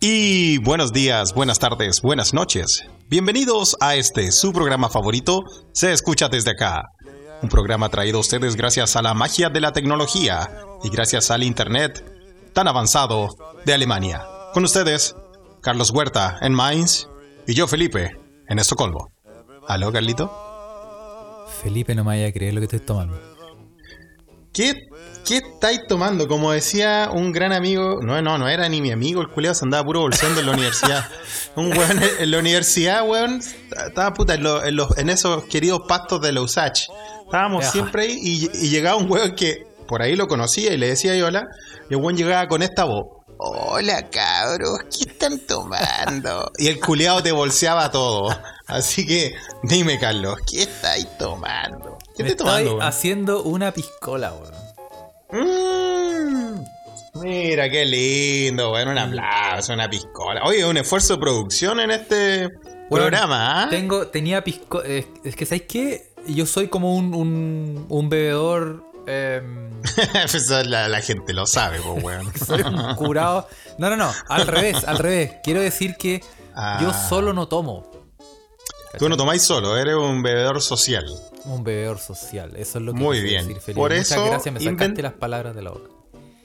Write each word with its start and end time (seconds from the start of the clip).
Y 0.00 0.58
buenos 0.58 0.92
días, 0.92 1.34
buenas 1.34 1.58
tardes, 1.58 2.00
buenas 2.02 2.32
noches. 2.32 2.84
Bienvenidos 3.08 3.76
a 3.80 3.96
este, 3.96 4.30
su 4.30 4.52
programa 4.52 4.88
favorito, 4.88 5.42
Se 5.72 5.92
escucha 5.92 6.28
desde 6.28 6.52
acá. 6.52 6.82
Un 7.42 7.48
programa 7.48 7.88
traído 7.88 8.18
a 8.18 8.20
ustedes 8.20 8.54
gracias 8.54 8.94
a 8.94 9.02
la 9.02 9.12
magia 9.12 9.48
de 9.50 9.60
la 9.60 9.72
tecnología 9.72 10.48
y 10.84 10.88
gracias 10.88 11.32
al 11.32 11.42
Internet 11.42 12.04
tan 12.52 12.68
avanzado 12.68 13.28
de 13.66 13.74
Alemania. 13.74 14.22
Con 14.52 14.62
ustedes, 14.64 15.16
Carlos 15.60 15.90
Huerta 15.90 16.38
en 16.40 16.54
Mainz 16.54 17.08
y 17.48 17.54
yo, 17.54 17.66
Felipe, 17.66 18.16
en 18.48 18.58
Estocolmo. 18.60 19.12
¿Aló, 19.66 19.90
Carlito? 19.90 20.30
Felipe, 21.60 21.94
no 21.94 22.04
me 22.04 22.08
vaya 22.08 22.28
a 22.28 22.32
creer 22.32 22.54
lo 22.54 22.60
que 22.60 22.66
estoy 22.66 22.80
tomando. 22.80 23.33
¿Qué, 24.54 24.88
¿Qué 25.26 25.38
estáis 25.38 25.80
tomando? 25.88 26.28
Como 26.28 26.52
decía 26.52 27.10
un 27.12 27.32
gran 27.32 27.52
amigo, 27.52 27.98
no, 28.02 28.22
no, 28.22 28.38
no 28.38 28.48
era 28.48 28.68
ni 28.68 28.80
mi 28.80 28.92
amigo, 28.92 29.20
el 29.20 29.28
culiado 29.28 29.54
se 29.54 29.64
andaba 29.64 29.84
puro 29.84 30.00
bolseando 30.00 30.40
en 30.40 30.46
la 30.46 30.52
universidad. 30.52 31.04
Un 31.56 31.76
weón 31.76 32.00
en 32.20 32.30
la 32.30 32.38
universidad, 32.38 33.06
weón, 33.08 33.40
estaba 33.86 34.12
puta 34.14 34.34
en, 34.34 34.42
lo- 34.44 34.64
en 34.64 34.76
los, 34.76 34.96
en 34.98 35.10
esos 35.10 35.44
queridos 35.44 35.82
pastos 35.88 36.20
de 36.20 36.32
la 36.32 36.40
USACH. 36.42 36.86
Estábamos 37.26 37.64
Ajá. 37.64 37.72
siempre 37.72 38.04
ahí 38.04 38.18
y, 38.20 38.50
y 38.66 38.70
llegaba 38.70 38.96
un 38.96 39.10
weón 39.10 39.34
que 39.34 39.66
por 39.88 40.02
ahí 40.02 40.14
lo 40.16 40.26
conocía 40.28 40.72
y 40.72 40.78
le 40.78 40.88
decía 40.88 41.14
yo 41.16 41.26
hola, 41.26 41.46
y 41.90 41.94
el 41.94 42.00
weón 42.00 42.16
llegaba 42.16 42.46
con 42.48 42.62
esta 42.62 42.84
voz. 42.84 43.06
Hola 43.38 44.08
cabros, 44.10 44.78
¿qué 44.90 45.10
están 45.10 45.40
tomando? 45.40 46.50
Y 46.58 46.68
el 46.68 46.78
culiado 46.80 47.22
te 47.22 47.32
bolseaba 47.32 47.90
todo. 47.90 48.28
Así 48.66 49.04
que 49.06 49.34
dime, 49.64 49.98
Carlos, 49.98 50.36
¿qué 50.50 50.62
estáis 50.62 51.06
tomando? 51.18 51.93
¿Qué 52.16 52.22
Me 52.22 52.30
estoy 52.30 52.64
weón? 52.64 52.82
haciendo 52.82 53.42
una 53.42 53.72
piscola, 53.72 54.32
weón. 54.32 54.54
Mm, 55.30 56.64
mira, 57.22 57.68
qué 57.70 57.84
lindo, 57.84 58.70
bueno, 58.70 58.92
un 58.92 58.98
aplauso, 58.98 59.72
una 59.72 59.88
piscola. 59.88 60.42
Oye, 60.44 60.64
un 60.64 60.76
esfuerzo 60.76 61.14
de 61.14 61.20
producción 61.20 61.80
en 61.80 61.90
este 61.90 62.46
Weón, 62.46 62.88
programa, 62.90 63.64
¿ah? 63.64 63.68
Tengo, 63.70 64.06
tenía 64.08 64.44
pisco... 64.44 64.82
eh, 64.84 65.06
es 65.24 65.34
que, 65.36 65.46
¿sabes 65.46 65.62
qué? 65.62 66.12
Yo 66.26 66.46
soy 66.46 66.68
como 66.68 66.94
un, 66.94 67.14
un, 67.14 67.86
un 67.88 68.08
bebedor... 68.08 68.84
em, 69.06 69.70
Eso 70.24 70.62
la, 70.64 70.88
la 70.88 71.00
gente 71.00 71.32
lo 71.32 71.46
sabe, 71.46 71.80
pues, 71.80 72.04
weón. 72.04 72.32
soy 72.46 72.62
un 72.62 72.94
curado... 72.94 73.48
No, 73.78 73.90
no, 73.90 73.96
no. 73.96 74.12
Al 74.28 74.46
revés, 74.46 74.84
al 74.84 74.98
revés. 74.98 75.32
Quiero 75.42 75.60
decir 75.60 75.96
que 75.96 76.22
Ah. 76.56 76.78
yo 76.80 76.92
solo 76.92 77.32
no 77.32 77.48
tomo. 77.48 77.90
Tú 78.96 79.08
no 79.08 79.16
tomáis 79.16 79.42
solo, 79.42 79.76
eres 79.76 79.96
un 79.96 80.22
bebedor 80.22 80.62
social. 80.62 81.04
Un 81.44 81.62
bebedor 81.64 81.98
social. 81.98 82.52
Eso 82.56 82.78
es 82.78 82.84
lo 82.84 82.92
que 82.94 83.00
Muy 83.00 83.20
bien. 83.20 83.46
decir, 83.46 83.60
Felipe. 83.60 83.80
Por 83.80 83.90
Muchas 83.92 84.10
eso 84.12 84.26
gracias. 84.26 84.54
Me 84.54 84.60
sacaste 84.60 85.02
las 85.02 85.12
palabras 85.14 85.54
de 85.54 85.62
la 85.62 85.70
boca. 85.70 85.90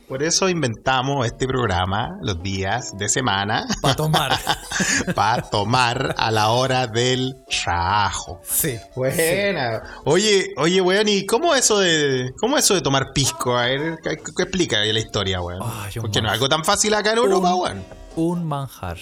Por 0.10 0.24
eso 0.24 0.50
inventamos 0.50 1.24
este 1.28 1.46
programa 1.48 2.18
los 2.24 2.42
días 2.42 2.98
de 2.98 3.08
semana 3.10 3.68
Para 3.80 3.96
tomar. 3.96 4.32
para 5.16 5.44
tomar 5.44 6.16
a 6.18 6.32
la 6.32 6.50
hora 6.50 6.88
del 6.88 7.36
trabajo. 7.64 8.42
sí. 8.44 8.80
Buena. 8.96 9.84
Oye, 10.06 10.48
oye, 10.58 10.82
weón, 10.82 11.08
¿y 11.08 11.28
cómo 11.28 11.54
eso 11.54 11.78
de 11.80 12.32
cómo 12.40 12.58
eso 12.58 12.74
de 12.74 12.82
tomar 12.82 13.14
pisco? 13.14 13.56
A 13.56 13.66
ver, 13.68 14.00
¿qué, 14.04 14.18
qué 14.36 14.44
explica 14.44 14.80
la 14.80 15.00
historia, 15.00 15.42
weón? 15.42 15.60
Porque 16.02 16.22
no 16.22 16.28
es 16.28 16.32
man- 16.32 16.34
algo 16.34 16.50
tan 16.50 16.66
fácil 16.66 16.92
acá 16.96 17.12
en 17.12 17.20
Europa, 17.20 17.54
weón. 17.54 17.86
Un 18.16 18.46
manjar. 18.46 18.98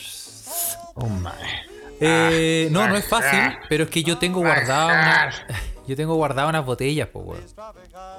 Oh 0.95 1.08
my. 1.08 1.30
Eh, 2.02 2.67
no, 2.70 2.86
no 2.88 2.98
es 2.98 3.06
Ah. 3.06 3.09
fácil, 3.09 3.58
pero 3.70 3.86
es 3.86 3.89
que 3.89 4.04
yo 4.04 4.17
tengo 4.17 4.42
guardada 4.42 4.88
una, 4.88 5.32
yo 5.88 5.96
tengo 5.96 6.16
guardada 6.16 6.50
unas 6.50 6.66
botellas, 6.66 7.08
pues, 7.12 7.26
weón. 7.26 7.44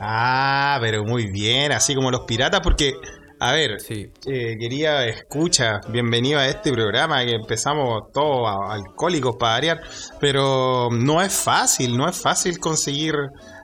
Ah, 0.01 0.79
pero 0.81 1.05
muy 1.05 1.27
bien, 1.31 1.73
así 1.73 1.95
como 1.95 2.11
los 2.11 2.23
piratas, 2.23 2.61
porque, 2.63 2.95
a 3.41 3.53
ver, 3.53 3.81
Sí. 3.81 4.11
eh, 4.27 4.57
quería 4.59 5.07
escucha, 5.07 5.81
bienvenido 5.89 6.39
a 6.41 6.47
este 6.49 6.73
programa 6.73 7.25
que 7.25 7.33
empezamos 7.35 8.11
todos 8.13 8.49
alcohólicos 8.71 9.37
para 9.37 9.53
variar, 9.53 9.81
pero 10.21 10.89
no 10.91 11.23
es 11.23 11.33
fácil, 11.33 11.97
no 11.97 12.09
es 12.09 12.17
fácil 12.21 12.59
conseguir 12.59 13.15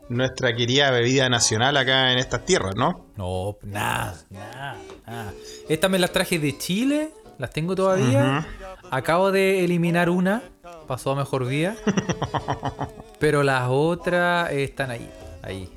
nuestra 0.09 0.55
querida 0.55 0.91
bebida 0.91 1.29
nacional 1.29 1.77
acá 1.77 2.13
en 2.13 2.19
estas 2.19 2.45
tierras, 2.45 2.75
¿no? 2.77 3.07
No, 3.17 3.57
nada, 3.63 4.15
nada, 4.31 4.77
nada. 5.07 5.33
Estas 5.69 5.91
me 5.91 5.99
las 5.99 6.13
traje 6.13 6.39
de 6.39 6.59
Chile, 6.59 7.11
las 7.39 7.51
tengo 7.51 7.75
todavía. 7.75 8.47
Acabo 8.91 9.33
de 9.33 9.65
eliminar 9.65 10.11
una, 10.11 10.43
pasó 10.85 11.13
a 11.13 11.15
mejor 11.17 11.47
día. 11.47 11.77
pero 13.19 13.43
las 13.43 13.67
otras 13.69 14.51
están 14.53 14.91
ahí, 14.91 15.09
ahí, 15.43 15.71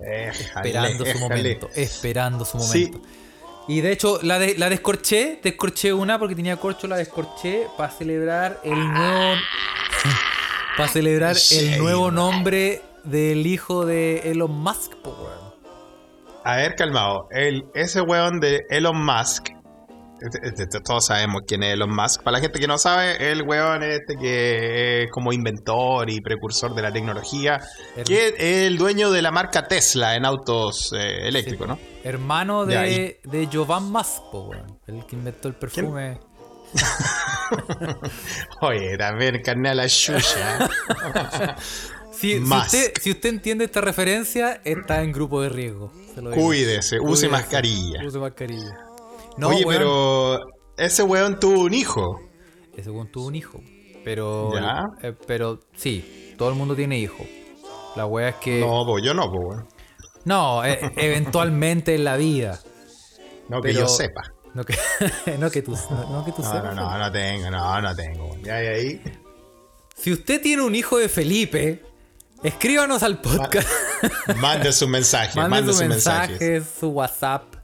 esperando 0.00 1.04
su 1.06 1.18
momento, 1.18 1.68
esperando 1.74 2.44
su 2.44 2.60
Sí. 2.60 2.86
momento. 2.90 3.08
Y 3.68 3.80
de 3.80 3.90
hecho, 3.92 4.20
la, 4.22 4.38
de- 4.38 4.56
la 4.56 4.68
descorché, 4.68 5.40
descorché 5.42 5.92
una 5.92 6.18
porque 6.18 6.36
tenía 6.36 6.56
corcho, 6.56 6.86
la 6.86 6.96
descorché 6.96 7.66
para 7.76 7.90
celebrar 7.90 8.60
el 8.62 8.78
nuevo. 8.92 9.34
para 10.76 10.88
celebrar 10.88 11.36
el 11.52 11.78
nuevo 11.78 12.10
nombre 12.12 12.82
del 13.02 13.44
hijo 13.46 13.84
de 13.86 14.30
Elon 14.30 14.52
Musk, 14.52 14.94
po, 14.96 15.10
weón. 15.10 15.46
A 16.44 16.56
ver, 16.56 16.76
calmado. 16.76 17.26
El, 17.32 17.64
ese 17.74 18.00
weón 18.02 18.38
de 18.38 18.66
Elon 18.70 19.04
Musk. 19.04 19.48
Este- 20.32 20.62
este- 20.62 20.80
todos 20.80 21.06
sabemos 21.06 21.42
quién 21.46 21.62
es 21.62 21.74
Elon 21.74 21.94
Musk. 21.94 22.22
Para 22.22 22.38
la 22.38 22.40
gente 22.42 22.58
que 22.58 22.66
no 22.66 22.78
sabe, 22.78 23.30
el 23.32 23.42
weón 23.42 23.82
este 23.82 24.16
que 24.16 25.02
es 25.04 25.10
como 25.10 25.32
inventor 25.32 26.08
y 26.10 26.20
precursor 26.20 26.74
de 26.74 26.82
la 26.82 26.92
tecnología. 26.92 27.60
El- 27.96 28.04
Que 28.04 28.28
es 28.28 28.34
el 28.66 28.78
dueño 28.78 29.10
de 29.10 29.22
la 29.22 29.30
marca 29.30 29.66
Tesla 29.68 30.14
en 30.16 30.24
autos 30.24 30.92
eh, 30.92 31.28
eléctricos, 31.28 31.66
¿no? 31.68 31.78
Hermano 32.04 32.68
Ya, 32.68 32.82
de, 32.82 33.20
de 33.24 33.48
Jovan 33.52 33.90
Musk, 33.90 34.32
weón. 34.32 34.78
El 34.86 35.04
que 35.06 35.16
inventó 35.16 35.48
el 35.48 35.54
perfume. 35.54 36.18
Oye, 38.60 38.96
también 38.98 39.40
carne 39.42 39.70
a 39.70 39.74
la 39.74 39.88
chucha. 39.88 40.68
Si, 42.12 42.38
si 42.38 42.42
usted, 42.54 42.92
si 42.98 43.10
usted 43.10 43.28
entiende 43.28 43.66
esta 43.66 43.82
referencia, 43.82 44.62
está 44.64 45.02
en 45.02 45.12
grupo 45.12 45.42
de 45.42 45.50
riesgo. 45.50 45.92
se 46.14 46.22
lo 46.22 46.30
digo. 46.30 46.42
Cuídese, 46.46 46.96
use 46.98 47.04
Cuídese, 47.04 47.28
mascarilla. 47.28 48.06
Use 48.06 48.18
mascarilla. 48.18 48.85
No, 49.36 49.48
Oye, 49.48 49.64
weón, 49.64 49.78
pero 49.78 50.40
ese 50.76 51.02
weón 51.02 51.38
tuvo 51.40 51.62
un 51.62 51.74
hijo. 51.74 52.20
Ese 52.76 52.90
weón 52.90 53.10
tuvo 53.10 53.26
un 53.26 53.34
hijo. 53.34 53.60
Pero. 54.04 54.52
Ya. 54.54 54.86
eh, 55.02 55.14
pero 55.26 55.60
sí, 55.76 56.34
todo 56.38 56.48
el 56.50 56.54
mundo 56.54 56.74
tiene 56.76 56.98
hijo. 56.98 57.24
La 57.96 58.06
wea 58.06 58.28
es 58.30 58.34
que. 58.36 58.60
No, 58.60 58.84
No, 58.84 58.86
pues 58.86 59.04
yo 59.04 59.14
no, 59.14 59.30
pues 59.30 59.66
weón. 60.26 60.66
eh, 60.66 60.90
eventualmente 60.96 61.94
en 61.94 62.04
la 62.04 62.16
vida. 62.16 62.60
No 63.48 63.60
que 63.62 63.68
Pero- 63.68 63.80
yo 63.80 63.88
sepa. 63.88 64.32
No 64.54 64.64
que, 64.64 64.74
no 65.38 65.50
que 65.50 65.60
tú, 65.60 65.72
no, 65.90 66.10
no 66.10 66.24
que 66.24 66.32
tú 66.32 66.40
No, 66.42 66.50
sepas. 66.50 66.74
no, 66.74 66.90
no, 66.90 66.98
no 66.98 67.12
tengo, 67.12 67.50
no, 67.50 67.80
no 67.82 67.94
tengo. 67.94 68.36
Ya, 68.42 68.62
ya, 68.62 68.70
ahí. 68.70 69.02
Si 69.94 70.12
usted 70.12 70.40
tiene 70.40 70.62
un 70.62 70.74
hijo 70.74 70.96
de 70.96 71.10
Felipe, 71.10 71.84
escríbanos 72.42 73.02
al 73.02 73.20
podcast. 73.20 73.68
Mande 74.40 74.72
su 74.72 74.88
mensaje, 74.88 75.36
Mande 75.38 75.50
mande 75.50 75.72
su 75.74 75.84
mensaje, 75.84 76.62
su 76.62 76.88
WhatsApp. 76.88 77.55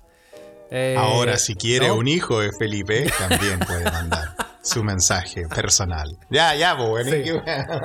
Eh, 0.75 0.97
Ahora, 0.99 1.37
si 1.37 1.55
quiere 1.55 1.89
¿no? 1.89 1.97
un 1.97 2.09
hijo 2.09 2.41
de 2.41 2.51
Felipe, 2.59 3.05
también 3.19 3.59
puede 3.59 3.85
mandar 3.91 4.35
su 4.63 4.83
mensaje 4.83 5.43
personal. 5.49 6.17
Ya, 6.31 6.55
ya, 6.55 6.75
pues 6.77 6.89
bueno. 6.89 7.11
Sí. 7.11 7.31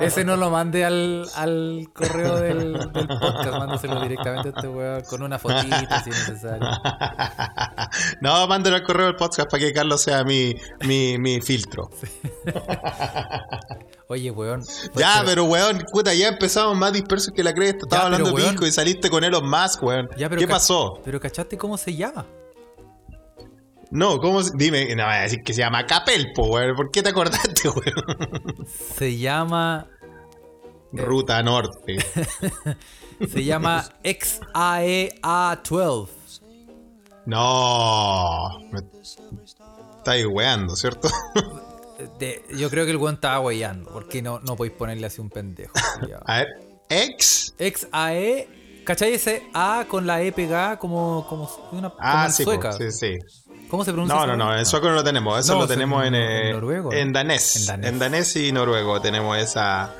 Ese 0.00 0.24
no 0.24 0.36
lo 0.38 0.48
mande 0.48 0.84
al, 0.86 1.28
al 1.34 1.88
correo 1.92 2.36
del, 2.36 2.72
del 2.92 3.08
podcast, 3.08 3.50
mándaselo 3.58 4.00
directamente 4.00 4.48
a 4.48 4.52
este 4.56 4.68
weón 4.68 5.02
con 5.02 5.22
una 5.22 5.38
fotito 5.38 5.76
si 6.02 6.10
es 6.10 6.28
necesario. 6.28 6.66
No, 8.20 8.46
mándalo 8.46 8.76
al 8.76 8.82
correo 8.84 9.06
del 9.06 9.16
podcast 9.16 9.50
para 9.50 9.62
que 9.64 9.72
Carlos 9.72 10.00
sea 10.02 10.24
mi, 10.24 10.54
mi, 10.86 11.18
mi 11.18 11.40
filtro. 11.40 11.90
Oye, 14.08 14.30
weón. 14.30 14.62
Ya, 14.94 15.22
pero 15.26 15.44
weón, 15.44 15.84
puta, 15.92 16.14
ya 16.14 16.28
empezamos 16.28 16.76
más 16.76 16.92
dispersos 16.92 17.32
que 17.34 17.42
la 17.42 17.52
cresta. 17.52 17.78
Estaba 17.82 18.02
Ya, 18.02 18.06
hablando 18.06 18.32
pero, 18.34 18.44
de 18.46 18.50
pisco 18.52 18.66
y 18.66 18.72
saliste 18.72 19.10
con 19.10 19.24
Elon 19.24 19.48
Musk, 19.48 19.82
weón. 19.82 20.08
Ya, 20.16 20.28
pero 20.28 20.40
¿Qué 20.40 20.48
pasó? 20.48 21.00
Pero 21.04 21.20
¿cachaste 21.20 21.58
cómo 21.58 21.76
se 21.76 21.94
llama? 21.94 22.24
No, 23.90 24.18
¿cómo? 24.18 24.42
se- 24.42 24.52
Dime, 24.56 24.94
no, 24.94 25.04
voy 25.04 25.14
a 25.14 25.20
decir 25.22 25.40
que 25.44 25.52
se 25.54 25.60
llama 25.60 25.86
Capelpo, 25.86 26.46
weón. 26.48 26.76
¿Por 26.76 26.90
qué 26.90 27.02
te 27.02 27.08
acordaste, 27.10 27.68
weón? 27.74 28.66
Se 28.96 29.16
llama. 29.16 29.86
Ruta 30.92 31.42
Norte. 31.42 31.98
Se 33.32 33.42
llama 33.44 33.84
E 34.04 34.16
XAEA12. 34.18 36.08
No. 37.26 38.58
Me 38.72 38.80
estáis 39.98 40.26
weando, 40.30 40.74
¿cierto? 40.76 41.08
De- 42.18 42.44
yo 42.56 42.70
creo 42.70 42.84
que 42.84 42.92
el 42.92 42.96
weón 42.96 43.16
estaba 43.16 43.40
weyando. 43.40 43.90
porque 43.90 44.22
no, 44.22 44.38
no 44.40 44.54
podéis 44.56 44.76
ponerle 44.76 45.06
así 45.06 45.20
un 45.20 45.30
pendejo? 45.30 45.72
A 46.26 46.36
ver, 46.38 46.46
ex. 46.88 47.54
XAE. 47.58 48.48
¿Cachai 48.84 49.12
ese 49.14 49.42
A 49.52 49.84
con 49.88 50.06
la 50.06 50.22
E 50.22 50.32
pegada 50.32 50.78
como, 50.78 51.26
como 51.28 51.50
una 51.72 51.92
Ah, 51.98 52.30
sí, 52.30 52.44
sueca? 52.44 52.72
sí, 52.72 52.90
sí. 52.90 53.18
¿Cómo 53.68 53.84
se 53.84 53.92
pronuncia? 53.92 54.16
No, 54.16 54.26
no, 54.26 54.36
no, 54.36 54.56
en 54.58 54.64
sueco 54.66 54.88
no 54.88 54.94
lo 54.94 55.04
tenemos. 55.04 55.38
Eso 55.38 55.54
No, 55.54 55.60
lo 55.60 55.66
tenemos 55.68 56.04
en- 56.06 56.14
en, 56.14 56.22
eh, 56.22 56.46
en 56.48 56.52
noruego, 56.54 56.92
en 56.92 57.08
¿no? 57.08 57.12
danés. 57.18 57.56
En 57.56 57.66
danés. 57.66 57.90
En 57.90 57.98
danés 57.98 58.36
y 58.36 58.52
noruego 58.52 59.00
tenemos 59.00 59.36
esa 59.38 59.94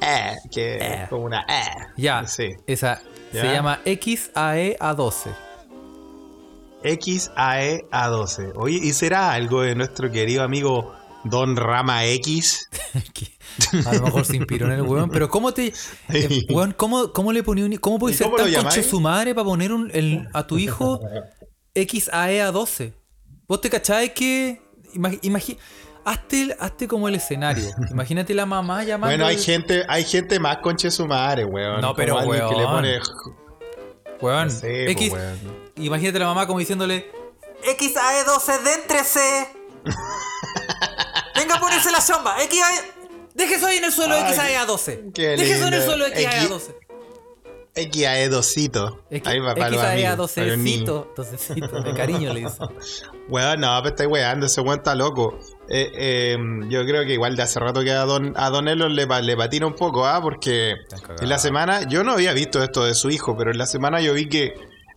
E, 0.00 0.36
que 0.50 0.76
Eh. 0.76 1.02
es 1.02 1.08
como 1.08 1.24
una 1.24 1.44
E. 1.48 1.62
Ya, 1.98 2.26
Sí. 2.26 2.48
esa 2.66 3.00
Ya. 3.32 3.40
se 3.42 3.52
llama 3.52 3.80
XAEA12. 3.84 5.30
XAE 6.82 7.84
A12. 7.92 8.52
Oye, 8.56 8.78
¿y 8.82 8.92
será 8.94 9.32
algo 9.32 9.60
de 9.62 9.74
nuestro 9.74 10.10
querido 10.10 10.42
amigo 10.42 10.94
Don 11.24 11.56
Rama 11.56 12.06
X? 12.06 12.68
A 13.86 13.92
lo 13.94 14.02
mejor 14.04 14.24
se 14.24 14.36
inspiró 14.36 14.66
en 14.66 14.72
el 14.72 14.82
weón. 14.82 15.10
Pero 15.10 15.28
¿cómo 15.28 15.52
te. 15.52 15.74
eh, 16.08 16.46
weón, 16.48 16.72
¿cómo, 16.76 17.12
¿cómo 17.12 17.32
le 17.32 17.42
ponía 17.42 17.66
un. 17.66 17.76
¿Cómo 17.76 17.96
¿Y 17.96 18.00
puedes 18.00 18.16
ser 18.16 18.30
tan 18.34 18.50
conche 18.54 18.82
su 18.82 19.00
madre 19.00 19.34
para 19.34 19.44
poner 19.44 19.72
un, 19.72 19.90
el- 19.92 20.26
a 20.32 20.46
tu 20.46 20.56
hijo 20.56 21.00
XAEA12? 21.74 22.94
¿Vos 23.50 23.60
te 23.60 23.68
cacháis 23.68 24.12
que. 24.12 24.62
Imagi, 24.94 25.18
imagi- 25.22 25.58
hazte, 26.04 26.42
el- 26.42 26.56
hazte 26.60 26.86
como 26.86 27.08
el 27.08 27.16
escenario. 27.16 27.68
Imagínate 27.90 28.32
la 28.32 28.46
mamá 28.46 28.84
llamando. 28.84 29.08
Bueno, 29.16 29.26
hay 29.26 29.36
gente, 29.42 29.84
hay 29.88 30.04
gente 30.04 30.38
más 30.38 30.58
conche 30.58 30.88
su 30.88 31.04
madre, 31.04 31.44
weón. 31.44 31.80
No, 31.80 31.88
Como 31.88 31.94
pero, 31.96 32.16
alguien 32.20 32.48
que 32.48 32.54
le 32.54 32.64
weón. 32.64 32.70
pone. 32.76 33.00
Weón, 34.20 34.46
No 34.46 34.52
sé, 34.52 34.90
X. 34.92 35.12
weón. 35.12 35.38
Imagínate 35.78 36.20
la 36.20 36.26
mamá 36.26 36.46
como 36.46 36.60
diciéndole. 36.60 37.10
XAE12, 37.64 38.62
déntrese. 38.62 39.48
Venga 41.34 41.56
a 41.56 41.60
ponerse 41.60 41.90
la 41.90 41.98
chomba. 42.06 42.36
XAE. 42.38 43.00
Deje 43.34 43.54
eso 43.56 43.66
ahí 43.66 43.78
en 43.78 43.84
el 43.84 43.92
suelo, 43.92 44.14
Ay, 44.14 44.32
XAEA12. 44.32 45.12
qué 45.12 45.28
Deje 45.30 45.52
eso 45.54 45.66
en 45.66 45.74
el 45.74 45.82
suelo, 45.82 46.06
X- 46.06 46.24
XAEA12. 46.24 46.74
XAE 47.74 48.28
docito. 48.28 49.04
X- 49.10 49.26
Ahí 49.28 49.38
va 49.38 49.54
para 49.54 49.66
amigos, 49.66 49.84
para 50.34 50.56
niños. 50.56 50.88
XAEA12, 50.88 51.06
docecito, 51.16 51.80
de 51.82 51.94
cariño 51.94 52.32
le 52.32 52.40
dice. 52.40 52.58
Weón, 53.28 53.60
no, 53.60 53.78
pero 53.82 53.88
estoy 53.90 54.06
weando, 54.06 54.46
ese 54.46 54.60
weón 54.60 54.78
está 54.78 54.94
loco. 54.94 55.38
Eh, 55.68 55.90
eh, 55.94 56.36
yo 56.68 56.84
creo 56.84 57.04
que 57.04 57.12
igual 57.12 57.36
de 57.36 57.42
hace 57.44 57.60
rato 57.60 57.82
que 57.82 57.92
a 57.92 58.04
Don, 58.04 58.32
a 58.36 58.50
Don 58.50 58.66
Elo 58.66 58.88
le, 58.88 59.06
le 59.06 59.36
patina 59.36 59.66
un 59.66 59.74
poco, 59.74 60.04
¿ah? 60.04 60.20
Porque 60.20 60.74
en 61.20 61.28
la 61.28 61.38
semana, 61.38 61.86
yo 61.88 62.02
no 62.02 62.12
había 62.12 62.32
visto 62.32 62.60
esto 62.62 62.84
de 62.84 62.94
su 62.94 63.08
hijo, 63.08 63.36
pero 63.36 63.52
en 63.52 63.58
la 63.58 63.66
semana 63.66 64.00
yo 64.00 64.12
vi 64.14 64.28
que 64.28 64.54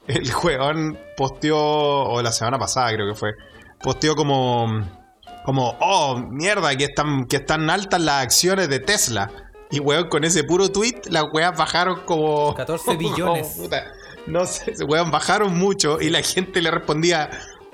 el 0.08 0.32
weón 0.44 0.98
posteó, 1.16 1.58
o 1.60 2.22
la 2.24 2.32
semana 2.32 2.58
pasada 2.58 2.92
creo 2.92 3.08
que 3.08 3.16
fue, 3.20 3.34
posteó 3.84 4.16
como, 4.16 4.66
como, 5.46 5.78
oh, 5.80 6.18
mierda, 6.18 6.76
que 6.76 6.86
están, 6.86 7.26
que 7.28 7.36
están 7.38 7.70
altas 7.70 8.02
las 8.02 8.24
acciones 8.24 8.68
de 8.68 8.80
Tesla. 8.80 9.30
Y 9.74 9.80
weón, 9.80 10.08
con 10.08 10.24
ese 10.24 10.44
puro 10.44 10.70
tweet, 10.70 11.02
las 11.10 11.24
weas 11.34 11.58
bajaron 11.58 12.02
como... 12.06 12.54
14 12.54 12.96
billones. 12.98 13.48
puta, 13.58 13.92
no 14.28 14.46
sé, 14.46 14.74
weón, 14.88 15.10
bajaron 15.10 15.58
mucho 15.58 16.00
y 16.00 16.10
la 16.10 16.22
gente 16.22 16.62
le 16.62 16.70
respondía... 16.72 17.30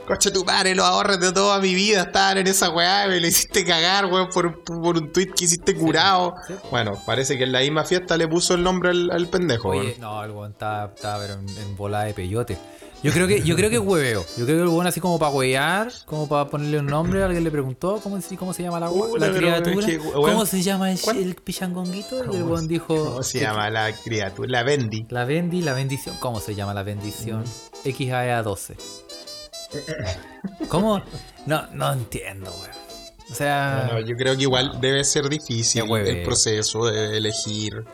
Coche 0.07 0.31
tu 0.31 0.43
madre, 0.43 0.73
los 0.73 0.85
ahorros 0.87 1.19
de 1.19 1.31
toda 1.31 1.59
mi 1.59 1.75
vida 1.75 2.01
estaban 2.01 2.39
en 2.39 2.47
esa 2.47 2.71
weá, 2.71 3.05
me 3.07 3.19
lo 3.19 3.27
hiciste 3.27 3.63
cagar, 3.63 4.05
weón, 4.07 4.27
por, 4.33 4.63
por 4.63 4.97
un 4.97 5.11
tweet 5.11 5.27
que 5.37 5.45
hiciste 5.45 5.75
curado. 5.75 6.33
sí. 6.47 6.55
Bueno, 6.71 6.93
parece 7.05 7.37
que 7.37 7.43
en 7.43 7.51
la 7.51 7.59
misma 7.59 7.83
fiesta 7.83 8.17
le 8.17 8.27
puso 8.27 8.55
el 8.55 8.63
nombre 8.63 8.89
al, 8.89 9.11
al 9.11 9.27
pendejo, 9.27 9.69
Oye, 9.69 9.89
weón. 9.89 9.99
no, 10.01 10.23
el 10.23 10.31
weón 10.31 10.51
estaba, 10.53 10.91
pero 10.95 11.33
en, 11.35 11.47
en 11.49 11.75
volada 11.75 12.05
de 12.05 12.15
peyote. 12.15 12.57
Yo 13.01 13.13
creo 13.13 13.27
que, 13.27 13.41
yo 13.43 13.55
creo 13.55 13.69
que 13.69 13.77
es 13.77 13.81
hueveo. 13.81 14.25
Yo 14.37 14.45
creo 14.45 14.57
que 14.57 14.63
el 14.63 14.67
weón 14.67 14.85
así 14.87 14.99
como 14.99 15.17
para 15.17 15.31
huevear, 15.31 15.89
como 16.05 16.27
para 16.27 16.49
ponerle 16.49 16.79
un 16.79 16.85
nombre, 16.87 17.23
alguien 17.23 17.43
le 17.45 17.51
preguntó 17.51 17.99
cómo, 18.03 18.19
se- 18.21 18.35
cómo 18.35 18.53
se 18.53 18.63
llama 18.63 18.79
la, 18.81 18.89
pero 18.89 19.33
criatura. 19.37 19.85
que, 19.87 19.97
¿Cómo 19.99 20.45
se 20.45 20.61
llama 20.61 20.91
el, 20.91 20.99
¿cuán- 20.99 21.17
el 21.17 21.35
pichangonguito? 21.35 22.17
Y 22.17 22.19
el 22.21 22.27
¿Cómo 22.27 22.45
weón 22.45 22.61
se- 22.63 22.67
dijo. 22.67 22.87
¿Cómo 23.05 23.23
se 23.23 23.39
llama 23.39 23.69
la 23.69 23.93
criatura? 23.93 24.49
La 24.49 24.63
Bendy. 24.63 25.05
La 25.09 25.23
bendi, 25.23 25.61
la 25.61 25.73
bendición. 25.73 26.15
¿Cómo 26.19 26.41
se 26.41 26.55
llama 26.55 26.73
la 26.73 26.83
bendición? 26.83 27.45
XAEA12. 27.85 28.75
¿Cómo? 30.67 31.01
No, 31.45 31.67
no 31.73 31.93
entiendo, 31.93 32.51
weón. 32.51 32.75
O 33.31 33.35
sea. 33.35 33.89
Bueno, 33.91 34.07
yo 34.07 34.15
creo 34.15 34.35
que 34.35 34.41
igual 34.43 34.79
debe 34.81 35.03
ser 35.03 35.29
difícil 35.29 35.83
el 35.95 36.23
proceso 36.23 36.85
de 36.87 37.17
elegir 37.17 37.85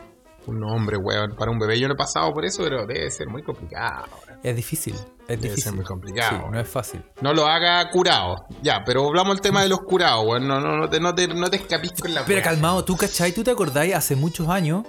un 0.46 0.60
nombre, 0.60 0.96
weón, 0.96 1.34
para 1.36 1.50
un 1.50 1.58
bebé. 1.58 1.78
Yo 1.78 1.88
no 1.88 1.94
he 1.94 1.96
pasado 1.96 2.32
por 2.32 2.44
eso, 2.44 2.62
pero 2.62 2.86
debe 2.86 3.10
ser 3.10 3.28
muy 3.28 3.42
complicado. 3.42 4.06
Es 4.42 4.54
difícil. 4.54 4.94
Es 4.94 5.28
Debe 5.28 5.42
difícil. 5.42 5.64
ser 5.64 5.72
muy 5.74 5.84
complicado. 5.84 6.38
Sí, 6.44 6.44
no 6.52 6.60
es 6.60 6.68
fácil. 6.68 7.02
No 7.20 7.32
lo 7.32 7.46
haga 7.46 7.90
curado. 7.90 8.46
Ya, 8.62 8.82
pero 8.84 9.06
hablamos 9.08 9.34
del 9.36 9.40
tema 9.42 9.62
de 9.62 9.68
los 9.68 9.80
curados, 9.80 10.24
weón. 10.24 10.46
No, 10.46 10.60
no, 10.60 10.76
no 10.76 10.88
te, 10.88 11.00
no 11.00 11.14
te, 11.14 11.26
no 11.28 11.48
te 11.50 11.56
escapís 11.56 11.92
con 12.00 12.14
la 12.14 12.24
Pero 12.24 12.42
calmado, 12.42 12.84
¿tú 12.84 12.96
cachai? 12.96 13.32
¿Tú 13.32 13.42
te 13.42 13.50
acordáis 13.50 13.94
hace 13.94 14.14
muchos 14.14 14.48
años? 14.48 14.84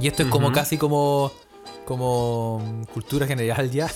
Y 0.00 0.06
esto 0.06 0.22
es 0.22 0.28
como 0.28 0.52
casi 0.52 0.78
como, 0.78 1.32
como 1.84 2.84
cultura 2.94 3.26
general 3.26 3.70
ya. 3.70 3.88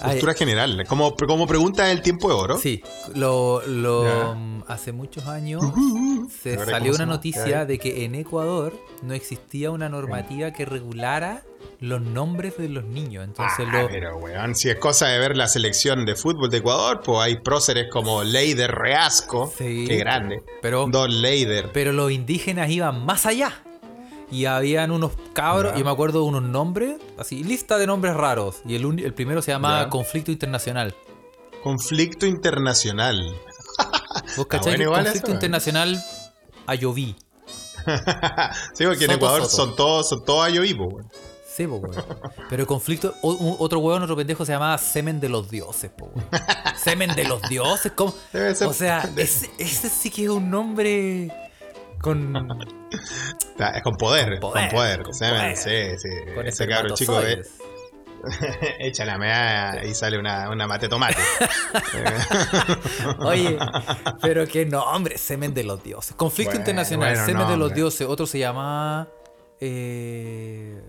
Ay, 0.00 0.12
Cultura 0.12 0.34
general, 0.34 0.84
como, 0.88 1.14
como 1.16 1.46
pregunta 1.46 1.84
del 1.84 2.02
tiempo 2.02 2.28
de 2.28 2.34
oro. 2.34 2.58
Sí, 2.58 2.82
lo, 3.14 3.62
lo, 3.66 4.36
hace 4.68 4.92
muchos 4.92 5.26
años 5.26 5.62
se 6.42 6.50
¿Recuerdas 6.50 6.74
salió 6.74 6.94
una 6.94 7.06
noticia 7.06 7.64
de 7.64 7.78
que 7.78 8.04
en 8.04 8.14
Ecuador 8.14 8.78
no 9.02 9.14
existía 9.14 9.70
una 9.70 9.88
normativa 9.88 10.52
que 10.52 10.64
regulara 10.64 11.42
los 11.80 12.00
nombres 12.00 12.56
de 12.58 12.68
los 12.68 12.84
niños. 12.84 13.24
Entonces 13.24 13.66
Ah, 13.70 13.82
lo, 13.82 13.88
pero 13.88 14.16
weón, 14.18 14.54
si 14.54 14.68
es 14.70 14.76
cosa 14.76 15.08
de 15.08 15.18
ver 15.18 15.36
la 15.36 15.46
selección 15.48 16.04
de 16.06 16.14
fútbol 16.14 16.50
de 16.50 16.58
Ecuador, 16.58 17.00
pues 17.04 17.18
hay 17.20 17.36
próceres 17.40 17.86
como 17.90 18.22
Leider 18.24 18.70
Reasco, 18.72 19.52
Sí. 19.56 19.86
que 19.86 19.96
grande, 19.96 20.42
pero, 20.62 20.86
Don 20.90 21.20
Leider. 21.22 21.70
pero 21.72 21.92
los 21.92 22.10
indígenas 22.12 22.70
iban 22.70 23.04
más 23.04 23.26
allá. 23.26 23.62
Y 24.30 24.46
habían 24.46 24.90
unos 24.90 25.12
cabros, 25.32 25.72
Ya. 25.72 25.78
yo 25.78 25.84
me 25.84 25.90
acuerdo 25.90 26.20
de 26.22 26.26
unos 26.26 26.42
nombres, 26.42 26.96
así, 27.18 27.44
lista 27.44 27.78
de 27.78 27.86
nombres 27.86 28.14
raros. 28.14 28.56
Y 28.66 28.74
el, 28.74 28.84
uni- 28.84 29.02
el 29.04 29.14
primero 29.14 29.40
se 29.42 29.52
llamaba 29.52 29.84
Ya. 29.84 29.88
Conflicto 29.90 30.30
Internacional. 30.32 30.94
Conflicto 31.62 32.26
internacional. 32.26 33.34
¿Vos 34.36 34.46
bueno 34.62 34.82
igual 34.84 35.02
Conflicto 35.04 35.26
eso, 35.26 35.32
¿eh? 35.32 35.34
Internacional 35.34 36.04
Ayoví? 36.66 37.16
sí, 38.74 38.84
porque 38.84 39.04
en 39.04 39.10
Soto, 39.10 39.12
Ecuador 39.14 39.42
soto. 39.42 39.56
son 39.56 39.76
todos, 39.76 40.08
son 40.08 40.24
todos 40.24 40.44
ayovipo, 40.46 40.84
weón. 40.84 41.10
Sí, 41.56 41.66
po, 41.66 41.76
weón. 41.76 42.04
Pero 42.50 42.62
el 42.62 42.66
conflicto, 42.66 43.14
o- 43.22 43.32
un- 43.34 43.56
otro 43.58 43.78
weón, 43.80 44.02
otro 44.02 44.14
pendejo 44.16 44.44
se 44.44 44.52
llamaba 44.52 44.76
Semen 44.78 45.20
de 45.20 45.28
los 45.28 45.48
Dioses, 45.50 45.90
po, 45.90 46.06
weón. 46.14 46.28
Semen 46.82 47.14
de 47.14 47.24
los 47.24 47.42
Dioses, 47.42 47.92
¿cómo? 47.94 48.14
Debe 48.32 48.54
ser- 48.54 48.68
O 48.68 48.72
sea, 48.72 49.00
de- 49.06 49.22
ese, 49.22 49.50
ese 49.58 49.88
sí 49.88 50.10
que 50.10 50.24
es 50.24 50.30
un 50.30 50.50
nombre 50.50 51.32
con, 52.00 52.34
Es 53.58 53.82
con 53.82 53.96
poder, 53.96 54.38
Con 54.40 54.52
con 54.52 54.68
poder, 54.68 55.02
con 55.02 55.18
poder. 55.18 55.56
sí, 55.56 55.98
sí. 55.98 56.08
con 56.34 56.46
Ese 56.46 56.66
cabro 56.66 56.94
chico 56.94 57.20
de, 57.20 57.42
echa 58.78 59.04
la 59.04 59.18
mea 59.18 59.84
y 59.84 59.94
sale 59.94 60.18
una, 60.18 60.50
una 60.50 60.66
mate 60.66 60.88
tomate. 60.88 61.16
Oye, 63.20 63.58
pero 64.20 64.46
qué 64.46 64.66
nombre, 64.66 65.18
Semen 65.18 65.54
de 65.54 65.64
los 65.64 65.82
Dioses. 65.82 66.14
Conflicto 66.16 66.50
Bueno, 66.52 66.60
Internacional, 66.60 67.10
bueno, 67.10 67.26
Semen 67.26 67.48
de 67.48 67.56
los. 67.56 67.74
Dioses. 67.74 68.06
Otro 68.06 68.26
se 68.26 68.38
llama... 68.38 69.08
Eh, 69.60 70.80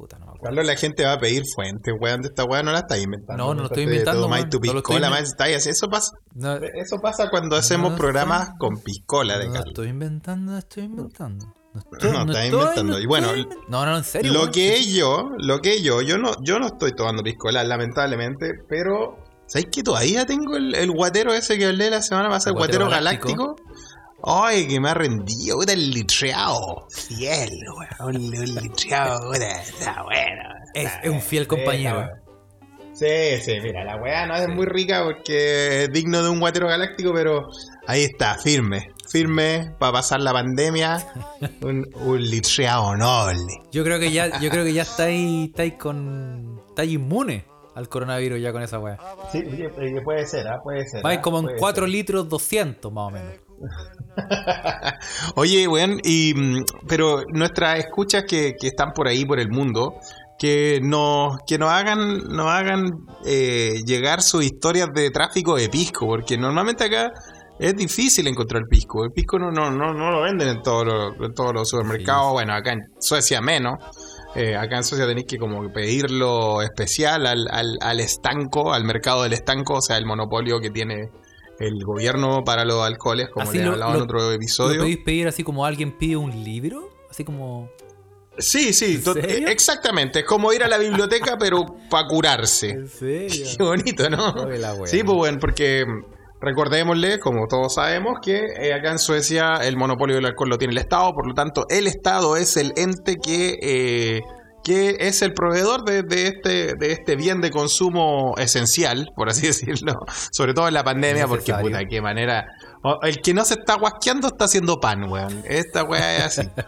puta, 0.00 0.18
no 0.18 0.26
me 0.26 0.30
acuerdo. 0.32 0.40
Cuando 0.42 0.62
la 0.62 0.76
gente 0.76 1.04
va 1.04 1.12
a 1.12 1.18
pedir 1.18 1.42
fuentes, 1.54 1.94
weón, 2.00 2.22
de 2.22 2.28
esta 2.28 2.44
weá 2.44 2.62
no 2.62 2.72
la 2.72 2.78
está 2.80 2.96
inventando. 2.98 3.44
No, 3.44 3.54
no 3.54 3.60
lo 3.62 3.66
estoy 3.66 3.82
inventando, 3.84 4.26
weón. 4.26 4.48
tu 4.50 4.58
No 4.58 4.72
lo 4.72 4.78
estoy 4.78 4.96
piscola, 4.96 5.18
estáis- 5.20 5.66
Eso 5.66 5.88
pasa, 5.88 6.10
No, 6.34 6.54
eso 6.56 6.96
pasa 7.02 7.28
cuando 7.30 7.56
hacemos 7.56 7.92
No 7.92 7.98
programas 7.98 8.42
estoy- 8.48 8.58
con 8.58 8.82
piscola 8.82 9.38
de 9.38 9.46
no 9.46 9.52
Carlos. 9.52 9.68
estoy 9.68 9.88
inventando, 9.88 10.52
no 10.52 10.58
estoy 10.58 10.82
inventando. 10.84 11.46
No, 11.72 11.80
estoy, 11.80 12.10
No, 12.10 12.24
no 12.24 12.32
estás 12.32 12.46
inventando. 12.46 12.92
no 12.94 12.98
Y 12.98 13.06
bueno, 13.06 13.28
no, 13.68 13.86
no, 13.86 13.96
en 13.96 14.04
serio. 14.04 14.32
Lo 14.32 14.50
que 14.50 14.82
yo, 14.84 15.30
lo 15.38 15.60
que 15.60 15.82
yo, 15.82 16.00
yo 16.02 16.18
no, 16.18 16.32
yo 16.42 16.58
no 16.58 16.66
estoy 16.66 16.92
tomando 16.96 17.22
piscola, 17.22 17.62
lamentablemente, 17.62 18.52
pero 18.68 19.18
¿sabéis 19.46 19.68
que 19.70 19.82
todavía 19.82 20.26
tengo 20.26 20.56
el, 20.56 20.74
el 20.74 20.90
guatero 20.90 21.32
ese 21.32 21.58
que 21.58 21.66
hablé 21.66 21.90
la 21.90 22.02
semana 22.02 22.28
pasada, 22.28 22.50
el 22.52 22.56
guatero 22.56 22.88
galáctico? 22.88 23.54
Ay, 24.22 24.68
que 24.68 24.80
me 24.80 24.90
ha 24.90 24.94
rendido, 24.94 25.58
puta, 25.58 25.72
el 25.72 25.90
litreado. 25.90 26.86
Fiel, 26.90 27.50
weón, 28.00 28.16
un, 28.16 28.24
un 28.38 28.54
litreado, 28.62 29.30
puta, 29.30 29.62
está 29.62 30.02
bueno. 30.02 30.42
Es, 30.74 30.90
un 31.10 31.20
fiel 31.20 31.46
compañero. 31.46 32.08
Sí, 32.92 33.06
sí, 33.40 33.58
mira, 33.62 33.82
la 33.84 33.96
weá 33.96 34.26
no 34.26 34.34
es 34.34 34.46
muy 34.48 34.66
rica 34.66 35.02
porque 35.04 35.84
es 35.84 35.92
digno 35.92 36.22
de 36.22 36.28
un 36.28 36.38
guatero 36.38 36.68
galáctico, 36.68 37.12
pero 37.14 37.48
ahí 37.86 38.02
está, 38.02 38.36
firme, 38.36 38.92
firme 39.08 39.74
para 39.78 39.92
pasar 39.92 40.20
la 40.20 40.32
pandemia, 40.32 40.98
un, 41.62 41.88
un 41.94 42.20
litreado 42.22 42.94
noble. 42.96 43.62
Yo 43.72 43.84
creo 43.84 43.98
que 43.98 44.12
ya, 44.12 44.38
yo 44.40 44.50
creo 44.50 44.64
que 44.64 44.74
ya 44.74 44.82
estáis, 44.82 45.48
estáis 45.48 45.74
con. 45.74 46.60
estáis 46.68 46.92
inmune 46.92 47.46
al 47.74 47.88
coronavirus 47.88 48.40
ya 48.40 48.52
con 48.52 48.62
esa 48.62 48.78
weá. 48.78 48.98
Sí, 49.32 49.42
puede 50.04 50.26
ser, 50.26 50.46
¿ah? 50.48 50.60
puede 50.62 50.86
ser. 50.86 51.02
Vais 51.02 51.18
¿ah? 51.18 51.22
como 51.22 51.38
en 51.38 51.44
Puede 51.46 51.58
4 51.58 51.84
ser. 51.84 51.90
litros 51.90 52.28
200 52.28 52.92
más 52.92 53.06
o 53.06 53.10
menos. 53.10 53.32
Oye, 55.36 55.68
weón, 55.68 56.00
y, 56.02 56.34
mm, 56.34 56.64
pero 56.88 57.22
nuestras 57.32 57.78
escuchas 57.78 58.24
que, 58.24 58.54
que 58.58 58.68
están 58.68 58.92
por 58.92 59.08
ahí, 59.08 59.24
por 59.24 59.40
el 59.40 59.50
mundo, 59.50 59.94
que 60.38 60.80
nos, 60.82 61.36
que 61.46 61.58
nos 61.58 61.70
hagan, 61.70 62.24
nos 62.28 62.46
hagan 62.46 63.06
eh, 63.26 63.82
llegar 63.84 64.22
sus 64.22 64.42
historias 64.42 64.88
de 64.94 65.10
tráfico 65.10 65.56
de 65.56 65.68
pisco, 65.68 66.06
porque 66.06 66.38
normalmente 66.38 66.84
acá 66.84 67.12
es 67.58 67.76
difícil 67.76 68.26
encontrar 68.26 68.62
pisco. 68.66 69.04
El 69.04 69.12
pisco 69.12 69.38
no, 69.38 69.50
no, 69.50 69.70
no, 69.70 69.92
no 69.92 70.10
lo 70.10 70.22
venden 70.22 70.48
en 70.48 70.62
todos 70.62 70.86
los, 70.86 71.12
en 71.20 71.34
todos 71.34 71.52
los 71.52 71.68
supermercados. 71.68 72.32
Bueno, 72.32 72.54
acá 72.54 72.72
en 72.72 72.80
Suecia 72.98 73.42
menos. 73.42 73.74
Eh, 74.34 74.56
acá 74.56 74.78
en 74.78 74.84
Suecia 74.84 75.06
tenéis 75.06 75.26
que 75.26 75.36
como 75.36 75.70
pedirlo 75.70 76.62
especial 76.62 77.26
al, 77.26 77.46
al, 77.50 77.76
al 77.82 78.00
estanco, 78.00 78.72
al 78.72 78.84
mercado 78.84 79.24
del 79.24 79.34
estanco, 79.34 79.74
o 79.74 79.82
sea, 79.82 79.98
el 79.98 80.06
monopolio 80.06 80.58
que 80.58 80.70
tiene 80.70 81.10
el 81.60 81.84
gobierno 81.84 82.42
para 82.42 82.64
los 82.64 82.82
alcoholes, 82.84 83.28
como 83.28 83.52
le 83.52 83.62
hablaba 83.64 83.94
en 83.94 84.02
otro 84.02 84.18
¿Lo 84.18 84.32
episodio. 84.32 84.78
podéis 84.78 84.98
pedir 84.98 85.28
así 85.28 85.44
como 85.44 85.64
alguien 85.64 85.92
pide 85.92 86.16
un 86.16 86.42
libro? 86.42 86.88
Así 87.08 87.22
como. 87.22 87.70
Sí, 88.38 88.72
sí, 88.72 89.02
exactamente. 89.46 90.20
Es 90.20 90.24
como 90.24 90.52
ir 90.52 90.64
a 90.64 90.68
la 90.68 90.78
biblioteca, 90.78 91.36
pero 91.38 91.66
para 91.90 92.08
curarse. 92.08 92.70
¿En 92.70 92.88
serio? 92.88 93.46
Qué 93.58 93.62
bonito, 93.62 94.08
¿no? 94.08 94.48
Sí, 94.86 95.02
pues 95.04 95.16
bueno, 95.18 95.38
porque 95.38 95.84
mm, 95.84 96.04
recordémosle, 96.40 97.20
como 97.20 97.46
todos 97.46 97.74
sabemos, 97.74 98.18
que 98.22 98.38
eh, 98.38 98.72
acá 98.72 98.92
en 98.92 98.98
Suecia 98.98 99.56
el 99.62 99.76
monopolio 99.76 100.16
del 100.16 100.24
alcohol 100.24 100.48
lo 100.48 100.58
tiene 100.58 100.72
el 100.72 100.78
Estado, 100.78 101.12
por 101.12 101.26
lo 101.26 101.34
tanto, 101.34 101.66
el 101.68 101.86
Estado 101.86 102.36
es 102.36 102.56
el 102.56 102.72
ente 102.76 103.16
que, 103.22 103.58
eh, 103.60 104.20
que 104.62 104.96
es 105.00 105.22
el 105.22 105.32
proveedor 105.32 105.84
de, 105.84 106.02
de 106.02 106.26
este, 106.28 106.74
de 106.74 106.92
este 106.92 107.16
bien 107.16 107.40
de 107.40 107.50
consumo 107.50 108.34
esencial, 108.38 109.10
por 109.16 109.28
así 109.28 109.46
decirlo, 109.46 109.94
sobre 110.32 110.52
todo 110.54 110.68
en 110.68 110.74
la 110.74 110.84
pandemia, 110.84 111.26
porque 111.26 111.52
puta, 111.54 111.84
qué 111.86 112.00
manera. 112.02 112.46
o- 112.82 113.00
El 113.02 113.20
que 113.22 113.32
no 113.34 113.44
se 113.44 113.54
está 113.54 113.76
guasqueando 113.76 114.26
está 114.28 114.44
haciendo 114.44 114.78
pan, 114.80 115.04
weón. 115.10 115.42
Esta 115.46 115.84
weá 115.84 116.18
es 116.26 116.38
así. 116.38 116.48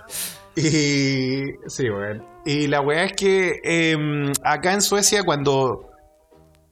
Y 0.55 1.45
sí, 1.67 1.89
weón. 1.89 2.23
Y 2.45 2.67
la 2.67 2.81
weá 2.83 3.05
es 3.05 3.13
que 3.15 3.55
em, 3.65 4.33
acá 4.45 4.75
en 4.75 4.83
Suecia 4.83 5.23
cuando 5.25 5.89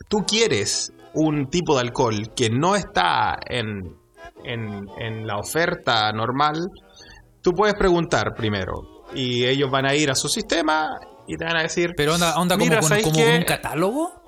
tú 0.08 0.18
quieres 0.26 0.92
un 1.14 1.48
tipo 1.48 1.74
de 1.76 1.80
alcohol 1.82 2.32
que 2.36 2.50
no 2.50 2.76
está 2.76 3.38
en, 3.48 3.94
en, 4.44 4.86
en 4.98 5.26
la 5.26 5.38
oferta 5.38 6.12
normal, 6.12 6.68
tú 7.40 7.52
puedes 7.52 7.74
preguntar 7.74 8.34
primero. 8.36 9.04
Y 9.14 9.46
ellos 9.46 9.70
van 9.70 9.86
a 9.86 9.94
ir 9.94 10.10
a 10.10 10.14
su 10.14 10.28
sistema 10.28 11.00
y 11.30 11.36
te 11.36 11.44
van 11.44 11.56
a 11.56 11.62
decir, 11.62 11.94
Pero 11.96 12.14
onda, 12.14 12.36
onda 12.36 12.56
como, 12.56 12.68
Mira, 12.68 12.80
con, 12.80 13.00
con 13.02 13.16
un 13.16 13.42
catálogo. 13.44 14.20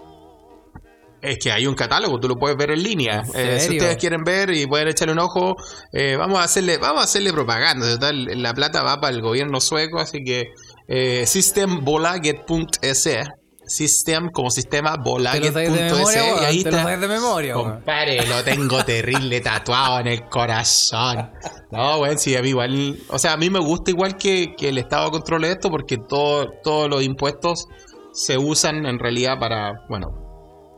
Es 1.21 1.38
que 1.38 1.50
hay 1.52 1.66
un 1.66 1.75
catálogo, 1.75 2.21
tú 2.21 2.28
lo 2.28 2.37
puedes 2.37 2.56
ver 2.56 2.71
en 2.71 2.82
línea. 2.82 3.23
¿En 3.35 3.49
Eh, 3.49 3.61
si 3.61 3.76
ustedes 3.76 3.97
quieren 3.97 4.23
ver 4.25 4.50
y 4.50 4.66
pueden 4.66 4.88
echarle 4.88 5.12
un 5.12 5.21
ojo, 5.21 5.56
eh, 5.92 6.16
vamos 6.16 6.38
a 6.38 6.44
hacerle, 6.44 6.78
vamos 6.78 7.00
a 7.00 7.04
hacerle 7.04 7.32
propaganda. 7.32 7.88
Total, 7.88 8.42
la 8.42 8.54
plata 8.54 8.82
va 8.82 9.00
para 9.00 9.14
el 9.14 9.21
gobierno 9.21 9.61
sueco, 9.61 9.99
así 9.99 10.25
que 10.25 10.52
eh, 10.88 11.26
systembolaget.se 11.26 13.23
System 13.66 14.31
como 14.31 14.50
sistema 14.50 14.97
memoria, 14.97 15.40
bolaget.se 15.40 16.19
y 16.19 16.45
ahí 16.45 16.62
Te 16.64 16.71
lo 16.71 16.78
sabes 16.78 17.00
de 17.00 17.09
memoria, 17.09 17.57
weón. 17.57 17.73
Compadre, 17.75 18.26
lo 18.26 18.42
tengo 18.42 18.85
terrible 18.85 19.40
tatuado 19.40 20.00
en 20.00 20.09
el 20.09 20.28
corazón. 20.28 21.31
No, 21.71 21.99
bueno, 21.99 22.19
sí, 22.19 22.37
a 22.37 22.42
mí 22.42 22.50
igual. 22.50 22.99
O 23.09 23.19
sea, 23.19 23.33
a 23.35 23.37
mí 23.37 23.50
me 23.50 23.61
gusta 23.61 23.90
igual 23.90 24.16
que, 24.16 24.54
que 24.57 24.69
el 24.69 24.78
Estado 24.78 25.11
controle 25.11 25.50
esto 25.50 25.71
porque 25.71 25.97
todo, 25.97 26.50
todos 26.62 26.90
los 26.90 27.02
impuestos 27.02 27.66
se 28.12 28.37
usan 28.37 28.85
en 28.85 28.99
realidad 28.99 29.38
para, 29.38 29.73
bueno, 29.88 30.23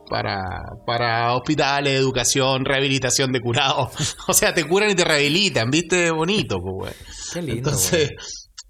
para, 0.08 0.62
para 0.86 1.34
hospitales, 1.34 1.98
educación, 1.98 2.64
rehabilitación 2.64 3.32
de 3.32 3.40
curados. 3.40 4.16
O 4.28 4.32
sea, 4.32 4.54
te 4.54 4.64
curan 4.64 4.90
y 4.90 4.94
te 4.94 5.04
rehabilitan, 5.04 5.70
¿viste? 5.70 6.10
Bonito, 6.10 6.60
pues, 6.60 6.74
güey. 6.74 6.92
Qué 7.32 7.42
lindo. 7.42 7.70
Entonces, 7.70 8.10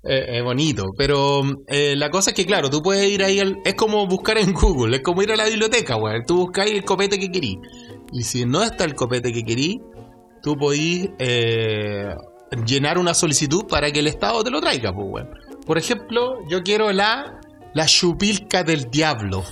eh, 0.06 0.38
es 0.38 0.42
bonito. 0.44 0.84
Pero 0.96 1.42
eh, 1.68 1.94
la 1.96 2.11
cosa 2.11 2.30
es 2.30 2.37
que, 2.37 2.46
claro, 2.46 2.70
tú 2.70 2.82
puedes 2.82 3.08
ir 3.08 3.23
ahí. 3.23 3.40
al- 3.40 3.58
es 3.64 3.75
como 3.75 4.06
buscar 4.06 4.38
en 4.38 4.52
Google, 4.52 4.96
es 4.96 5.02
como 5.02 5.23
ir 5.23 5.32
a 5.32 5.37
la 5.37 5.44
biblioteca, 5.46 5.94
güey. 5.96 6.25
Tú 6.26 6.37
buscas 6.38 6.66
el 6.66 6.84
copete 6.84 7.18
que 7.18 7.30
querís. 7.30 7.58
Y 8.12 8.23
si 8.23 8.44
no 8.44 8.62
está 8.62 8.84
el 8.84 8.94
copete 8.94 9.32
que 9.32 9.42
querís, 9.42 9.78
tú 10.42 10.56
podís 10.56 11.08
eh, 11.18 12.14
llenar 12.66 12.99
una 12.99 13.14
solicitud 13.14 13.64
para 13.66 13.90
que 13.90 14.00
el 14.00 14.06
Estado 14.06 14.44
te 14.44 14.50
lo 14.50 14.61
traiga, 14.61 14.92
pues, 14.92 15.08
güey. 15.08 15.25
Por 15.66 15.78
ejemplo, 15.78 16.38
yo 16.49 16.62
quiero 16.62 16.92
la, 16.92 17.40
la 17.73 17.87
chupilca 17.87 18.62
del 18.62 18.90
diablo. 18.90 19.42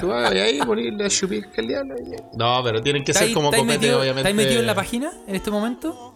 Tú 0.00 0.08
vas 0.08 0.32
ahí 0.32 0.58
pones 0.66 0.92
la 0.94 1.08
chupilca 1.08 1.50
del 1.62 1.68
diablo. 1.68 1.94
No, 2.36 2.60
pero 2.64 2.82
tienen 2.82 3.04
que 3.04 3.12
¿Estás 3.12 3.26
ser 3.28 3.34
como 3.34 3.46
copete, 3.50 3.64
metido, 3.66 4.00
obviamente. 4.00 4.28
estáis 4.28 4.34
metido 4.36 4.60
en 4.60 4.66
la 4.66 4.74
página 4.74 5.12
en 5.28 5.36
este 5.36 5.50
momento? 5.52 6.14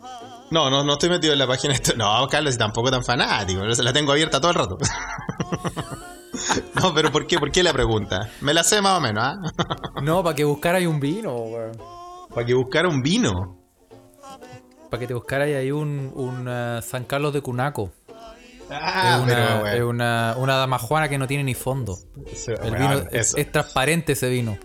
No, 0.51 0.71
no, 0.71 0.85
no 0.85 0.93
estoy 0.95 1.09
metido 1.11 1.33
en 1.33 1.39
la 1.39 1.47
página. 1.47 1.75
Esto- 1.75 1.95
No, 1.97 2.27
Carlos, 2.29 2.57
tampoco 2.59 2.91
tan 2.91 3.03
fanático. 3.05 3.63
La 3.65 3.93
tengo 3.93 4.13
abierta 4.13 4.41
todo 4.41 4.51
el 4.51 4.57
rato. 4.57 4.79
No, 6.81 6.93
pero 6.93 7.13
¿por 7.13 7.27
qué? 7.29 7.39
¿Por 7.39 7.53
qué 7.53 7.63
la 7.63 7.73
pregunta? 7.73 8.29
Me 8.41 8.53
la 8.53 8.65
sé 8.65 8.83
más 8.83 8.99
o 8.99 9.01
menos, 9.01 9.23
¿ah? 9.25 9.37
No, 10.03 10.23
para 10.23 10.35
que 10.35 10.43
buscarais 10.45 10.87
un 10.87 10.99
vino, 10.99 11.33
weón. 11.37 11.73
Para 12.35 12.45
que 12.45 12.55
buscara 12.55 12.89
un 12.89 13.03
vino. 13.03 13.57
Para 14.91 15.01
que 15.01 15.07
te 15.07 15.15
buscarais 15.15 15.57
ahí 15.57 15.71
un, 15.71 16.11
un 16.15 16.47
eh, 16.49 16.81
San 16.83 17.05
Carlos 17.05 17.33
de 17.33 17.41
Cunaco. 17.41 17.93
Ah, 18.69 19.17
es 19.19 19.23
una, 19.23 19.27
pero 19.35 19.67
es 19.69 19.73
bueno. 19.75 19.89
una, 19.89 20.35
una 20.39 20.57
dama 20.57 20.79
juana 20.79 21.09
que 21.09 21.19
no 21.19 21.29
tiene 21.29 21.45
ni 21.45 21.55
fondo. 21.55 21.97
Eso, 22.33 22.53
El 22.61 22.75
vino 22.77 23.05
es 23.13 23.35
transparente 23.53 24.13
ese 24.15 24.29
vino. 24.29 24.59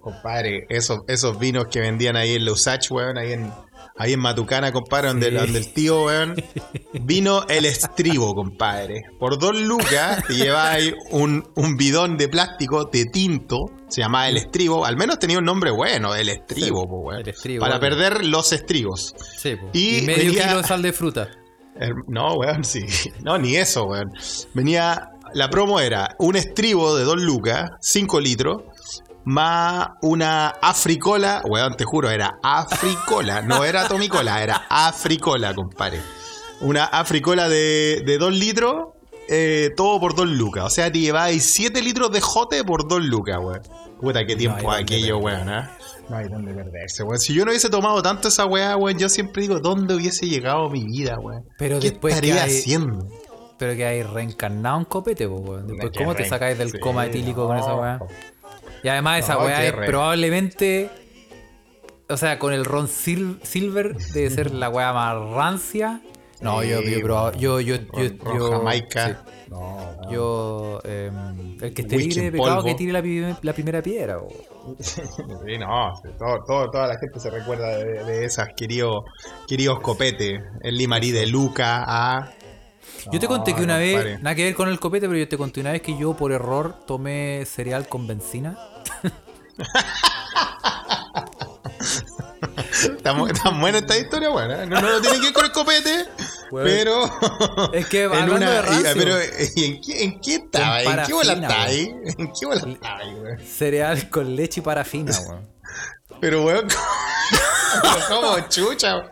compadre, 0.00 0.66
esos, 0.68 1.00
esos 1.08 1.36
vinos 1.38 1.66
que 1.66 1.80
vendían 1.80 2.14
ahí 2.16 2.36
en 2.36 2.44
Lusach, 2.44 2.90
weón, 2.90 3.18
ahí 3.18 3.32
en, 3.32 3.52
ahí 3.98 4.12
en 4.12 4.20
Matucana, 4.20 4.72
compadre, 4.72 5.08
donde, 5.08 5.28
Sí. 5.30 5.34
donde 5.36 5.58
el 5.58 5.72
tío, 5.72 6.04
weón, 6.04 6.34
vino 7.02 7.44
el 7.48 7.64
estribo, 7.64 8.34
compadre. 8.34 9.02
Por 9.18 9.38
dos 9.38 9.56
lucas 9.60 10.24
te 10.26 10.34
lleváis 10.34 10.94
un, 11.10 11.44
un 11.56 11.76
bidón 11.76 12.16
de 12.16 12.28
plástico 12.28 12.84
de 12.84 13.04
tinto, 13.06 13.66
se 13.88 14.00
llamaba 14.02 14.28
el 14.28 14.36
estribo, 14.36 14.84
al 14.84 14.96
menos 14.96 15.18
tenía 15.18 15.38
un 15.38 15.44
nombre 15.44 15.70
bueno, 15.70 16.14
el 16.14 16.28
estribo, 16.28 16.82
Sí, 16.82 16.86
po, 16.88 16.98
weón. 17.00 17.20
el 17.20 17.28
estribo, 17.28 17.60
para 17.60 17.80
perder 17.80 18.24
los 18.24 18.52
estribos. 18.52 19.14
Sí, 19.36 19.56
po. 19.56 19.70
Y 19.72 19.98
y, 19.98 20.02
medio 20.02 20.24
venía- 20.30 20.46
kilo 20.48 20.58
de 20.62 20.64
sal 20.68 20.82
de 20.82 20.92
fruta. 20.92 21.28
No, 22.08 22.34
weón, 22.34 22.64
sí. 22.64 22.80
No, 23.22 23.38
ni 23.38 23.56
eso, 23.56 23.84
weón. 23.84 24.10
Venía. 24.54 25.10
La 25.34 25.50
promo 25.50 25.78
era 25.78 26.16
un 26.18 26.36
estribo 26.36 26.96
de 26.96 27.04
2 27.04 27.20
lucas, 27.20 27.70
5 27.82 28.18
litros, 28.18 28.62
más 29.28 29.88
una 30.00 30.48
africola. 30.48 31.42
Weón, 31.44 31.76
te 31.76 31.84
juro, 31.84 32.10
era 32.10 32.38
africola. 32.42 33.42
No 33.42 33.62
era 33.64 33.86
tomicola, 33.86 34.42
era 34.42 34.66
africola, 34.70 35.54
compadre. 35.54 36.00
Una 36.60 36.84
africola 36.84 37.48
de, 37.48 38.02
de 38.06 38.18
2 38.18 38.32
litros, 38.32 38.86
eh, 39.28 39.70
todo 39.76 40.00
por 40.00 40.14
2 40.14 40.26
lucas. 40.28 40.64
O 40.64 40.70
sea, 40.70 40.90
te 40.90 40.98
lleváis 41.00 41.52
7 41.52 41.82
litros 41.82 42.10
de 42.10 42.20
jote 42.22 42.64
por 42.64 42.88
2 42.88 43.04
lucas, 43.04 43.36
weón. 43.40 43.60
Puta, 44.00 44.24
qué 44.24 44.34
tiempo 44.34 44.62
dónde 44.62 44.82
aquello, 44.82 45.18
weón, 45.18 45.48
¿ah? 45.48 45.76
No 46.08 46.16
hay 46.16 46.28
dónde 46.28 46.54
perderse, 46.54 47.02
weón. 47.02 47.18
Si 47.18 47.34
yo 47.34 47.44
no 47.44 47.50
hubiese 47.50 47.68
tomado 47.68 48.00
tanto 48.02 48.28
esa 48.28 48.46
weá, 48.46 48.76
weón, 48.76 48.98
yo 48.98 49.08
siempre 49.10 49.42
digo, 49.42 49.60
¿dónde 49.60 49.94
hubiese 49.94 50.26
llegado 50.26 50.70
mi 50.70 50.84
vida, 50.84 51.18
weón? 51.20 51.44
Pero 51.58 51.78
¿Qué 51.80 51.90
después 51.90 52.14
que 52.14 52.26
estaría 52.28 52.44
hay- 52.44 52.58
haciendo? 52.58 53.06
Pero 53.58 53.74
que 53.74 53.84
hay 53.84 54.02
reencarnado 54.04 54.78
un 54.78 54.84
copete, 54.84 55.26
weón. 55.26 55.66
Después, 55.66 55.90
¿cómo 55.98 56.14
te 56.14 56.24
sacáis 56.28 56.56
del 56.56 56.70
sí, 56.70 56.78
coma 56.78 57.06
etílico 57.06 57.46
con 57.46 57.56
esa 57.58 57.70
no. 57.70 57.80
weá? 57.80 57.98
Y 58.82 58.88
además 58.88 59.20
esa 59.20 59.34
No, 59.34 59.40
weá 59.44 59.64
es 59.64 59.74
re- 59.74 59.86
probablemente... 59.86 60.90
O 62.10 62.16
sea, 62.16 62.38
con 62.38 62.52
el 62.54 62.64
Ron 62.64 62.86
Sil- 62.88 63.36
Silver 63.42 63.94
debe 64.14 64.30
ser 64.30 64.50
la 64.54 64.70
weá 64.70 64.92
más 64.94 65.14
rancia. 65.30 66.00
No, 66.40 66.62
yo, 66.62 66.80
yo, 66.80 66.96
he 66.96 67.00
probado- 67.02 67.36
yo, 67.36 67.60
yo, 67.60 67.76
yo, 67.76 67.82
Ron- 67.92 68.18
ron 68.20 68.38
yo- 68.38 68.50
Jamaica. 68.52 69.06
sí. 69.26 69.32
No, 69.50 69.96
no. 70.02 70.10
Yo, 70.12 70.80
eh, 70.84 71.10
el 71.60 71.74
que 71.74 71.82
esté 71.82 71.96
libre 71.98 72.22
de 72.22 72.32
pecado, 72.32 72.56
polvo. 72.56 72.64
que 72.68 72.74
tire 72.76 72.92
la, 73.42 73.52
primera 73.52 73.82
piedra. 73.82 74.20
Sí, 74.82 75.02
no, 75.58 75.92
todo, 76.18 76.38
todo- 76.46 76.70
toda 76.70 76.86
la 76.88 76.98
gente 76.98 77.18
se 77.18 77.30
recuerda 77.30 77.76
de, 77.78 78.04
de 78.04 78.24
esas 78.26 78.48
queridos, 78.56 79.04
queridos 79.46 79.80
copetes. 79.80 80.40
El 80.62 80.76
limarí 80.76 81.10
de 81.10 81.26
Luca, 81.26 81.84
ah. 81.86 82.30
Yo 83.12 83.20
te 83.20 83.26
conté 83.26 83.52
que 83.54 83.60
No, 83.60 83.64
una 83.64 83.78
vez, 83.78 84.20
nada 84.22 84.34
que 84.34 84.44
ver 84.44 84.54
con 84.54 84.68
el 84.68 84.78
copete, 84.80 85.06
pero 85.06 85.18
yo 85.18 85.28
te 85.28 85.38
conté 85.38 85.60
una 85.60 85.72
vez 85.72 85.82
que 85.82 85.96
yo 85.96 86.14
por 86.16 86.32
error 86.32 86.74
tomé 86.86 87.44
cereal 87.46 87.88
con 87.88 88.06
benzina. 88.06 88.58
Mu- 93.16 93.26
está 93.26 93.50
buena 93.50 93.78
esta 93.78 93.96
historia, 93.98 94.28
buena. 94.28 94.64
No, 94.66 94.80
no, 94.80 94.90
no 94.92 95.00
tiene 95.00 95.16
que 95.18 95.24
ver 95.24 95.32
con 95.32 95.44
el 95.46 95.52
copete, 95.52 96.04
Bueno. 96.50 96.68
pero. 96.68 97.70
Es 97.72 97.86
que 97.86 98.04
hablando 98.04 98.38
de 98.38 98.62
rancio. 98.62 98.90
pero, 98.94 99.16
¿y 99.56 99.64
¿en 99.64 99.80
qué, 99.80 100.04
en 100.04 100.20
qué 100.20 100.34
estaba? 100.36 100.82
Con 100.84 100.98
¿En 100.98 101.06
qué 101.06 101.12
bola 101.14 101.32
está 101.32 101.62
ahí? 101.62 101.90
¿En 102.18 102.32
qué 102.38 102.46
bola 102.46 102.60
está 102.72 102.96
ahí, 102.98 103.14
weón? 103.14 103.38
Cereal 103.40 104.10
con 104.10 104.36
leche 104.36 104.60
y 104.60 104.62
parafina, 104.62 105.12
weón. 105.28 105.48
Pero, 106.20 106.44
weón, 106.44 106.68
¿cómo 108.08 108.48
chucha? 108.48 109.10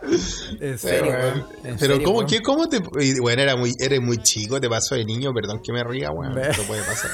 En 0.59 0.77
serio, 0.77 1.11
Pero, 1.11 1.27
En 1.63 1.77
pero 1.77 1.95
serio, 1.95 2.03
¿cómo, 2.03 2.25
qué, 2.25 2.41
cómo 2.41 2.67
te... 2.67 2.79
Bueno, 3.21 3.41
era 3.41 3.55
muy, 3.55 3.73
eres 3.79 4.01
muy 4.01 4.17
chico, 4.17 4.59
te 4.59 4.69
pasó 4.69 4.95
de 4.95 5.05
niño, 5.05 5.33
perdón 5.33 5.61
que 5.63 5.71
me 5.71 5.83
ría, 5.83 6.11
weón. 6.11 6.33
Ve. 6.33 6.49
Esto 6.49 6.63
puede 6.63 6.81
pasar. 6.83 7.11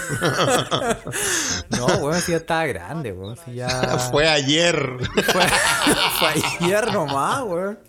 No, 1.69 1.85
weón, 1.85 2.21
si 2.21 2.31
ya 2.31 2.37
estaba 2.37 2.65
grande, 2.65 3.11
weón. 3.11 3.37
Si 3.37 3.53
ya. 3.55 3.69
Fue 4.11 4.27
ayer. 4.27 4.75
fue, 5.31 5.43
fue 6.19 6.29
ayer 6.61 6.93
nomás, 6.93 7.41
weón. 7.43 7.79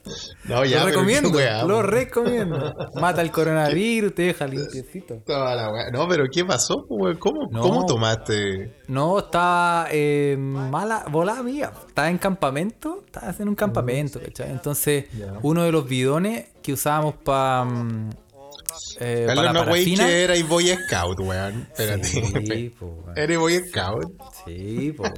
No, 0.44 0.64
ya, 0.64 0.80
lo 0.80 0.87
recomiendo, 0.87 1.30
weá, 1.30 1.64
lo 1.64 1.82
recomiendo. 1.82 2.75
Mata 2.94 3.23
el 3.23 3.30
coronavirus, 3.30 4.14
te 4.14 4.23
deja 4.23 4.46
limpiecito. 4.46 5.23
Toda 5.26 5.54
la. 5.54 5.90
No, 5.92 6.08
pero 6.08 6.25
¿qué 6.32 6.44
pasó, 6.44 6.84
weón? 6.88 7.16
¿Cómo, 7.18 7.49
No. 7.50 7.62
¿Cómo 7.62 7.87
tomaste? 7.87 8.75
No, 8.88 9.18
estaba 9.18 9.87
eh, 9.90 10.37
mala, 10.38 11.04
volada 11.11 11.42
mía. 11.42 11.73
Estaba 11.87 12.11
en 12.11 12.18
campamento, 12.18 13.02
estaba 13.06 13.28
haciendo 13.28 13.43
un 13.48 13.54
campamento, 13.54 14.20
¿cachai? 14.20 14.50
Entonces, 14.50 15.06
uno 15.42 15.62
de 15.64 15.72
los 15.72 15.88
bidones 15.88 16.46
que 16.62 16.72
usábamos 16.72 17.14
para. 17.16 17.66
eh, 19.00 19.24
Carlos, 19.26 19.44
para 19.46 19.52
no, 19.52 19.66
güey, 19.66 19.94
que 19.94 20.22
erais 20.24 20.48
Boy 20.48 20.68
Scout, 20.86 21.20
weón. 21.20 21.62
Espérate. 21.70 22.04
Sí, 22.04 22.70
po, 22.78 22.86
weón. 22.86 23.12
Eres 23.18 23.38
Boy 23.38 23.60
Scout. 23.68 24.12
Sí, 24.44 24.92
po, 24.96 25.02
weón. 25.04 25.14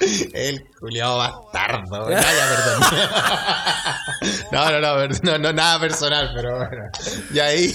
El 0.32 0.64
culiado 0.78 1.18
bastardo. 1.18 2.08
No, 2.08 2.10
ya, 2.10 2.20
perdón. 2.20 2.82
No, 4.52 4.70
no, 4.70 4.80
no, 4.80 5.08
no, 5.22 5.38
no, 5.38 5.52
nada 5.52 5.78
personal, 5.80 6.30
pero 6.34 6.56
bueno. 6.56 6.84
Y 7.32 7.38
ahí, 7.38 7.72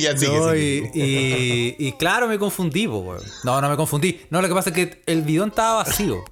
ya 0.00 0.16
sigue. 0.16 0.38
No, 0.38 0.52
sigue. 0.52 0.90
y, 0.94 1.00
y- 1.00 1.76
y 1.88 1.92
claro, 1.92 2.28
me 2.28 2.38
confundí, 2.38 2.86
po, 2.86 2.98
weón. 2.98 3.22
No, 3.44 3.60
no 3.60 3.68
me 3.68 3.76
confundí. 3.76 4.20
No, 4.30 4.40
lo 4.40 4.48
que 4.48 4.54
pasa 4.54 4.70
es 4.70 4.76
que 4.76 5.02
el 5.06 5.22
bidón 5.22 5.48
estaba 5.50 5.76
vacío. 5.84 6.24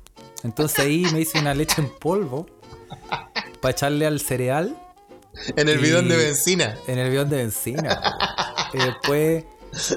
Entonces 0.45 0.79
ahí 0.79 1.05
me 1.12 1.21
hice 1.21 1.38
una 1.38 1.52
leche 1.55 1.83
en 1.83 1.90
polvo 1.99 2.47
para 3.61 3.73
echarle 3.73 4.06
al 4.06 4.20
cereal 4.20 4.76
En 5.56 5.68
el 5.68 5.78
y- 5.78 5.82
bidón 5.82 6.09
de 6.09 6.16
benzina. 6.16 6.76
en 6.87 6.99
el 6.99 7.11
bidón 7.11 7.30
de 7.30 7.37
benzina. 7.37 8.00
Y 8.73 8.78
después, 8.78 9.44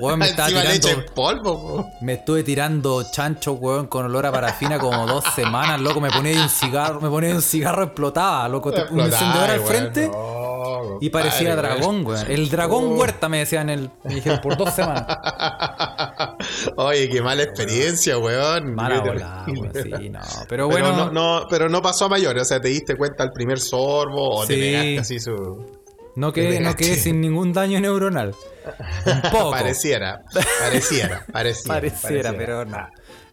weón, 0.02 0.20
me 0.20 0.26
estaba 0.30 0.50
tirando. 0.50 0.88
en 0.90 1.06
polvo, 1.14 1.62
po. 1.62 1.90
Me 2.02 2.14
estuve 2.14 2.44
tirando 2.44 3.04
chancho, 3.12 3.54
weón, 3.54 3.88
con 3.88 4.06
olor 4.06 4.26
a 4.26 4.32
parafina 4.32 4.78
como 4.80 5.06
dos 5.08 5.24
semanas, 5.36 5.80
loco. 5.82 6.00
Me 6.02 6.10
ponía 6.12 6.32
ahí 6.34 6.38
un 6.38 6.50
cigarro, 6.50 7.00
me 7.02 7.10
ponía 7.10 7.34
un 7.36 7.42
cigarro 7.42 7.84
explotaba, 7.84 8.48
loco. 8.50 8.70
Un 8.92 9.00
encendedor 9.02 9.50
al 9.50 9.60
frente 9.62 10.08
No, 10.10 10.98
y 11.02 11.10
parecía 11.10 11.56
dragón, 11.56 12.06
weón. 12.06 12.30
El 12.32 12.50
dragón 12.50 12.84
Oh. 12.86 12.96
huerta 12.96 13.30
me 13.30 13.40
decían 13.40 13.70
el, 13.70 13.90
me 14.04 14.16
dijeron 14.16 14.40
por 14.42 14.58
dos 14.58 14.74
semanas. 14.74 15.06
Oye, 16.78 17.10
qué 17.10 17.22
mala 17.22 17.44
experiencia, 17.44 18.18
weón. 18.18 18.74
Mala 18.76 19.00
volada, 19.02 19.46
weón. 19.48 19.72
Sí, 19.74 20.10
no. 20.10 20.20
Pero 20.50 20.64
Pero, 20.64 20.68
bueno, 20.70 20.92
no, 20.96 21.12
no, 21.12 21.48
pero 21.50 21.68
no 21.70 21.82
pasó 21.82 22.06
a 22.06 22.10
mayores, 22.10 22.44
o 22.44 22.46
sea, 22.46 22.60
te 22.62 22.68
diste 22.70 22.96
cuenta 22.96 23.24
al 23.24 23.32
primer 23.32 23.60
sorbo 23.60 24.38
o 24.40 24.46
te 24.46 24.54
Sí. 24.56 24.60
pegaste 24.62 25.00
así 25.00 25.20
su... 25.20 25.83
no 26.16 26.32
quedé, 26.32 26.60
no 26.60 26.76
quedé 26.76 26.96
sin 26.96 27.22
ningún 27.22 27.54
daño 27.54 27.80
neuronal. 27.80 28.36
Un 29.06 29.22
poco. 29.32 29.52
Pareciera, 29.52 30.22
pareciera, 30.60 31.26
pareciera. 31.32 31.74
Pareciera, 31.76 32.34
pero 32.38 32.66
no. 32.66 32.88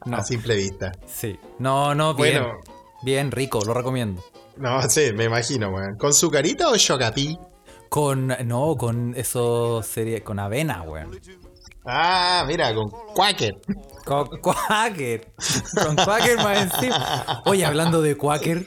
No. 0.06 0.16
A 0.16 0.24
simple 0.24 0.56
vista. 0.56 0.92
Sí. 1.06 1.38
No, 1.58 1.94
no, 1.94 2.14
bien. 2.14 2.42
Bueno. 2.42 2.58
Bien, 3.02 3.30
rico, 3.30 3.60
lo 3.64 3.74
recomiendo. 3.74 4.22
No, 4.56 4.82
sí, 4.88 5.12
me 5.14 5.24
imagino, 5.24 5.70
weón. 5.70 5.96
¿Con 5.96 6.12
sucarita 6.12 6.68
o 6.68 6.76
chocapí? 6.76 7.38
Con, 7.88 8.28
no, 8.44 8.76
con 8.76 9.14
eso 9.16 9.82
sería, 9.82 10.22
con 10.22 10.38
avena, 10.38 10.82
weón. 10.82 11.18
Ah, 11.84 12.44
mira, 12.46 12.74
con 12.74 12.90
Quaker. 12.90 13.58
Con 14.04 14.28
Quaker. 14.40 15.32
Con 15.82 15.96
Quaker 15.96 16.36
más 16.36 16.62
encima. 16.62 17.42
Oye, 17.46 17.64
hablando 17.64 18.02
de 18.02 18.16
Quaker. 18.16 18.66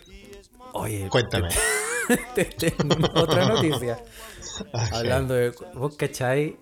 Oye, 0.73 1.07
Cuéntame. 1.09 1.49
te 2.35 2.45
tengo 2.45 3.07
otra 3.19 3.45
noticia. 3.45 3.99
Hablando 4.91 5.33
de. 5.33 5.53
¿Vos 5.73 5.95
cachai? 5.95 6.57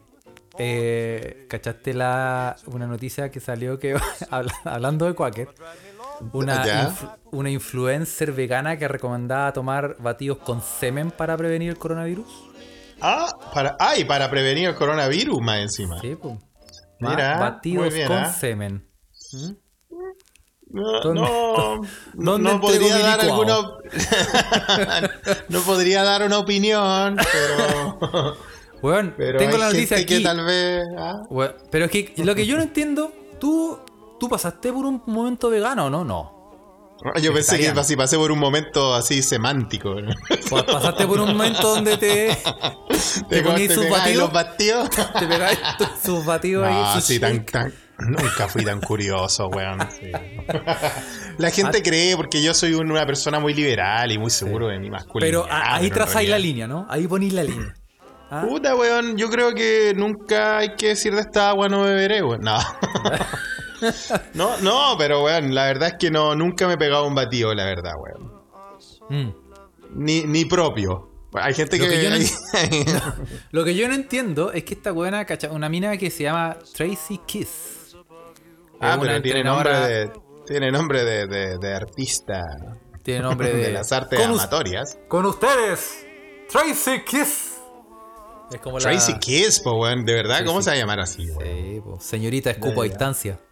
Eh, 0.57 1.45
¿Cachaste 1.49 1.93
la, 1.93 2.57
una 2.67 2.85
noticia 2.85 3.31
que 3.31 3.39
salió 3.39 3.79
que 3.79 3.95
habla- 4.29 4.53
hablando 4.65 5.05
de 5.05 5.13
Quaker? 5.13 5.49
Una, 6.33 6.93
una 7.31 7.49
influencer 7.49 8.31
vegana 8.31 8.77
que 8.77 8.87
recomendaba 8.87 9.51
tomar 9.53 9.95
batidos 9.99 10.37
con 10.39 10.61
semen 10.61 11.09
para 11.09 11.35
prevenir 11.35 11.69
el 11.69 11.77
coronavirus. 11.77 12.27
Ah, 13.01 13.27
para, 13.53 13.75
ah, 13.79 13.97
y 13.97 14.03
para 14.03 14.29
prevenir 14.29 14.69
el 14.69 14.75
coronavirus 14.75 15.41
más 15.41 15.59
encima. 15.61 15.99
Sí, 15.99 16.15
pues. 16.15 16.35
Mira, 16.99 17.39
batidos 17.39 17.91
bien, 17.91 18.07
con 18.07 18.17
¿ah? 18.17 18.31
semen. 18.31 18.87
No, 20.73 21.01
¿Dónde- 21.01 21.87
no, 22.13 22.37
no, 22.37 22.61
podría 22.61 22.97
dar 22.99 23.19
alguna. 23.21 23.55
no 25.49 25.61
podría 25.61 26.03
dar 26.03 26.23
una 26.23 26.37
opinión, 26.39 27.17
pero. 27.17 28.37
Pero 29.15 29.37
tengo 29.37 29.57
la 29.57 29.67
noticia 29.67 29.97
aquí. 29.97 30.05
que 30.05 30.19
tal 30.21 30.43
vez. 30.43 30.83
ah, 30.97 31.21
pero 31.69 31.85
es 31.85 31.91
que 31.91 32.13
lo 32.17 32.33
que 32.33 32.47
yo 32.47 32.55
no 32.57 32.63
entiendo, 32.63 33.13
tú, 33.39 33.77
tú 34.19 34.27
pasaste 34.27 34.73
por 34.73 34.85
un 34.87 35.03
momento 35.05 35.51
vegano, 35.51 35.87
¿no? 35.87 36.03
No. 36.03 36.41
Yo 37.21 37.31
pensé 37.31 37.59
que 37.59 37.67
así 37.67 37.95
pasé 37.95 38.17
por 38.17 38.31
un 38.31 38.39
momento 38.39 38.95
así 38.95 39.21
semántico. 39.21 40.01
¿no? 40.01 40.11
Pa- 40.49 40.65
Pasaste 40.65 41.05
por 41.05 41.19
un 41.19 41.29
momento 41.29 41.75
donde 41.75 41.97
te, 41.97 42.35
te 43.29 43.41
ponías 43.43 43.71
sus 43.73 43.87
batidos. 43.87 44.31
Te 45.19 45.27
pegáis 45.27 45.59
sus 46.03 46.25
batidos 46.25 46.65
ahí. 46.67 46.73
No, 46.73 46.93
sus 46.95 47.03
sí, 47.03 47.19
tan, 47.19 47.45
tan, 47.45 47.71
nunca 48.07 48.47
fui 48.47 48.63
tan 48.63 48.81
curioso, 48.81 49.47
weón. 49.47 49.79
sí. 49.91 50.11
La 51.37 51.49
gente 51.49 51.81
cree 51.81 52.15
porque 52.15 52.41
yo 52.41 52.53
soy 52.53 52.73
una 52.73 53.05
persona 53.05 53.39
muy 53.39 53.53
liberal 53.53 54.11
y 54.11 54.17
muy 54.17 54.29
seguro 54.29 54.67
de 54.67 54.79
mi 54.79 54.89
masculinidad. 54.89 55.43
Pero 55.43 55.53
ahí 55.53 55.89
pero 55.89 55.95
trazáis 55.95 56.29
la 56.29 56.37
línea, 56.37 56.67
¿no? 56.67 56.85
Ahí 56.89 57.07
ponéis 57.07 57.33
la 57.33 57.43
línea. 57.43 57.73
¿Ah? 58.29 58.45
Puta, 58.47 58.75
weón, 58.75 59.17
yo 59.17 59.29
creo 59.29 59.53
que 59.53 59.93
nunca 59.95 60.59
hay 60.59 60.75
que 60.75 60.89
decir 60.89 61.13
de 61.13 61.21
esta 61.21 61.49
agua 61.49 61.67
no 61.67 61.83
beberé, 61.83 62.23
weón. 62.23 62.41
No. 62.41 62.57
no, 64.35 64.57
no, 64.59 64.95
pero 64.97 65.23
weón, 65.23 65.53
la 65.53 65.65
verdad 65.65 65.89
es 65.89 65.95
que 65.99 66.11
no, 66.11 66.35
nunca 66.35 66.67
me 66.67 66.73
he 66.73 66.77
pegado 66.77 67.05
un 67.05 67.15
batido, 67.15 67.53
la 67.53 67.65
verdad, 67.65 67.93
weón. 67.97 68.31
Mm. 69.09 69.33
Ni, 69.95 70.23
ni 70.23 70.45
propio. 70.45 71.11
Hay 71.33 71.53
gente 71.53 71.77
Lo 71.77 71.85
que... 71.85 71.89
que 71.89 72.03
yo 72.03 72.09
no 72.09 73.15
Lo 73.51 73.63
que 73.63 73.75
yo 73.75 73.87
no 73.87 73.93
entiendo 73.93 74.51
es 74.51 74.63
que 74.63 74.73
esta 74.73 74.91
buena, 74.91 75.25
una 75.49 75.69
mina 75.69 75.97
que 75.97 76.09
se 76.11 76.23
llama 76.23 76.57
Tracy 76.73 77.19
Kiss. 77.25 77.80
Ah, 78.81 78.97
pero 78.99 79.21
tiene 79.21 79.43
nombre 79.43 79.79
de... 79.79 80.11
Tiene 80.45 80.71
nombre 80.71 81.03
de, 81.05 81.27
de, 81.27 81.57
de 81.59 81.73
artista 81.75 82.41
Tiene 83.03 83.21
nombre 83.21 83.49
de, 83.53 83.57
de 83.67 83.71
las 83.71 83.91
artes 83.91 84.19
Con 84.19 84.31
amatorias. 84.31 84.97
Con 85.07 85.25
ustedes, 85.25 86.05
Tracy 86.51 87.03
Kiss. 87.05 87.59
Es 88.51 88.59
como 88.59 88.79
la- 88.79 88.83
Tracy 88.83 89.17
Kiss, 89.19 89.59
po, 89.61 89.73
weón, 89.73 90.03
de 90.03 90.13
verdad, 90.13 90.43
¿cómo 90.45 90.61
se 90.61 90.71
va 90.71 90.75
a 90.75 90.79
llamar 90.79 90.99
así, 90.99 91.29
weón? 91.31 91.43
Sí, 91.43 91.81
po, 91.81 91.99
señorita 92.01 92.49
escupo 92.51 92.81
a 92.81 92.85
distancia. 92.85 93.39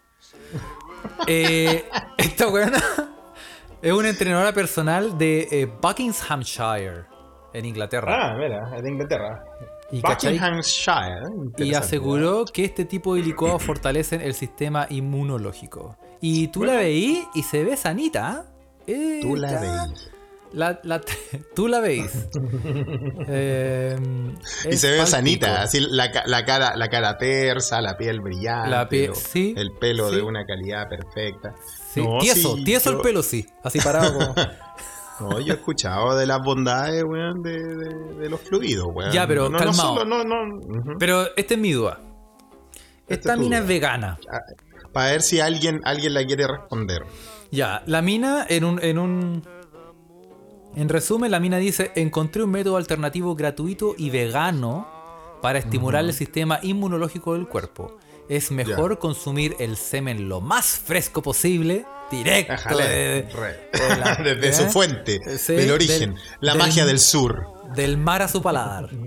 Eh, 1.28 1.86
esta 2.18 2.50
weona 2.50 2.84
es 3.82 3.94
una 3.94 4.10
entrenadora 4.10 4.52
personal 4.52 5.18
de 5.18 5.48
eh, 5.50 5.66
Buckinghamshire, 5.82 7.06
en 7.54 7.64
Inglaterra. 7.66 8.32
Ah, 8.32 8.36
mira, 8.38 8.76
es 8.76 8.84
de 8.84 8.90
Inglaterra. 8.90 9.46
Y. 9.92 10.02
Buckinghamshire. 10.02 11.22
y 11.58 11.74
aseguró 11.74 12.46
que 12.46 12.66
este 12.66 12.86
tipo 12.86 13.16
de 13.16 13.22
licuados 13.24 13.64
fortalecen 13.64 14.22
el 14.22 14.34
sistema 14.34 14.86
inmunológico. 14.90 15.98
Y 16.22 16.48
tú 16.50 16.64
la 16.64 16.74
veís 16.76 17.26
y 17.34 17.44
se 17.44 17.64
ve 17.64 17.76
sanita. 17.78 18.46
¿eh? 18.88 19.20
Tú 19.22 19.36
la 19.36 19.60
veis. 19.60 20.12
La, 20.52 20.80
la- 20.84 21.02
tú 21.56 21.68
la 21.68 21.80
veis. 21.80 22.12
Eh, 23.28 23.96
Y 24.72 24.78
se 24.78 24.92
ve 24.92 25.06
sanita, 25.06 25.62
así 25.64 25.80
la, 25.80 26.12
ca- 26.12 26.24
la 26.26 26.44
cara, 26.46 26.76
la 26.76 26.90
cara 26.90 27.18
tersa, 27.18 27.82
la 27.82 27.98
piel 27.98 28.20
brillante, 28.22 28.70
La 29.08 29.14
sí, 29.16 29.54
el 29.58 29.72
pelo 29.74 30.10
sí. 30.10 30.16
de 30.16 30.22
una 30.24 30.46
calidad 30.46 30.88
perfecta. 30.90 31.54
Sí, 31.94 32.02
No, 32.02 32.18
tieso, 32.20 32.56
tieso 32.64 32.92
yo- 32.92 32.98
el 32.98 33.02
pelo, 33.04 33.22
sí. 33.24 33.46
Así 33.64 33.80
parado 33.80 34.14
como. 34.14 34.34
No, 35.20 35.40
yo 35.40 35.54
he 35.54 35.56
escuchado 35.58 36.16
de 36.16 36.26
las 36.26 36.40
bondades, 36.44 37.04
weón, 37.04 37.42
de, 37.44 37.52
de- 37.60 38.14
de 38.20 38.30
los 38.30 38.40
fluidos, 38.42 38.88
weón. 38.94 39.12
Ya, 39.12 39.28
pero 39.28 39.44
no, 39.50 39.52
no 39.52 39.58
calmado. 39.58 39.96
solo- 39.98 40.24
no. 40.24 40.98
Pero 41.00 41.28
esta 41.36 41.54
es 41.54 41.60
mi 41.60 41.72
duda. 41.74 42.00
Esta 43.08 43.32
es 43.34 43.36
tu 43.38 43.42
mina 43.44 43.58
es 43.60 43.68
vegana. 43.68 44.20
Ah, 44.32 44.40
Para 44.94 45.12
ver 45.12 45.22
si 45.22 45.40
alguien, 45.40 45.82
alguien 45.84 46.14
la 46.14 46.26
quiere 46.26 46.48
responder. 46.48 47.04
Ya, 47.52 47.82
la 47.86 48.02
mina 48.02 48.46
en 48.48 48.64
un, 48.64 48.84
en 48.84 48.98
un. 49.00 49.44
En 50.76 50.88
resumen, 50.90 51.32
la 51.32 51.40
mina 51.40 51.58
dice: 51.58 51.92
Encontré 51.96 52.44
un 52.44 52.52
método 52.52 52.78
alternativo 52.78 53.36
gratuito 53.36 53.96
y 53.98 54.10
vegano 54.12 54.88
para 55.42 55.58
estimular 55.60 56.04
el 56.06 56.14
sistema 56.14 56.60
inmunológico 56.62 57.34
del 57.34 57.48
cuerpo. 57.48 57.98
Es 58.30 58.52
mejor 58.52 59.00
consumir 59.00 59.56
el 59.60 59.76
semen 59.78 60.30
lo 60.30 60.42
más 60.42 60.68
fresco 60.78 61.24
posible, 61.24 61.86
directo 62.12 62.54
Ajale, 62.54 62.88
de- 62.88 63.30
re. 63.32 63.70
de 63.74 63.96
la- 63.98 64.16
Desde 64.24 64.50
¿eh? 64.50 64.54
su 64.54 64.66
fuente, 64.70 65.20
Sí, 65.38 65.54
del 65.54 65.72
origen, 65.72 66.16
del- 66.16 66.24
la 66.42 66.54
del- 66.54 66.62
magia 66.62 66.86
del 66.86 67.00
sur. 67.00 67.46
del 67.76 67.98
mar 67.98 68.22
a 68.22 68.28
su 68.28 68.42
paladar. 68.42 68.90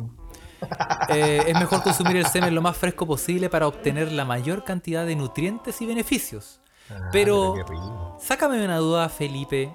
Eh, 1.09 1.43
es 1.49 1.55
mejor 1.59 1.83
consumir 1.83 2.17
el 2.19 2.27
semen 2.27 2.55
lo 2.55 2.63
más 2.63 2.77
fresco 2.77 3.05
posible 3.05 3.51
para 3.51 3.67
obtener 3.67 4.13
la 4.13 4.25
mayor 4.25 4.63
cantidad 4.63 5.05
de 5.05 5.17
nutrientes 5.17 5.83
y 5.83 5.87
beneficios. 5.87 6.61
Ah, 6.89 7.09
Pero, 7.11 8.17
sácame 8.21 8.65
una 8.65 8.77
duda, 8.77 9.09
Felipe. 9.09 9.75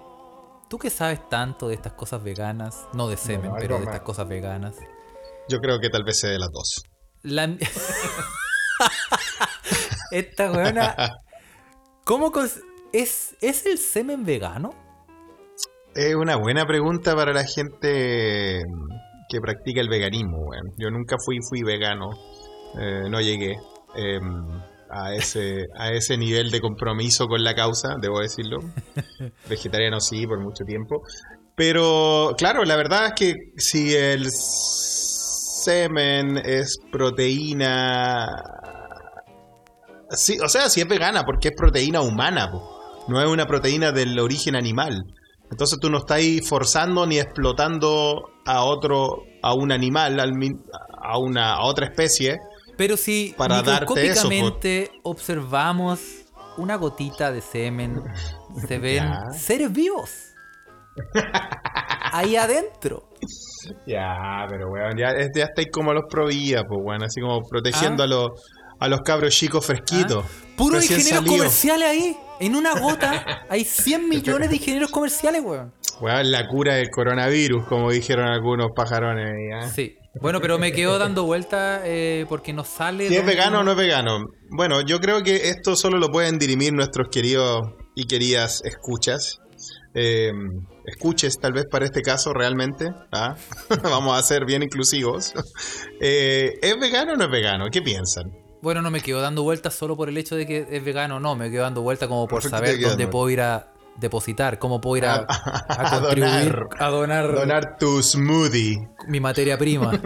Tú 0.69 0.79
que 0.79 0.89
sabes 0.89 1.27
tanto 1.27 1.67
de 1.67 1.73
estas 1.75 1.91
cosas 1.91 2.23
veganas, 2.23 2.85
no 2.93 3.09
de 3.09 3.17
semen, 3.17 3.51
pero 3.59 3.75
de 3.75 3.81
más. 3.85 3.93
estas 3.95 4.05
cosas 4.05 4.29
veganas. 4.29 4.75
Yo 5.49 5.59
creo 5.59 5.81
que 5.81 5.89
tal 5.89 6.05
vez 6.05 6.21
sea 6.21 6.29
de 6.29 6.39
las 6.39 6.51
dos. 6.53 6.81
La... 7.21 7.49
Esta 10.11 10.51
weona. 10.51 10.95
¿Cómo 12.05 12.31
cons- 12.31 12.61
es, 12.93 13.35
¿Es 13.41 13.65
el 13.65 13.77
semen 13.77 14.25
vegano? 14.25 14.71
Es 15.95 16.15
una 16.15 16.35
buena 16.35 16.65
pregunta 16.65 17.15
para 17.15 17.33
la 17.33 17.43
gente 17.43 18.61
que 19.29 19.41
practica 19.41 19.81
el 19.81 19.89
veganismo, 19.89 20.37
weón. 20.39 20.71
Yo 20.77 20.89
nunca 20.89 21.17
fui, 21.23 21.37
fui 21.49 21.63
vegano. 21.63 22.09
Eh, 22.79 23.09
no 23.09 23.19
llegué 23.19 23.57
eh, 23.95 24.19
a, 24.89 25.13
ese, 25.13 25.65
a 25.75 25.91
ese 25.91 26.17
nivel 26.17 26.51
de 26.51 26.61
compromiso 26.61 27.27
con 27.27 27.43
la 27.43 27.55
causa, 27.55 27.95
debo 27.99 28.19
decirlo. 28.19 28.59
Vegetariano 29.49 29.99
sí, 29.99 30.27
por 30.27 30.39
mucho 30.39 30.63
tiempo. 30.63 31.01
Pero, 31.55 32.35
claro, 32.37 32.63
la 32.63 32.75
verdad 32.75 33.07
es 33.07 33.13
que 33.13 33.33
si 33.57 33.95
el 33.95 34.29
semen 35.67 36.37
es 36.37 36.77
proteína... 36.91 38.27
Sí, 40.11 40.37
o 40.39 40.47
sea, 40.47 40.69
si 40.69 40.81
es 40.81 40.87
vegana, 40.87 41.23
porque 41.23 41.49
es 41.49 41.55
proteína 41.55 42.01
humana, 42.01 42.51
po. 42.51 42.76
No 43.07 43.21
es 43.21 43.27
una 43.29 43.45
proteína 43.45 43.91
del 43.91 44.17
origen 44.19 44.55
animal. 44.55 45.05
Entonces 45.49 45.79
tú 45.79 45.89
no 45.89 45.99
estás 45.99 46.21
forzando 46.47 47.05
ni 47.05 47.19
explotando 47.19 48.29
a 48.45 48.63
otro, 48.63 49.23
a 49.41 49.53
un 49.53 49.71
animal, 49.71 50.19
a 50.19 51.17
una 51.17 51.53
a 51.53 51.63
otra 51.65 51.85
especie. 51.87 52.37
Pero 52.77 52.97
si 52.97 53.33
Para 53.37 53.61
darte 53.61 53.85
eso, 54.07 54.27
microscópicamente 54.29 54.91
observamos 55.03 55.99
una 56.57 56.75
gotita 56.75 57.31
de 57.31 57.41
semen, 57.41 58.01
se 58.67 58.77
ven 58.79 59.03
seres 59.33 59.71
vivos. 59.71 60.33
Ahí 62.11 62.35
adentro. 62.35 63.09
Ya, 63.85 64.45
pero 64.49 64.69
weón, 64.69 64.97
ya, 64.97 65.13
ya 65.33 65.43
estáis 65.45 65.67
como 65.71 65.93
los 65.93 66.03
provías, 66.09 66.63
pues 66.67 66.79
weón, 66.83 67.03
así 67.03 67.21
como 67.21 67.41
protegiendo 67.49 68.03
Ah. 68.03 68.05
a 68.05 68.09
los 68.09 68.27
a 68.79 68.87
los 68.87 69.01
cabros 69.01 69.33
chicos 69.35 69.65
fresquitos. 69.65 70.23
Puros 70.55 70.81
recién 70.81 70.99
ingenieros 70.99 71.27
comerciales 71.27 71.87
ahí. 71.87 72.17
En 72.39 72.55
una 72.55 72.79
gota 72.79 73.45
hay 73.49 73.63
100 73.63 74.09
millones 74.09 74.49
de 74.49 74.57
ingenieros 74.57 74.91
comerciales, 74.91 75.41
weón. 75.43 75.73
Weón, 75.99 76.31
la 76.31 76.47
cura 76.47 76.75
del 76.75 76.89
coronavirus, 76.89 77.65
como 77.67 77.91
dijeron 77.91 78.27
algunos 78.27 78.71
pajarones. 78.75 79.25
ahí, 79.25 79.51
¿ah? 79.53 79.69
Sí. 79.69 79.97
Bueno, 80.19 80.41
pero 80.41 80.57
me 80.57 80.71
quedo 80.71 80.97
dando 80.97 81.25
vuelta 81.25 81.81
eh, 81.83 82.25
porque 82.27 82.53
no 82.53 82.63
sale. 82.63 83.07
Si 83.07 83.15
es 83.15 83.25
vegano 83.25 83.59
o 83.59 83.63
no 83.63 83.71
es 83.71 83.77
vegano. 83.77 84.25
Bueno, 84.49 84.81
yo 84.81 84.99
creo 84.99 85.21
que 85.21 85.49
esto 85.49 85.75
solo 85.75 85.99
lo 85.99 86.09
pueden 86.09 86.39
dirimir 86.39 86.73
nuestros 86.73 87.09
queridos 87.11 87.61
y 87.95 88.05
queridas 88.07 88.61
escuchas. 88.63 89.39
Eh, 89.93 90.31
escuches, 90.85 91.39
tal 91.39 91.53
vez 91.53 91.65
para 91.69 91.85
este 91.85 92.01
caso, 92.01 92.33
realmente. 92.33 92.89
¿ah? 93.11 93.35
Vamos 93.83 94.17
a 94.17 94.21
ser 94.23 94.45
bien 94.45 94.63
inclusivos. 94.63 95.33
Eh, 95.99 96.59
¿Es 96.61 96.79
vegano 96.79 97.13
o 97.13 97.15
no 97.15 97.23
es 97.25 97.31
vegano? 97.31 97.65
¿Qué 97.71 97.81
piensan? 97.81 98.25
Bueno, 98.61 98.81
no 98.81 98.89
me 98.91 99.01
quedo 99.01 99.21
dando 99.21 99.43
vueltas 99.43 99.73
solo 99.75 99.95
por 99.95 100.09
el 100.09 100.17
hecho 100.17 100.35
de 100.35 100.45
que 100.45 100.67
es 100.69 100.83
vegano, 100.83 101.19
no. 101.19 101.35
Me 101.35 101.49
quedo 101.51 101.63
dando 101.63 101.81
vueltas 101.81 102.07
como 102.07 102.27
por 102.27 102.41
¿Por 102.41 102.41
qué 102.41 102.49
te 102.49 102.51
saber 102.55 102.71
dónde 102.81 103.03
dando 103.05 103.09
puedo 103.11 103.29
ir 103.29 103.41
a 103.41 103.71
depositar, 103.97 104.59
cómo 104.59 104.79
puedo 104.81 104.97
ir 104.97 105.05
a, 105.05 105.25
A- 105.27 105.95
a 105.95 105.99
donar. 105.99 106.67
a 106.79 106.87
donar, 106.89 107.33
Donar 107.33 107.77
tu 107.79 108.01
smoothie. 108.03 108.87
mi 109.07 109.19
materia 109.19 109.57
prima. 109.57 109.91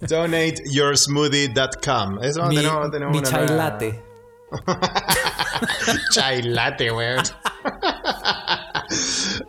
DonateYourSmoothie.com. 0.00 2.22
Eso 2.22 2.46
mi 2.46 2.56
tenemos, 2.56 2.90
tenemos 2.90 3.12
mi 3.12 3.18
una 3.18 3.28
chai 3.30 3.46
nueva- 3.46 3.56
latte. 3.64 4.02
Chai 6.12 6.42
latte, 6.42 6.90
weón. 6.92 7.24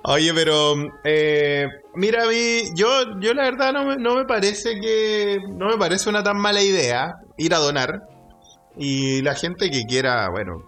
Oye, 0.04 0.34
pero 0.34 0.73
eh, 1.04 1.67
mira, 1.95 2.23
a 2.23 2.28
mí, 2.28 2.63
yo, 2.76 2.88
yo 3.19 3.34
la 3.34 3.43
verdad 3.43 3.73
no 3.73 3.86
me, 3.86 3.97
no 3.97 4.15
me 4.15 4.26
parece 4.26 4.80
que 4.80 5.39
no 5.50 5.67
me 5.67 5.78
parece 5.78 6.10
una 6.10 6.23
tan 6.23 6.38
mala 6.38 6.62
idea 6.62 7.15
ir 7.38 7.54
a 7.54 7.60
donar 7.60 8.02
y 8.78 9.21
la 9.21 9.36
gente 9.36 9.69
que 9.69 9.84
quiera, 9.86 10.30
bueno, 10.30 10.63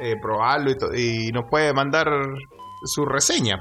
eh, 0.00 0.14
probarlo 0.22 0.70
y, 0.70 0.76
to- 0.78 0.94
y 0.94 1.30
nos 1.32 1.44
puede 1.50 1.72
mandar 1.72 2.08
su 2.84 3.04
reseña. 3.04 3.58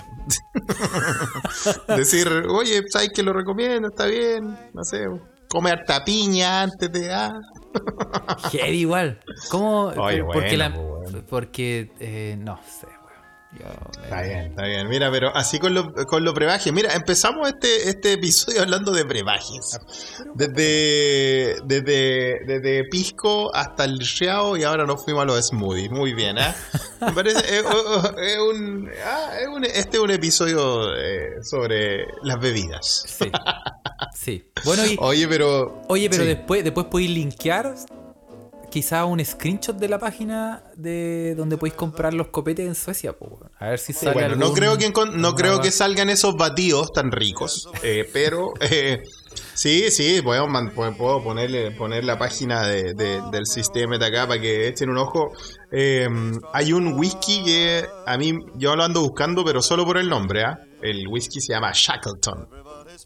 Decir, 1.88 2.28
oye, 2.50 2.84
¿sabes 2.90 3.10
que 3.14 3.24
lo 3.24 3.34
recomiendo? 3.34 3.88
Está 3.90 4.06
bien, 4.06 4.58
no 4.74 4.84
sé, 4.84 5.06
come 5.50 5.72
harta 5.72 6.04
piña 6.06 6.62
antes 6.64 6.92
de... 6.92 7.12
Ah. 7.14 7.40
Heavy 8.52 8.80
igual. 8.80 9.20
¿Cómo? 9.50 9.86
Oye, 9.88 10.24
porque 10.24 10.40
bueno, 10.40 10.58
la- 10.58 10.74
pues, 10.74 10.88
bueno. 11.12 11.24
porque 11.30 11.92
eh, 12.00 12.36
no 12.40 12.60
sé. 12.64 12.88
Yo, 13.60 14.02
Está 14.04 14.22
bien, 14.22 14.38
está 14.48 14.64
bien. 14.66 14.88
Mira, 14.88 15.10
pero 15.12 15.36
así 15.36 15.60
con 15.60 15.74
lo, 15.74 15.94
con 15.94 16.24
lo 16.24 16.34
brebaje. 16.34 16.72
Mira, 16.72 16.94
empezamos 16.94 17.48
este, 17.50 17.90
este 17.90 18.14
episodio 18.14 18.62
hablando 18.62 18.92
de 18.92 19.04
brebajes. 19.04 19.80
Desde, 20.36 21.56
desde, 21.66 22.40
desde 22.46 22.84
Pisco 22.90 23.54
hasta 23.56 23.84
el 23.86 24.00
Riao 24.00 24.58
y 24.58 24.64
ahora 24.64 24.86
nos 24.86 25.04
fuimos 25.04 25.24
a 25.24 25.26
los 25.26 25.48
smoothies. 25.48 25.90
Muy 25.92 26.14
bien, 26.14 26.38
¿ah? 26.40 26.56
Me 27.02 27.12
parece, 27.12 27.40
es, 27.40 27.64
es 27.66 28.38
un, 28.40 28.90
ah, 29.06 29.30
es 29.42 29.48
un- 29.48 29.64
este 29.66 29.98
es 29.98 30.04
un 30.04 30.12
episodio 30.12 30.96
eh, 30.96 31.44
sobre 31.44 32.06
las 32.24 32.40
bebidas. 32.40 33.04
Sí. 33.08 33.32
Sí. 34.14 34.46
Bueno, 34.66 34.86
y, 34.86 34.98
Oye, 35.00 35.28
pero... 35.28 35.82
oye, 35.90 36.10
pero 36.10 36.24
sí. 36.24 36.30
después, 36.30 36.64
después 36.64 36.88
podéis 36.88 37.10
linkear 37.12 37.74
quizá 38.70 39.06
un 39.06 39.24
screenshot 39.24 39.76
de 39.78 39.88
la 39.88 40.00
página 40.00 40.64
de 40.76 41.34
donde 41.36 41.58
podéis 41.58 41.76
comprar 41.76 42.14
los 42.14 42.28
copetes 42.28 42.68
en 42.68 42.76
Suecia, 42.76 43.14
po. 43.14 43.40
A 43.60 43.70
ver 43.70 43.80
si 43.80 43.94
sale 43.94 44.14
bueno, 44.14 44.36
no 44.36 44.54
creo 44.54 44.78
que 44.78 44.92
no 45.14 45.36
creo 45.36 45.60
que 45.60 45.72
salgan 45.72 46.10
esos 46.10 46.36
batidos 46.36 46.92
tan 46.92 47.12
ricos, 47.12 47.70
eh, 47.84 48.08
pero 48.12 48.54
eh, 48.62 49.04
sí, 49.54 49.90
sí, 49.92 50.22
podemos 50.22 50.72
puedo 50.98 51.24
ponerle 51.24 51.72
poner 51.72 52.04
la 52.04 52.18
página 52.18 52.68
de- 52.68 52.94
de- 52.94 53.22
del 53.32 53.46
sistema 53.46 53.98
de 53.98 54.06
acá 54.06 54.28
para 54.28 54.40
que 54.42 54.68
echen 54.68 54.90
un 54.90 54.98
ojo. 54.98 55.32
Eh, 55.72 56.08
hay 56.54 56.74
un 56.74 56.94
whisky 56.94 57.44
que 57.44 57.86
a 58.06 58.18
mí 58.18 58.34
yo 58.56 58.76
lo 58.76 58.84
ando 58.84 59.02
buscando, 59.02 59.44
pero 59.44 59.62
solo 59.62 59.86
por 59.86 59.98
el 59.98 60.08
nombre, 60.10 60.44
¿ah? 60.44 60.60
El 60.82 61.08
whisky 61.08 61.42
se 61.42 61.54
llama 61.54 61.72
Shackleton. 61.74 62.48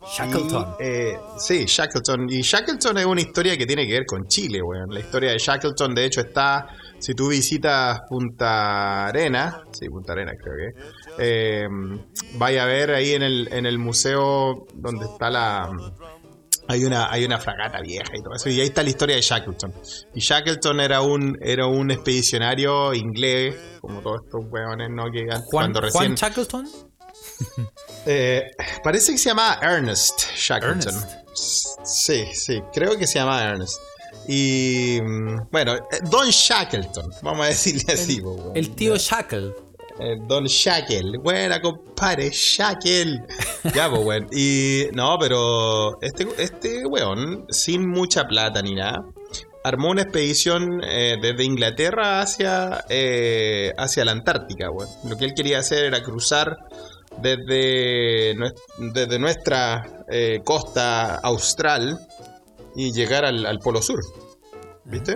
Shackleton. 0.06 0.76
Y, 0.80 0.84
eh, 0.84 1.20
sí, 1.38 1.66
Shackleton. 1.66 2.28
Y 2.30 2.42
Shackleton 2.42 2.98
es 2.98 3.06
una 3.06 3.22
historia 3.22 3.58
que 3.58 3.66
tiene 3.66 3.86
que 3.86 3.94
ver 3.94 4.06
con 4.06 4.28
Chile, 4.28 4.62
weón. 4.62 4.90
La 4.90 5.00
historia 5.00 5.32
de 5.32 5.38
Shackleton, 5.38 5.94
de 5.94 6.06
hecho, 6.06 6.22
está. 6.22 6.68
Si 7.00 7.14
tú 7.14 7.30
visitas 7.30 8.02
Punta 8.10 9.08
Arena, 9.08 9.64
sí, 9.72 9.90
Punta 9.90 10.14
Arena 10.14 10.34
creo 10.40 10.56
que. 10.56 10.82
eh, 11.18 11.68
vaya 12.36 12.64
a 12.64 12.66
ver 12.68 12.92
ahí 12.92 13.12
en 13.12 13.24
el, 13.24 13.48
en 13.52 13.66
el 13.66 13.78
museo 13.80 14.66
donde 14.74 15.06
está 15.06 15.30
la. 15.30 15.70
Hay 16.68 16.86
una, 16.86 17.12
hay 17.12 17.26
una 17.26 17.38
fragata 17.38 17.82
vieja 17.82 18.16
y 18.16 18.22
todo 18.22 18.34
eso. 18.36 18.50
Y 18.50 18.62
ahí 18.62 18.68
está 18.68 18.82
la 18.84 18.90
historia 18.90 19.16
de 19.16 19.22
Shackleton. 19.22 19.74
Y 20.14 20.20
Shackleton 20.20 20.80
era 20.80 21.02
un, 21.02 21.38
era 21.42 21.66
un 21.66 21.92
expedicionario 21.92 22.94
inglés, 22.94 23.56
como 23.82 24.02
todos 24.02 24.22
estos 24.26 24.46
weones, 24.50 24.90
¿no? 24.90 25.06
Que 25.12 25.26
Juan, 25.26 25.42
cuando 25.52 25.82
recién. 25.82 26.04
Juan 26.04 26.16
Shackleton. 26.16 26.68
Eh, 28.06 28.50
parece 28.84 29.12
que 29.12 29.18
se 29.20 29.30
llama 29.30 29.60
Ernest 29.62 30.22
Shackleton. 30.36 30.96
Ernest. 30.96 31.18
Sí, 31.86 32.26
sí, 32.34 32.62
creo 32.74 32.98
que 32.98 33.06
se 33.06 33.20
llama 33.20 33.44
Ernest. 33.44 33.80
Y 34.28 35.00
mm, 35.02 35.50
bueno, 35.52 35.76
eh, 35.76 36.00
Don 36.10 36.28
Shackleton, 36.30 37.12
vamos 37.22 37.46
a 37.46 37.50
decirle 37.50 37.94
así. 37.94 38.20
weón. 38.20 38.52
El 38.56 38.76
tío 38.76 38.96
Shackle. 38.98 39.54
Eh, 40.00 40.18
Don 40.28 40.46
Shackle, 40.46 41.18
buena 41.20 41.62
compadre, 41.62 42.30
Shackle. 42.32 43.24
Ya, 43.76 43.90
pues, 43.90 44.04
weón. 44.04 44.28
Y 44.32 44.86
no, 44.94 45.18
pero 45.20 46.02
este, 46.02 46.28
este 46.38 46.86
weón, 46.86 47.46
sin 47.50 47.88
mucha 47.88 48.26
plata 48.26 48.62
ni 48.62 48.74
nada, 48.74 49.04
armó 49.64 49.90
una 49.90 50.04
expedición 50.04 50.82
eh, 50.84 51.18
desde 51.22 51.44
Inglaterra 51.44 52.22
hacia, 52.22 52.84
eh, 52.90 53.72
hacia 53.78 54.06
la 54.06 54.12
Antártica, 54.12 54.72
weón. 54.72 54.90
Lo 55.08 55.18
que 55.18 55.26
él 55.26 55.34
quería 55.36 55.60
hacer 55.60 55.86
era 55.86 56.02
cruzar 56.02 56.58
desde, 57.22 58.36
desde 58.94 59.20
nuestra 59.20 60.04
eh, 60.10 60.40
costa 60.44 61.16
austral 61.16 62.00
y 62.76 62.92
llegar 62.92 63.26
al, 63.26 63.46
al 63.46 63.60
Polo 63.60 63.82
Sur. 63.82 64.00
¿Viste? 64.84 65.16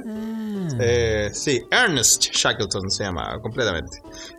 Eh, 0.80 1.30
sí, 1.34 1.60
Ernest 1.72 2.24
Shackleton 2.32 2.90
se 2.92 3.04
llama 3.04 3.40
completamente. 3.42 3.98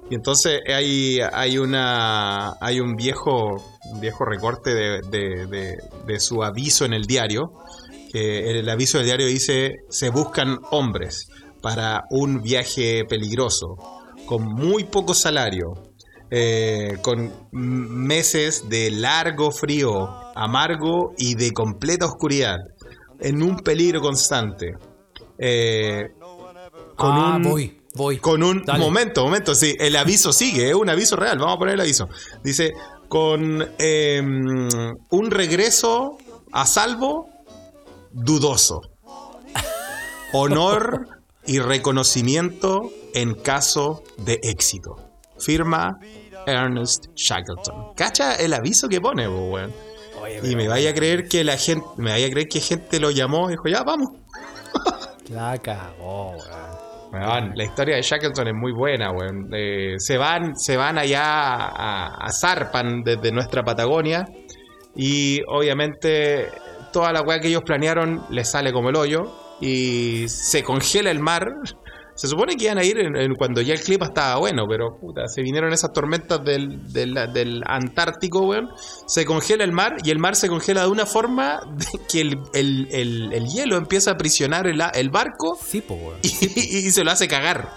Y 0.08 0.14
entonces 0.14 0.60
hay, 0.72 1.18
hay 1.32 1.58
una 1.58 2.52
hay 2.60 2.78
un 2.80 2.94
viejo 2.94 3.56
un 3.92 4.00
viejo 4.00 4.24
recorte 4.24 4.72
de, 4.72 5.00
de- 5.10 5.46
de- 5.46 5.76
de 6.06 6.20
su 6.20 6.42
aviso 6.44 6.84
en 6.84 6.92
el 6.94 7.04
diario. 7.06 7.52
Que 8.12 8.58
el 8.60 8.68
aviso 8.68 8.98
del 8.98 9.06
diario 9.08 9.26
dice 9.26 9.74
se 9.90 10.10
buscan 10.10 10.58
hombres 10.70 11.28
para 11.60 12.04
un 12.10 12.40
viaje 12.40 13.04
peligroso, 13.08 13.74
con 14.26 14.44
muy 14.44 14.84
poco 14.84 15.12
salario, 15.12 15.72
eh, 16.30 16.98
con 17.02 17.32
meses 17.52 18.68
de 18.68 18.90
largo 18.90 19.50
frío, 19.50 20.08
amargo 20.34 21.12
y 21.16 21.34
de 21.34 21.52
completa 21.52 22.06
oscuridad, 22.06 22.56
en 23.20 23.42
un 23.42 23.58
peligro 23.58 24.00
constante. 24.00 24.72
Eh, 25.38 26.08
con 26.96 27.10
ah, 27.12 27.36
un, 27.36 27.42
voy, 27.42 27.80
voy. 27.94 28.18
con 28.18 28.42
un 28.42 28.64
Dale. 28.64 28.78
momento, 28.78 29.22
momento, 29.24 29.54
sí, 29.54 29.74
el 29.78 29.94
aviso 29.96 30.32
sigue, 30.32 30.68
es 30.70 30.74
un 30.74 30.88
aviso 30.88 31.16
real, 31.16 31.38
vamos 31.38 31.56
a 31.56 31.58
poner 31.58 31.74
el 31.74 31.80
aviso. 31.80 32.08
Dice, 32.42 32.72
con 33.08 33.66
eh, 33.78 34.20
un 34.20 35.30
regreso 35.30 36.18
a 36.52 36.66
salvo, 36.66 37.28
dudoso. 38.12 38.80
Honor 40.32 41.06
y 41.46 41.60
reconocimiento 41.60 42.90
en 43.14 43.34
caso 43.34 44.02
de 44.18 44.40
éxito. 44.42 45.05
Firma 45.38 45.98
Ernest 46.46 47.06
Shackleton. 47.14 47.94
¿Cacha 47.94 48.34
el 48.36 48.54
aviso 48.54 48.88
que 48.88 49.00
pone, 49.00 49.26
po, 49.28 49.50
weón? 49.50 49.72
Oye, 50.20 50.40
Y 50.42 50.56
me 50.56 50.68
vaya 50.68 50.90
a 50.90 50.94
creer 50.94 51.28
que 51.28 51.44
la 51.44 51.56
gente, 51.56 51.86
me 51.98 52.10
vaya 52.10 52.26
a 52.26 52.30
creer 52.30 52.48
que 52.48 52.60
gente 52.60 53.00
lo 53.00 53.10
llamó 53.10 53.48
y 53.48 53.52
dijo, 53.52 53.68
ya, 53.68 53.82
vamos. 53.82 54.08
La 55.30 55.58
cagó, 55.58 56.36
weón. 57.12 57.52
La 57.54 57.64
historia 57.64 57.96
de 57.96 58.02
Shackleton 58.02 58.48
es 58.48 58.54
muy 58.54 58.72
buena, 58.72 59.10
weón. 59.10 59.48
Eh, 59.52 59.94
se 59.98 60.16
van, 60.16 60.56
se 60.56 60.76
van 60.76 60.98
allá 60.98 61.22
a, 61.24 62.06
a 62.26 62.32
Zarpan 62.32 63.02
desde 63.02 63.32
nuestra 63.32 63.62
Patagonia. 63.64 64.26
Y 64.94 65.40
obviamente 65.48 66.48
toda 66.92 67.12
la 67.12 67.22
weá 67.22 67.40
que 67.40 67.48
ellos 67.48 67.62
planearon 67.64 68.24
les 68.30 68.50
sale 68.50 68.72
como 68.72 68.90
el 68.90 68.96
hoyo. 68.96 69.32
Y 69.60 70.28
se 70.28 70.62
congela 70.62 71.10
el 71.10 71.20
mar. 71.20 71.52
Se 72.16 72.26
supone 72.28 72.56
que 72.56 72.64
iban 72.64 72.78
a 72.78 72.84
ir 72.84 72.98
en- 72.98 73.14
en 73.14 73.34
cuando 73.34 73.60
ya 73.60 73.74
el 73.74 73.80
clima 73.80 74.06
estaba 74.06 74.38
bueno, 74.38 74.64
pero 74.68 74.98
puta, 74.98 75.28
se 75.28 75.42
vinieron 75.42 75.72
esas 75.72 75.92
tormentas 75.92 76.42
del, 76.42 76.90
del, 76.92 77.14
del 77.32 77.62
Antártico, 77.66 78.40
weón. 78.46 78.68
Se 79.06 79.24
congela 79.24 79.62
el 79.64 79.72
mar 79.72 79.96
y 80.02 80.10
el 80.10 80.18
mar 80.18 80.34
se 80.34 80.48
congela 80.48 80.82
de 80.82 80.88
una 80.88 81.06
forma 81.06 81.60
de 81.76 82.00
que 82.10 82.22
el, 82.22 82.38
el- 82.54 82.88
el- 82.90 83.32
el 83.32 83.44
hielo 83.46 83.76
empieza 83.76 84.10
a 84.10 84.14
aprisionar 84.14 84.66
el, 84.66 85.10
barco 85.10 85.58
Sí, 85.64 85.80
po, 85.82 85.94
weón. 85.94 86.18
y, 86.22 86.28
y 86.86 86.90
se 86.90 87.04
lo 87.04 87.10
hace 87.12 87.28
cagar. 87.28 87.70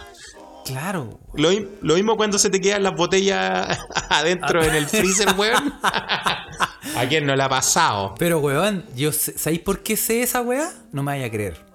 Claro. 0.66 1.20
Lo, 1.34 1.50
lo 1.82 1.96
mismo 1.96 2.16
cuando 2.16 2.38
se 2.38 2.50
te 2.50 2.60
quedan 2.62 2.84
las 2.84 2.94
botellas 2.96 3.78
adentro 4.10 4.64
en 4.64 4.76
el 4.76 4.86
freezer, 4.88 5.30
weón. 5.38 5.74
¿A 5.84 7.06
quién 7.10 7.26
no 7.26 7.36
le 7.36 7.44
ha 7.44 7.50
pasado? 7.50 8.14
Pero, 8.18 8.40
weón, 8.40 8.86
yo 8.96 9.12
sé- 9.12 9.38
¿sabéis 9.38 9.62
por 9.64 9.82
qué 9.84 9.98
sé 9.98 10.22
esa 10.22 10.42
weá? 10.42 10.70
No 10.92 11.02
me 11.04 11.12
vaya 11.14 11.26
a 11.26 11.32
creer. 11.32 11.66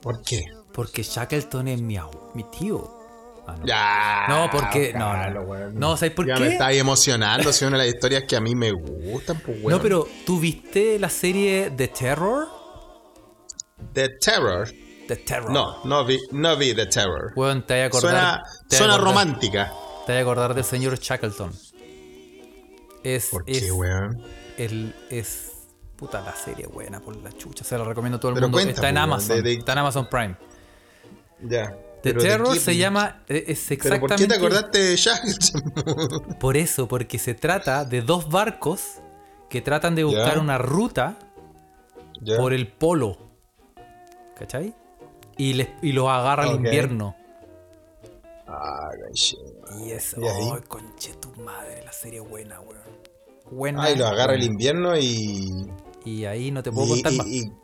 ¿Por 0.00 0.22
qué? 0.22 0.42
Porque 0.72 1.02
Shackleton 1.02 1.68
es 1.68 1.80
mi, 1.82 1.98
mi 2.34 2.44
tío. 2.44 2.98
Ah, 3.46 3.56
no. 3.58 3.66
Ya. 3.66 4.24
No, 4.28 4.48
porque- 4.50 4.92
no, 4.94 5.30
no. 5.30 5.70
No, 5.70 5.96
¿sabes 5.96 6.14
por 6.14 6.26
ya 6.26 6.34
qué? 6.34 6.40
me 6.40 6.48
está 6.52 6.66
ahí 6.66 6.78
emocionando. 6.78 7.52
Si 7.52 7.64
una 7.64 7.78
de 7.78 7.86
las 7.86 7.94
historias 7.94 8.24
que 8.28 8.36
a 8.36 8.40
mí 8.40 8.54
me 8.54 8.70
gustan, 8.70 9.40
pues, 9.44 9.58
weón. 9.62 9.70
No, 9.78 9.82
pero 9.82 10.06
¿tú 10.24 10.38
viste 10.38 10.98
la 10.98 11.08
serie 11.10 11.70
The 11.76 11.88
Terror? 11.88 12.46
The 13.92 14.08
Terror. 14.20 14.68
The 15.08 15.16
Terror. 15.16 15.50
No, 15.50 15.82
no 15.84 16.04
vi, 16.04 16.20
no 16.30 16.56
vi 16.56 16.74
The 16.74 16.86
Terror. 16.86 17.32
Weón, 17.34 17.66
te 17.66 17.74
voy 17.74 17.82
a 17.82 17.86
acordar. 17.86 18.10
Suena, 18.12 18.42
te 18.68 18.76
suena 18.76 18.94
acordar- 18.94 19.04
romántica. 19.08 19.72
Te 20.06 20.12
voy 20.12 20.18
a 20.18 20.22
acordar 20.22 20.54
del 20.54 20.64
señor 20.64 20.98
Shackleton. 20.98 21.52
Es, 23.02 23.26
¿Por 23.30 23.44
es, 23.46 23.60
qué, 23.62 23.72
weón? 23.72 24.22
el, 24.58 24.94
es. 25.10 25.52
Puta, 25.96 26.20
la 26.22 26.34
serie 26.34 26.66
buena 26.66 27.00
por 27.00 27.14
la 27.16 27.30
chucha. 27.32 27.62
Se 27.64 27.76
la 27.76 27.84
recomiendo 27.84 28.16
a 28.16 28.20
todo 28.20 28.30
el 28.30 28.34
Pero 28.36 28.46
mundo. 28.46 28.56
cuenta, 28.56 28.72
está 28.72 28.88
en 28.88 28.94
pues, 28.94 29.02
weón, 29.04 29.12
Amazon. 29.12 29.36
de- 29.36 29.42
de- 29.42 29.54
Está 29.54 29.72
en 29.72 29.78
Amazon 29.78 30.08
Prime. 30.08 30.36
Ya. 31.42 31.70
The 32.02 32.14
Pero 32.14 32.22
¿de 32.22 32.28
Terror 32.28 32.56
se 32.58 32.76
llama. 32.76 33.22
eh, 33.28 33.44
Es 33.48 33.66
¿Pero 33.68 33.74
exactamente. 33.94 34.08
por 34.08 34.16
qué 34.16 34.26
te 34.26 34.34
acordaste 34.34 34.78
de? 34.78 36.34
Por 36.40 36.56
eso, 36.56 36.88
porque 36.88 37.18
se 37.18 37.34
trata 37.34 37.84
de 37.84 38.00
dos 38.02 38.30
barcos 38.30 39.00
que 39.50 39.60
tratan 39.60 39.94
de 39.94 40.04
buscar 40.04 40.34
Ya. 40.36 40.40
una 40.40 40.56
ruta 40.58 41.18
Ya. 42.22 42.36
por 42.38 42.52
el 42.54 42.68
polo. 42.68 43.18
¿Cachai? 44.38 44.74
Y, 45.36 45.52
les, 45.54 45.68
y 45.82 45.92
los 45.92 46.08
agarra 46.08 46.44
el 46.48 46.56
invierno. 46.56 47.14
Ah. 48.46 48.90
Y 49.78 49.90
es. 49.90 50.14
¿Y? 50.16 50.22
¡Oh, 50.22 50.58
conche 50.68 51.12
tu 51.14 51.30
madre! 51.42 51.82
La 51.84 51.92
serie 51.92 52.20
buena, 52.20 52.60
weón. 52.60 52.80
Buena. 53.50 53.82
Ay, 53.84 53.96
lo 53.96 54.06
agarra 54.06 54.34
el 54.34 54.42
invierno 54.42 54.96
y. 54.96 55.70
Y 56.04 56.24
ahí 56.24 56.50
no 56.50 56.62
te 56.62 56.72
puedo 56.72 56.86
y- 56.96 57.02
contar 57.02 57.12
y- 57.12 57.16
más. 57.46 57.56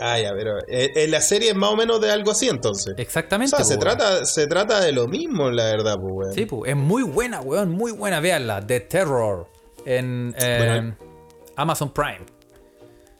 Ah, 0.00 0.18
ya, 0.18 0.32
pero. 0.36 0.58
eh, 0.68 0.92
eh, 0.94 1.08
la 1.08 1.20
serie 1.20 1.50
es 1.50 1.54
más 1.56 1.70
o 1.70 1.76
menos 1.76 2.00
de 2.00 2.10
algo 2.10 2.30
así 2.32 2.48
entonces. 2.48 2.94
O 2.98 3.00
Exactamente. 3.00 3.56
sea, 3.56 3.64
se 3.64 3.74
weón. 3.74 3.80
trata, 3.80 4.24
se 4.26 4.46
trata 4.46 4.80
de 4.80 4.92
lo 4.92 5.06
mismo, 5.08 5.50
la 5.50 5.64
verdad, 5.64 5.94
pues, 6.00 6.12
weón. 6.14 6.32
Sí, 6.34 6.46
pues, 6.46 6.70
es 6.70 6.76
muy 6.76 7.02
buena, 7.02 7.40
weón, 7.40 7.70
muy 7.70 7.92
buena. 7.92 8.20
Véanla, 8.20 8.66
The 8.66 8.80
Terror 8.80 9.48
en 9.84 10.34
eh, 10.38 10.56
Bueno. 10.58 10.96
Amazon 11.56 11.92
Prime. 11.92 12.26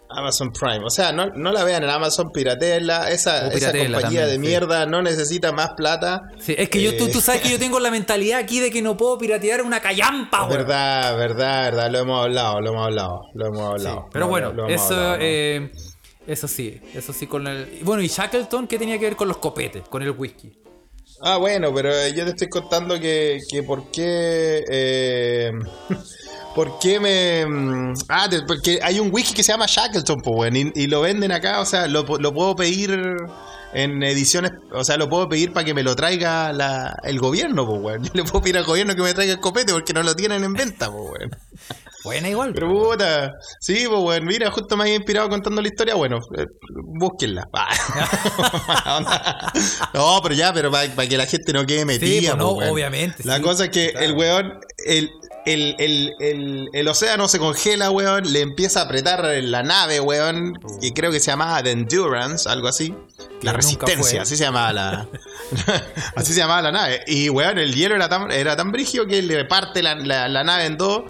Amazon 0.09 0.53
Prime. 0.53 0.85
O 0.85 0.89
sea, 0.91 1.11
no, 1.13 1.27
no 1.35 1.51
la 1.51 1.65
vean 1.65 1.83
en 1.83 1.91
Amazon, 1.91 2.31
pirateela. 2.33 3.11
Esa, 3.11 3.49
O 3.49 3.51
esa 3.51 3.73
compañía 3.73 4.01
también, 4.01 4.25
de 4.27 4.33
sí. 4.35 4.39
mierda 4.39 4.87
no 4.87 5.03
necesita 5.03 5.51
más 5.51 5.71
plata. 5.77 6.23
Sí, 6.39 6.55
es 6.57 6.69
que 6.71 6.81
yo, 6.81 6.97
tú, 6.97 7.07
Eh. 7.07 7.11
tú 7.13 7.21
sabes 7.21 7.41
que 7.43 7.49
yo 7.51 7.59
tengo 7.59 7.81
la 7.81 7.91
mentalidad 7.91 8.39
aquí 8.39 8.61
de 8.61 8.71
que 8.71 8.83
no 8.83 8.97
puedo 8.97 9.19
piratear 9.19 9.63
una 9.63 9.81
callampa, 9.81 10.45
weón. 10.45 10.51
Verdad, 10.59 11.17
verdad, 11.17 11.63
verdad. 11.65 11.91
Lo 11.91 11.99
hemos 11.99 12.23
hablado, 12.25 12.61
lo 12.61 12.71
hemos 12.71 12.85
hablado, 12.87 13.21
lo 13.35 13.47
hemos 13.47 13.59
Sí, 13.83 13.89
hablado. 13.89 14.07
pero 14.13 14.25
Lo- 14.27 14.31
bueno, 14.31 14.53
lo 14.53 14.69
eso, 14.69 14.95
hablado, 14.95 15.17
eh, 15.21 15.73
eso 16.27 16.49
sí, 16.49 16.81
eso 16.95 17.13
sí 17.13 17.27
con 17.27 17.47
el... 17.47 17.81
Bueno, 17.83 18.03
y 18.03 18.09
Shackleton, 18.09 18.67
¿qué 18.67 18.79
tenía 18.79 18.99
que 18.99 19.05
ver 19.07 19.17
con 19.17 19.29
los 19.29 19.37
copetes, 19.39 19.83
con 19.89 20.03
el 20.03 20.11
whisky? 20.11 20.53
Ah, 21.23 21.37
bueno, 21.39 21.73
pero 21.75 21.91
eh, 21.95 22.13
yo 22.15 22.25
te 22.25 22.31
estoy 22.31 22.49
contando 22.49 22.99
que, 23.01 23.39
que 23.49 23.63
por 23.63 23.91
qué. 23.91 24.63
eh, 24.71 25.51
¿Por 26.55 26.79
qué 26.79 26.99
me.? 27.01 27.47
mm, 27.47 27.93
Ah, 28.09 28.29
porque 28.47 28.79
hay 28.83 28.99
un 28.99 29.11
whisky 29.13 29.35
que 29.35 29.43
se 29.43 29.53
llama 29.53 29.67
Shackleton, 29.69 30.17
pues, 30.23 30.55
y, 30.55 30.73
y 30.75 30.87
lo 30.87 31.03
venden 31.03 31.31
acá, 31.33 31.61
o 31.61 31.67
sea, 31.67 31.87
lo, 31.87 32.03
lo 32.03 32.33
puedo 32.33 32.55
pedir 32.57 32.99
en 33.77 34.03
ediciones. 34.03 34.53
O 34.73 34.83
sea, 34.85 34.97
lo 34.97 35.09
puedo 35.09 35.29
pedir 35.29 35.53
para 35.53 35.65
que 35.65 35.75
me 35.75 35.83
lo 35.83 35.95
traiga 35.95 36.51
la, 36.53 36.97
el 37.05 37.19
gobierno, 37.19 37.67
pues, 37.67 37.81
weón. 37.83 38.05
Yo 38.05 38.11
le 38.15 38.25
puedo 38.25 38.41
pedir 38.41 38.57
al 38.57 38.65
gobierno 38.65 38.97
que 38.97 39.03
me 39.03 39.13
traiga 39.13 39.35
el 39.35 39.41
copete 39.41 39.73
porque 39.73 39.93
no 39.93 40.03
lo 40.03 40.15
tienen 40.15 40.43
en 40.43 40.55
venta, 40.55 40.91
pues, 40.91 41.05
weón. 41.05 41.31
Buena 42.05 42.29
igual. 42.29 42.53
Pero 42.55 42.69
po. 42.73 42.91
puta, 42.91 43.33
sí, 43.61 43.85
pues 43.89 44.01
bueno, 44.01 44.27
mira, 44.27 44.51
justo 44.53 44.77
me 44.77 44.85
había 44.85 44.95
inspirado 44.95 45.29
contando 45.29 45.61
la 45.61 45.67
historia, 45.67 45.95
bueno, 45.97 46.21
eh, 46.39 46.47
búsquenla. 46.99 47.49
Ah. 48.89 49.53
no, 49.93 50.21
pero 50.23 50.35
ya, 50.35 50.53
pero 50.53 50.71
para, 50.71 50.89
que 51.09 51.17
la 51.17 51.27
gente 51.27 51.53
no 51.53 51.67
quede 51.67 51.85
metida. 51.85 52.33
pues 52.33 52.37
no, 52.37 52.53
weón. 52.53 52.71
obviamente, 52.71 53.25
La 53.25 53.37
sí, 53.37 53.43
cosa 53.43 53.65
es 53.65 53.71
que 53.71 53.91
claro. 53.91 54.07
el 54.07 54.13
weón, 54.13 54.61
el, 54.87 55.11
el, 55.47 55.75
el, 55.79 56.13
el, 56.21 56.69
el 56.73 56.89
océano 56.89 57.29
se 57.29 57.39
congela, 57.39 57.91
weón, 57.91 58.31
le 58.33 58.41
empieza 58.41 58.81
a 58.81 58.83
apretar 58.85 59.25
la 59.43 59.63
nave, 59.63 60.01
weón, 60.01 60.59
que 60.81 60.93
creo 60.93 61.11
que 61.11 61.21
se 61.21 61.31
llamaba 61.31 61.63
The 61.63 61.71
Endurance, 61.71 62.49
algo 62.49 62.69
así. 62.69 62.95
La 63.43 63.53
resistencia, 63.53 64.23
así 64.23 64.37
se 64.37 64.45
llamaba 64.45 64.73
la. 64.73 65.09
así 66.17 66.33
se 66.33 66.41
llamaba 66.41 66.63
la 66.63 66.73
nave. 66.73 67.01
Y 67.07 67.29
weón, 67.29 67.59
el 67.59 67.75
hielo 67.75 67.95
era 67.95 68.09
tan, 68.09 68.31
era 68.31 68.57
tan 68.57 68.73
brígido 68.73 69.07
que 69.07 69.23
le 69.23 69.45
parte 69.45 69.83
la, 69.83 69.95
la- 69.95 70.29
la 70.29 70.43
nave 70.45 70.67
en 70.67 70.77
dos. 70.77 71.03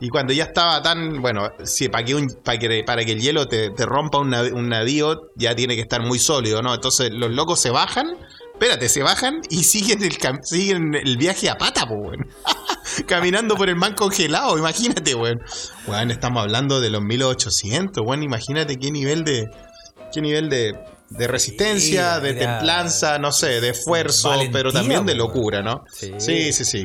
Y 0.00 0.08
cuando 0.08 0.32
ya 0.32 0.44
estaba 0.44 0.82
tan. 0.82 1.20
Bueno, 1.22 1.50
si 1.64 1.88
para 1.88 2.04
que, 2.04 2.14
un, 2.14 2.28
para 2.42 2.58
que, 2.58 2.82
para 2.84 3.04
que 3.04 3.12
el 3.12 3.20
hielo 3.20 3.46
te, 3.48 3.70
te 3.70 3.86
rompa 3.86 4.18
un, 4.18 4.34
un 4.34 4.68
navío, 4.68 5.30
ya 5.36 5.54
tiene 5.54 5.76
que 5.76 5.82
estar 5.82 6.02
muy 6.02 6.18
sólido, 6.18 6.62
¿no? 6.62 6.74
Entonces 6.74 7.10
los 7.12 7.30
locos 7.30 7.60
se 7.60 7.70
bajan. 7.70 8.16
Espérate, 8.54 8.88
se 8.88 9.02
bajan 9.02 9.42
y 9.50 9.64
siguen 9.64 10.02
el, 10.02 10.16
siguen 10.42 10.94
el 10.94 11.16
viaje 11.16 11.50
a 11.50 11.58
pata, 11.58 11.86
po, 11.86 11.94
weón. 11.94 12.26
Caminando 13.06 13.56
por 13.56 13.68
el 13.68 13.76
mar 13.76 13.94
congelado, 13.96 14.56
imagínate, 14.56 15.14
weón. 15.14 15.40
Weón, 15.86 16.10
estamos 16.12 16.42
hablando 16.42 16.80
de 16.80 16.88
los 16.88 17.02
1800, 17.02 18.02
weón. 18.06 18.22
Imagínate 18.22 18.78
qué 18.78 18.90
nivel 18.90 19.24
de. 19.24 19.46
Qué 20.12 20.20
nivel 20.20 20.48
de, 20.48 20.78
de 21.10 21.26
resistencia, 21.26 22.20
de 22.20 22.34
templanza, 22.34 23.18
no 23.18 23.32
sé, 23.32 23.60
de 23.60 23.70
esfuerzo, 23.70 24.28
Valentía, 24.28 24.52
pero 24.52 24.72
también 24.72 25.04
de 25.04 25.16
locura, 25.16 25.60
¿no? 25.60 25.82
Sí. 25.92 26.12
Sí, 26.18 26.52
sí, 26.52 26.64
sí. 26.64 26.84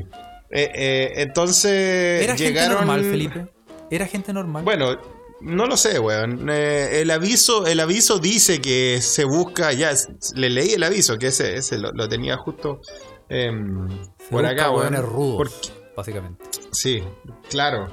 Eh, 0.51 0.71
eh, 0.73 1.13
entonces 1.17 2.23
¿Era 2.23 2.35
llegaron. 2.35 2.69
gente 2.69 2.85
normal, 2.85 3.03
Felipe? 3.03 3.47
¿Era 3.91 4.07
gente 4.07 4.33
normal? 4.33 4.63
Bueno, 4.63 4.97
no 5.41 5.65
lo 5.65 5.77
sé, 5.77 5.99
weón. 5.99 6.49
Eh, 6.49 7.01
el 7.01 7.11
aviso, 7.11 7.65
el 7.67 7.79
aviso 7.79 8.19
dice 8.19 8.59
que 8.61 9.01
se 9.01 9.23
busca, 9.23 9.71
ya 9.73 9.93
le 10.35 10.49
leí 10.49 10.71
el 10.73 10.83
aviso, 10.83 11.17
que 11.17 11.27
ese, 11.27 11.55
ese 11.55 11.77
lo, 11.77 11.91
lo 11.93 12.07
tenía 12.09 12.37
justo 12.37 12.81
em, 13.29 13.87
por 14.29 14.41
busca 14.41 14.49
acá, 14.49 14.71
weón. 14.71 14.95
rudos, 15.03 15.37
Porque- 15.37 15.79
básicamente. 15.95 16.43
Sí, 16.71 17.03
claro. 17.49 17.87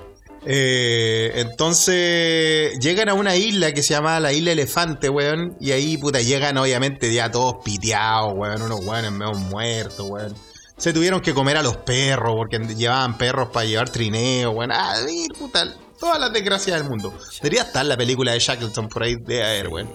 Eh, 0.48 1.32
entonces 1.36 2.78
llegan 2.78 3.08
a 3.08 3.14
una 3.14 3.34
isla 3.36 3.72
que 3.72 3.82
se 3.82 3.94
llama 3.94 4.20
la 4.20 4.32
isla 4.32 4.52
Elefante, 4.52 5.08
weón. 5.08 5.56
Y 5.60 5.72
ahí, 5.72 5.96
puta, 5.98 6.20
llegan 6.20 6.56
obviamente 6.58 7.12
ya 7.12 7.30
todos 7.30 7.56
piteados, 7.64 8.32
weón. 8.36 8.62
Unos 8.62 8.84
weones 8.84 9.12
medio 9.12 9.32
muertos, 9.34 10.06
weón. 10.08 10.34
Se 10.76 10.92
tuvieron 10.92 11.20
que 11.20 11.32
comer 11.34 11.56
a 11.56 11.62
los 11.62 11.78
perros 11.78 12.34
porque 12.36 12.58
llevaban 12.58 13.16
perros 13.18 13.48
para 13.48 13.66
llevar 13.66 13.88
trineo, 13.90 14.50
weón. 14.52 14.70
Ah, 14.72 14.94
puta, 15.38 15.64
todas 15.98 16.18
las 16.18 16.32
desgracias 16.32 16.80
del 16.80 16.88
mundo. 16.88 17.12
Debería 17.42 17.62
estar 17.62 17.84
la 17.84 17.96
película 17.96 18.32
de 18.32 18.38
Shackleton 18.38 18.88
por 18.88 19.02
ahí 19.02 19.16
de 19.16 19.44
haber, 19.44 19.68
weón. 19.68 19.90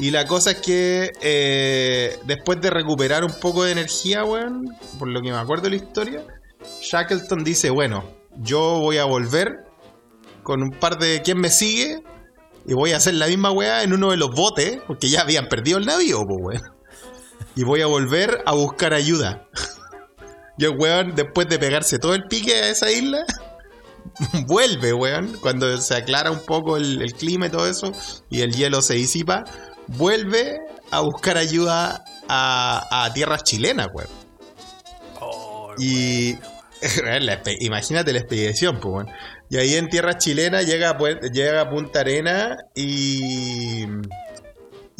Y 0.00 0.10
la 0.10 0.26
cosa 0.26 0.52
es 0.52 0.58
que 0.58 1.10
eh, 1.20 2.18
después 2.24 2.60
de 2.60 2.70
recuperar 2.70 3.24
un 3.24 3.32
poco 3.32 3.64
de 3.64 3.72
energía, 3.72 4.24
weón, 4.24 4.76
por 4.98 5.08
lo 5.08 5.20
que 5.20 5.30
me 5.30 5.38
acuerdo 5.38 5.64
de 5.64 5.70
la 5.70 5.76
historia, 5.76 6.24
Shackleton 6.82 7.44
dice, 7.44 7.70
bueno, 7.70 8.04
yo 8.36 8.78
voy 8.78 8.98
a 8.98 9.04
volver 9.04 9.64
con 10.42 10.62
un 10.62 10.70
par 10.70 10.98
de... 10.98 11.22
¿Quién 11.22 11.38
me 11.38 11.50
sigue? 11.50 12.02
Y 12.66 12.74
voy 12.74 12.92
a 12.92 12.98
hacer 12.98 13.14
la 13.14 13.26
misma 13.26 13.50
weá 13.50 13.82
en 13.82 13.92
uno 13.92 14.10
de 14.10 14.16
los 14.16 14.30
botes, 14.30 14.78
porque 14.86 15.08
ya 15.08 15.22
habían 15.22 15.48
perdido 15.48 15.78
el 15.78 15.86
navío, 15.86 16.18
pues 16.24 16.60
weón. 16.60 16.74
Y 17.56 17.64
voy 17.64 17.80
a 17.80 17.86
volver 17.86 18.42
a 18.46 18.54
buscar 18.54 18.94
ayuda. 18.94 19.48
Y 20.60 20.64
el 20.64 20.76
weón, 20.76 21.14
después 21.14 21.48
de 21.48 21.56
pegarse 21.56 22.00
todo 22.00 22.14
el 22.14 22.24
pique 22.24 22.52
a 22.52 22.68
esa 22.70 22.90
isla, 22.90 23.24
vuelve, 24.46 24.92
weón, 24.92 25.36
cuando 25.40 25.76
se 25.78 25.94
aclara 25.94 26.30
un 26.30 26.40
poco 26.44 26.76
el, 26.76 27.02
el 27.02 27.12
clima 27.14 27.46
y 27.46 27.50
todo 27.50 27.68
eso, 27.68 27.92
y 28.30 28.40
el 28.42 28.52
hielo 28.54 28.82
se 28.82 28.94
disipa, 28.94 29.44
vuelve 29.88 30.58
a 30.90 31.00
buscar 31.00 31.36
ayuda 31.38 32.04
a, 32.28 33.04
a 33.04 33.12
tierras 33.12 33.44
chilenas, 33.44 33.88
weón. 33.94 34.08
Y 35.78 36.34
la 37.20 37.42
expe- 37.42 37.56
imagínate 37.60 38.12
la 38.12 38.20
expedición, 38.20 38.78
pues, 38.80 38.94
weón. 38.94 39.06
Y 39.50 39.56
ahí 39.56 39.74
en 39.76 39.88
tierras 39.88 40.18
chilenas 40.18 40.66
llega 40.66 40.96
llega 41.32 41.62
a 41.62 41.70
Punta 41.70 42.00
Arena 42.00 42.56
y. 42.74 43.84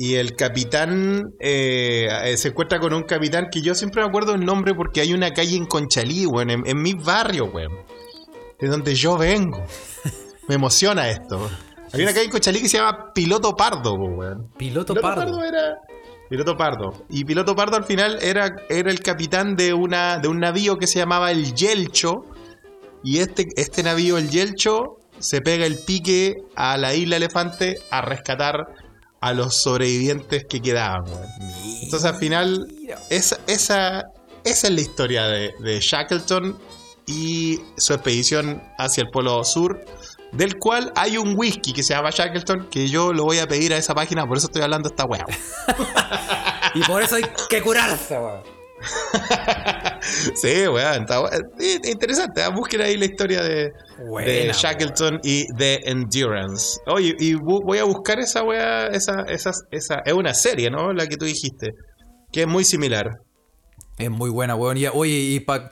Y 0.01 0.15
el 0.15 0.37
capitán 0.37 1.25
eh, 1.41 2.07
eh, 2.23 2.37
se 2.37 2.49
encuentra 2.49 2.79
con 2.79 2.95
un 2.95 3.03
capitán 3.03 3.49
que 3.51 3.63
yo 3.63 3.75
siempre 3.75 4.01
me 4.01 4.07
acuerdo 4.09 4.33
el 4.37 4.45
nombre 4.45 4.73
porque 4.73 5.01
hay 5.01 5.13
una 5.13 5.33
calle 5.33 5.57
en 5.57 5.67
Conchalí, 5.67 6.25
weón, 6.25 6.51
en, 6.51 6.63
en 6.67 6.81
mi 6.81 6.95
barrio, 6.95 7.47
weón. 7.47 7.73
De 8.61 8.69
donde 8.69 8.95
yo 8.95 9.17
vengo. 9.17 9.65
Me 10.49 10.57
emociona 10.57 11.09
esto. 11.09 11.49
Hay 11.93 12.03
una 12.03 12.13
calle 12.13 12.25
en 12.25 12.31
Conchalí 12.31 12.61
que 12.61 12.69
se 12.69 12.79
llama 12.79 13.13
Piloto 13.15 13.55
Pardo, 13.55 13.95
weón. 13.95 14.51
Piloto 14.57 14.95
Piloto 14.95 15.01
pardo. 15.01 15.25
Pardo 15.25 15.45
era. 15.45 15.79
Piloto 16.29 16.57
Pardo. 16.57 17.05
Y 17.09 17.25
Piloto 17.25 17.57
Pardo 17.57 17.77
al 17.77 17.85
final 17.85 18.19
era, 18.21 18.57
era 18.69 18.91
el 18.91 19.01
capitán 19.01 19.57
de, 19.57 19.73
una, 19.73 20.19
de 20.19 20.29
un 20.29 20.41
navío 20.41 20.77
que 20.77 20.87
se 20.87 20.99
llamaba 20.99 21.31
el 21.31 21.55
Yelcho. 21.55 22.25
Y 23.03 23.19
este, 23.19 23.47
este 23.57 23.83
navío, 23.83 24.19
el 24.19 24.29
Yelcho, 24.29 24.99
se 25.19 25.41
pega 25.41 25.65
el 25.65 25.79
pique 25.79 26.35
a 26.55 26.77
la 26.77 26.95
isla 26.95 27.17
Elefante 27.17 27.77
a 27.91 28.03
rescatar 28.03 28.67
a 29.21 29.33
los 29.33 29.63
sobrevivientes 29.63 30.45
que 30.45 30.61
quedaban. 30.61 31.05
Entonces 31.83 32.05
al 32.05 32.17
final, 32.17 32.67
esa, 33.11 33.39
esa, 33.47 34.05
esa 34.45 34.67
es 34.69 34.73
la 34.73 34.81
historia 34.81 35.27
de, 35.27 35.53
de 35.61 35.81
Shackleton 35.81 36.59
y 37.09 37.59
su 37.79 37.95
expedición 37.95 38.63
hacia 38.77 39.03
el 39.03 39.11
Polo 39.11 39.43
Sur, 39.43 39.83
del 40.33 40.59
cual 40.59 40.93
hay 40.95 41.17
un 41.17 41.35
whisky 41.37 41.73
que 41.73 41.83
se 41.83 41.95
llama 41.95 42.11
Shackleton, 42.11 42.69
que 42.71 42.87
yo 42.87 43.15
lo 43.15 43.25
voy 43.25 43.39
a 43.39 43.47
pedir 43.47 43.73
a 43.73 43.79
esa 43.79 43.95
página, 43.95 44.27
por 44.27 44.37
eso 44.37 44.47
estoy 44.47 44.63
hablando 44.63 44.89
de 44.89 44.93
esta 44.93 45.05
weá. 45.07 45.25
Y 46.75 46.83
por 46.83 47.03
eso 47.03 47.17
hay 47.17 47.25
que 47.49 47.63
curarse, 47.63 48.19
weón. 48.19 48.43
sí, 50.35 50.69
weón, 50.69 51.07
interesante, 51.83 52.43
¿eh? 52.43 52.49
busquen 52.55 52.83
ahí 52.83 52.99
la 52.99 53.07
historia 53.07 53.43
de, 53.43 53.71
Buena, 54.07 54.31
de 54.31 54.53
Shackleton 54.53 55.19
y 55.25 55.47
de 55.57 55.81
Endurance. 55.87 56.79
Oye, 56.87 57.17
y 57.19 57.35
voy 57.35 57.79
a 57.79 57.85
buscar 57.85 58.21
esa 58.21 58.45
weá, 58.45 58.89
esa, 58.89 59.23
esa, 59.29 59.53
esa, 59.71 60.03
es 60.05 60.13
una 60.13 60.35
serie, 60.35 60.71
¿no? 60.71 60.93
La 60.93 61.07
que 61.07 61.17
tú 61.17 61.25
dijiste, 61.25 61.71
que 62.31 62.43
es 62.43 62.47
muy 62.47 62.65
similar. 62.65 63.09
Es 63.97 64.11
muy 64.11 64.29
buena, 64.29 64.55
weón. 64.55 64.77
Y, 64.77 64.87
oye, 64.87 65.13
y 65.13 65.41
para 65.41 65.71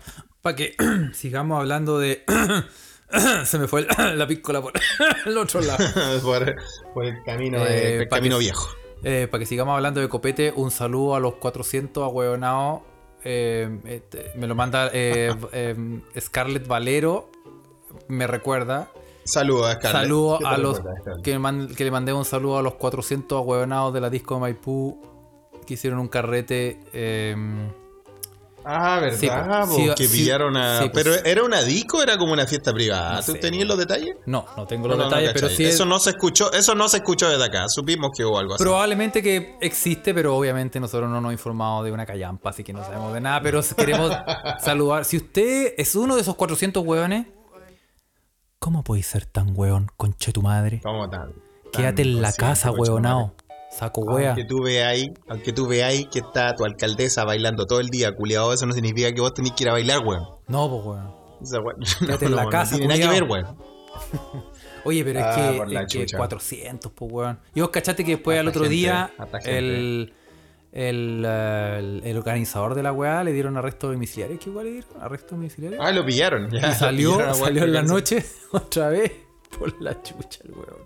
que 0.54 0.76
sigamos 1.14 1.58
hablando 1.58 1.98
de. 1.98 2.24
Se 3.44 3.58
me 3.58 3.66
fue 3.68 3.86
el- 3.88 3.88
la 4.18 4.26
pícola 4.26 4.60
por 4.60 4.72
el 5.26 5.38
otro 5.38 5.60
lado. 5.60 5.84
por, 6.22 6.54
por 6.94 7.04
el 7.04 7.22
camino, 7.24 7.64
Eh, 7.66 8.02
el 8.02 8.08
camino 8.08 8.36
que- 8.38 8.44
viejo. 8.44 8.68
Eh, 9.04 9.28
para 9.30 9.40
que 9.40 9.46
sigamos 9.46 9.74
hablando 9.76 10.00
de 10.00 10.08
copete, 10.08 10.52
un 10.56 10.70
saludo 10.70 11.14
a 11.14 11.20
los 11.20 11.34
400 11.34 12.02
ahueonados. 12.02 12.80
Eh, 13.24 13.80
este, 13.84 14.32
me 14.36 14.46
lo 14.46 14.54
manda 14.54 14.90
eh, 14.92 15.34
Scarlett 16.20 16.66
Valero. 16.66 17.30
Me 18.08 18.26
recuerda. 18.26 18.88
Saludos, 19.24 19.72
Scarlett. 19.74 20.02
Saludo 20.02 20.38
¿Qué 20.38 20.44
te 20.44 20.50
a 20.50 20.58
los. 20.58 20.76
recuerda, 20.78 21.00
Scarlett? 21.00 21.24
Que, 21.24 21.38
man- 21.38 21.68
que 21.76 21.84
le 21.84 21.90
mandé 21.90 22.12
un 22.12 22.24
saludo 22.24 22.58
a 22.58 22.62
los 22.62 22.74
400 22.74 23.36
ahueonados 23.38 23.92
de 23.94 24.00
la 24.00 24.10
disco 24.10 24.34
de 24.34 24.40
Maipú. 24.40 25.00
Que 25.66 25.74
hicieron 25.74 25.98
un 26.00 26.08
carrete. 26.08 26.80
Ah, 28.68 28.98
¿verdad? 29.00 29.66
Sí, 29.68 29.90
que 29.96 30.08
sí, 30.08 30.18
pillaron 30.18 30.56
a... 30.56 30.82
sí, 30.82 30.88
pues. 30.88 31.04
¿Pero 31.04 31.16
era 31.24 31.44
una 31.44 31.62
disco 31.62 32.02
era 32.02 32.18
como 32.18 32.32
una 32.32 32.46
fiesta 32.46 32.72
privada? 32.72 33.14
No 33.14 33.22
¿Tú 33.22 33.32
sé. 33.32 33.38
tenías 33.38 33.68
los 33.68 33.78
detalles? 33.78 34.16
no, 34.26 34.44
no 34.56 34.66
tengo 34.66 34.88
los 34.88 34.96
No, 34.98 35.04
no, 35.04 35.10
no, 35.10 35.16
detalles, 35.16 35.32
pero 35.40 35.48
sí. 35.54 35.64
es- 35.64 35.74
Eso 35.74 35.84
no 35.84 35.98
se 36.00 36.10
escuchó, 36.10 36.52
eso 36.52 36.74
no 36.74 36.88
se 36.88 36.96
escuchó 36.96 37.28
desde 37.28 37.44
acá. 37.44 37.68
Supimos 37.68 38.10
que 38.16 38.24
hubo 38.24 38.38
algo 38.40 38.54
así. 38.54 38.64
Probablemente 38.64 39.22
que 39.22 39.56
existe, 39.60 40.12
pero 40.12 40.36
obviamente 40.36 40.80
nosotros 40.80 41.08
no 41.08 41.14
nos 41.14 41.20
hemos 41.20 41.32
informado 41.34 41.84
de 41.84 41.92
una 41.92 42.04
callampa, 42.06 42.50
así 42.50 42.64
que 42.64 42.72
no 42.72 42.82
sabemos 42.84 43.14
de 43.14 43.20
nada. 43.20 43.40
Pero 43.40 43.60
queremos 43.76 44.10
saludar. 44.60 45.04
Si 45.04 45.16
usted 45.18 45.74
es 45.78 45.94
uno 45.94 46.16
de 46.16 46.22
esos 46.22 46.34
400 46.34 46.84
hueones, 46.84 47.26
¿cómo 48.58 48.82
podéis 48.82 49.06
ser 49.06 49.26
tan 49.26 49.52
hueón, 49.56 49.90
conche 49.96 50.32
tu 50.32 50.42
madre? 50.42 50.80
¿Cómo 50.82 51.08
tan? 51.08 51.32
Quédate 51.72 52.02
tan 52.02 52.12
en 52.12 52.22
la 52.22 52.32
casa, 52.32 52.70
hueonao. 52.72 53.34
Saco 53.76 54.00
huea. 54.02 54.28
Aunque 54.30 54.44
tú 54.44 54.62
veáis, 54.62 55.08
aunque 55.28 55.52
tú 55.52 55.66
veáis 55.66 56.06
que 56.08 56.20
está 56.20 56.54
tu 56.54 56.64
alcaldesa 56.64 57.24
bailando 57.24 57.66
todo 57.66 57.80
el 57.80 57.88
día, 57.88 58.12
culiado, 58.14 58.52
eso 58.52 58.64
no 58.66 58.72
significa 58.72 59.12
que 59.12 59.20
vos 59.20 59.34
tenés 59.34 59.52
que 59.52 59.64
ir 59.64 59.68
a 59.68 59.72
bailar, 59.72 60.00
weón. 60.06 60.24
No, 60.48 60.70
pues 60.70 60.84
hueón. 60.86 61.14
Esa 61.42 61.58
weón- 61.60 62.22
en 62.22 62.36
la 62.36 62.48
casa, 62.48 62.72
No 62.72 62.78
tiene 62.78 62.98
nada 62.98 63.12
que 63.12 63.20
ver, 63.20 63.30
weón. 63.30 63.56
Oye, 64.84 65.04
pero 65.04 65.20
Ah, 65.22 65.50
es 65.50 65.56
por 65.58 65.68
que, 65.68 65.74
es 65.74 65.80
que 65.92 65.98
chucha. 66.06 66.16
400, 66.16 66.92
pues 66.92 67.12
weón. 67.12 67.38
Y 67.54 67.60
vos 67.60 67.70
cachaste 67.70 68.04
que 68.04 68.12
después 68.12 68.38
al 68.38 68.48
otro 68.48 68.62
gente, 68.62 68.76
día, 68.76 69.12
el, 69.44 70.14
el, 70.72 71.24
el, 71.24 72.00
el 72.04 72.16
organizador 72.16 72.74
de 72.74 72.82
la 72.82 72.92
weá 72.92 73.24
le 73.24 73.32
dieron 73.32 73.56
arresto 73.56 73.90
domiciliario. 73.90 74.38
¿Qué 74.38 74.48
igual 74.48 74.66
le 74.66 74.72
dieron? 74.72 74.90
¿Arresto 75.02 75.34
domiciliario? 75.34 75.82
Ah, 75.82 75.90
lo 75.92 76.04
pillaron. 76.06 76.48
ya, 76.50 76.70
Y 76.70 76.74
salió, 76.74 77.12
pillaron 77.12 77.32
weón 77.34 77.44
salió 77.46 77.64
en 77.64 77.72
la 77.72 77.82
noche 77.82 78.24
otra 78.52 78.88
vez 78.90 79.12
por 79.58 79.80
la 79.82 80.00
chucha 80.02 80.40
el 80.44 80.52
weón. 80.52 80.85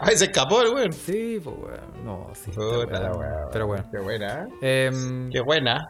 Ay, 0.08 0.16
se 0.16 0.24
escapó 0.26 0.62
el 0.62 0.74
weón. 0.74 0.92
Sí, 0.92 1.40
pues 1.42 1.56
weón. 1.56 2.04
No, 2.04 2.28
sí. 2.34 2.50
Puta 2.52 3.12
weón. 3.12 3.48
Pero 3.52 3.66
bueno. 3.66 3.84
Qué 3.92 3.98
buena, 3.98 4.46
¿eh? 4.62 4.90
Qué 5.32 5.40
buena. 5.40 5.88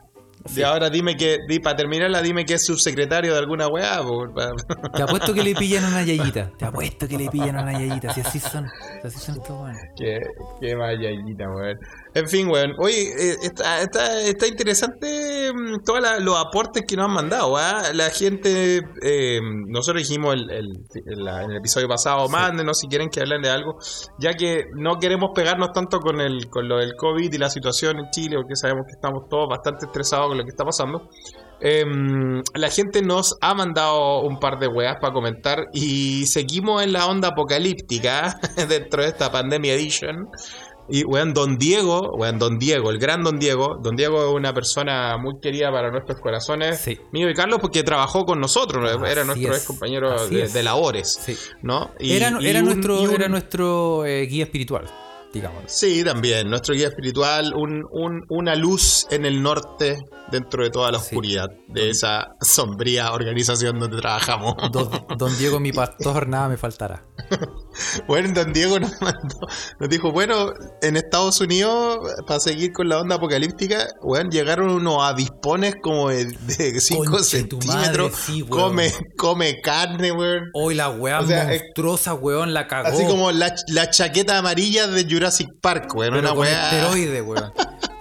Y 0.56 0.62
ahora 0.62 0.88
dime 0.88 1.16
que, 1.18 1.36
di, 1.46 1.60
para 1.60 1.76
terminarla, 1.76 2.22
dime 2.22 2.46
que 2.46 2.54
es 2.54 2.64
subsecretario 2.64 3.34
de 3.34 3.38
alguna 3.38 3.68
weá. 3.68 4.00
po, 4.02 4.24
pa- 4.34 4.52
te 4.96 5.02
apuesto 5.02 5.34
que 5.34 5.42
le 5.42 5.54
pillan 5.54 5.84
una 5.84 6.02
yayita. 6.02 6.50
Te 6.56 6.64
apuesto 6.64 7.06
que 7.06 7.18
le 7.18 7.28
pillan 7.28 7.56
una 7.58 7.72
yayita. 7.74 8.14
Si 8.14 8.22
así 8.22 8.40
son. 8.40 8.66
Si 9.02 9.06
así 9.06 9.18
son 9.18 9.34
estos 9.36 9.50
weones. 9.60 9.82
Qué, 9.96 10.18
qué 10.62 10.74
mayallita, 10.74 11.44
weón. 11.50 11.78
En 12.12 12.28
fin, 12.28 12.48
weón. 12.48 12.72
Oye, 12.78 13.02
eh, 13.16 13.36
está, 13.42 13.82
está, 13.82 14.20
está 14.22 14.46
interesante 14.48 15.52
mm, 15.52 15.84
todos 15.84 16.00
los 16.20 16.36
aportes 16.36 16.82
que 16.86 16.96
nos 16.96 17.06
han 17.06 17.14
mandado. 17.14 17.56
¿ah? 17.56 17.82
La 17.94 18.10
gente, 18.10 18.80
eh, 19.02 19.40
nosotros 19.68 20.02
dijimos 20.08 20.34
el, 20.34 20.50
el- 20.50 20.84
en, 21.06 21.50
el 21.50 21.56
episodio 21.56 21.86
pasado, 21.86 22.28
mándenos 22.28 22.78
si 22.80 22.88
quieren 22.88 23.10
que 23.10 23.20
hablen 23.20 23.42
de 23.42 23.50
algo, 23.50 23.78
ya 24.18 24.32
que 24.34 24.64
no 24.76 24.98
queremos 24.98 25.30
pegarnos 25.34 25.70
tanto 25.72 26.00
con, 26.00 26.20
el, 26.20 26.48
con 26.48 26.68
lo 26.68 26.78
del 26.78 26.94
COVID 26.96 27.32
y 27.32 27.38
la 27.38 27.48
situación 27.48 27.98
en 28.00 28.10
Chile, 28.10 28.36
porque 28.36 28.56
sabemos 28.56 28.86
que 28.86 28.92
estamos 28.92 29.28
todos 29.28 29.48
bastante 29.48 29.86
estresados 29.86 30.28
con 30.28 30.38
lo 30.38 30.44
que 30.44 30.50
está 30.50 30.64
pasando. 30.64 31.08
Em, 31.62 32.42
la 32.54 32.70
gente 32.70 33.02
nos 33.02 33.36
ha 33.42 33.54
mandado 33.54 34.22
un 34.22 34.38
par 34.40 34.58
de 34.58 34.66
weas 34.66 34.96
para 34.98 35.12
comentar 35.12 35.66
y 35.74 36.24
seguimos 36.26 36.82
en 36.82 36.92
la 36.94 37.06
onda 37.06 37.28
apocalíptica 37.28 38.34
dentro 38.68 39.02
de 39.02 39.08
esta 39.08 39.30
Pandemia 39.30 39.74
Edition. 39.74 40.28
Y, 40.90 41.04
weón, 41.04 41.32
Don 41.34 41.56
Diego, 41.58 42.10
weón, 42.16 42.38
Don 42.38 42.58
Diego, 42.58 42.90
el 42.90 42.98
gran 42.98 43.22
Don 43.22 43.38
Diego. 43.38 43.78
Don 43.82 43.96
Diego 43.96 44.28
es 44.28 44.34
una 44.34 44.52
persona 44.52 45.16
muy 45.18 45.40
querida 45.40 45.70
para 45.70 45.90
nuestros 45.90 46.20
corazones. 46.20 46.78
Sí. 46.80 46.98
Mío 47.12 47.28
y 47.30 47.34
Carlos, 47.34 47.58
porque 47.60 47.82
trabajó 47.82 48.24
con 48.24 48.40
nosotros. 48.40 48.84
Era 49.08 49.24
nuestro 49.24 49.50
es, 49.52 49.56
ex 49.58 49.66
compañero 49.66 50.26
de, 50.26 50.42
es. 50.42 50.52
de 50.52 50.62
labores. 50.62 51.18
Sí. 51.24 51.36
¿No? 51.62 51.90
Y- 51.98 52.12
Era, 52.12 52.36
y 52.40 52.46
era 52.48 52.60
un- 52.60 52.66
nuestro, 52.66 53.00
un- 53.00 53.10
era 53.14 53.28
nuestro 53.28 54.04
eh, 54.04 54.26
guía 54.26 54.44
espiritual, 54.44 54.86
digamos. 55.32 55.62
Sí, 55.66 56.02
también. 56.04 56.48
Nuestro 56.50 56.74
guía 56.74 56.88
espiritual, 56.88 57.52
un- 57.54 57.84
una 58.28 58.54
luz 58.56 59.06
en 59.10 59.24
el 59.26 59.42
norte 59.42 59.96
dentro 60.30 60.62
de 60.64 60.70
toda 60.70 60.90
la 60.92 60.98
Sí. 60.98 61.06
oscuridad 61.06 61.48
de 61.68 61.90
esa 61.90 62.36
sombría 62.40 63.12
organización 63.12 63.78
donde 63.78 63.98
trabajamos. 63.98 64.54
Don, 64.72 64.90
don 65.16 65.38
Diego, 65.38 65.60
mi 65.60 65.72
pastor, 65.72 66.28
nada 66.28 66.48
me 66.48 66.56
faltará. 66.56 67.04
Bueno, 68.06 68.32
Don 68.34 68.52
Diego 68.52 68.78
nos 68.80 69.00
mandó, 69.00 69.38
nos 69.78 69.88
dijo, 69.88 70.10
bueno, 70.10 70.52
en 70.82 70.96
Estados 70.96 71.40
Unidos, 71.40 71.98
para 72.26 72.40
seguir 72.40 72.72
con 72.72 72.88
la 72.88 72.98
onda 72.98 73.16
apocalíptica, 73.16 73.86
bueno, 74.02 74.30
llegaron 74.30 74.70
unos 74.70 74.96
avispones 75.02 75.76
como 75.82 76.08
de 76.10 76.80
5 76.80 77.04
Conche 77.04 77.44
tu 77.44 77.60
centímetros, 77.60 78.10
madre, 78.12 78.22
sí, 78.24 78.42
weón. 78.42 78.62
come, 78.70 78.92
come 79.16 79.60
carne, 79.60 80.12
weón. 80.12 80.50
Hoy 80.54 80.74
la 80.74 80.90
weá 80.90 81.20
O 81.20 81.26
sea, 81.26 81.44
monstruosa, 81.46 82.14
weón, 82.14 82.52
la 82.54 82.66
cagó. 82.66 82.88
Así 82.88 83.04
como 83.06 83.30
la, 83.32 83.54
la 83.68 83.90
chaqueta 83.90 84.38
amarilla 84.38 84.86
de 84.88 85.04
Jurassic 85.08 85.48
Park, 85.60 85.94
weón. 85.94 86.14
Pero 86.14 86.20
Una 86.20 86.30
con 86.30 86.38
weá. 86.40 86.70
esteroide, 86.70 87.22
weón. 87.22 87.52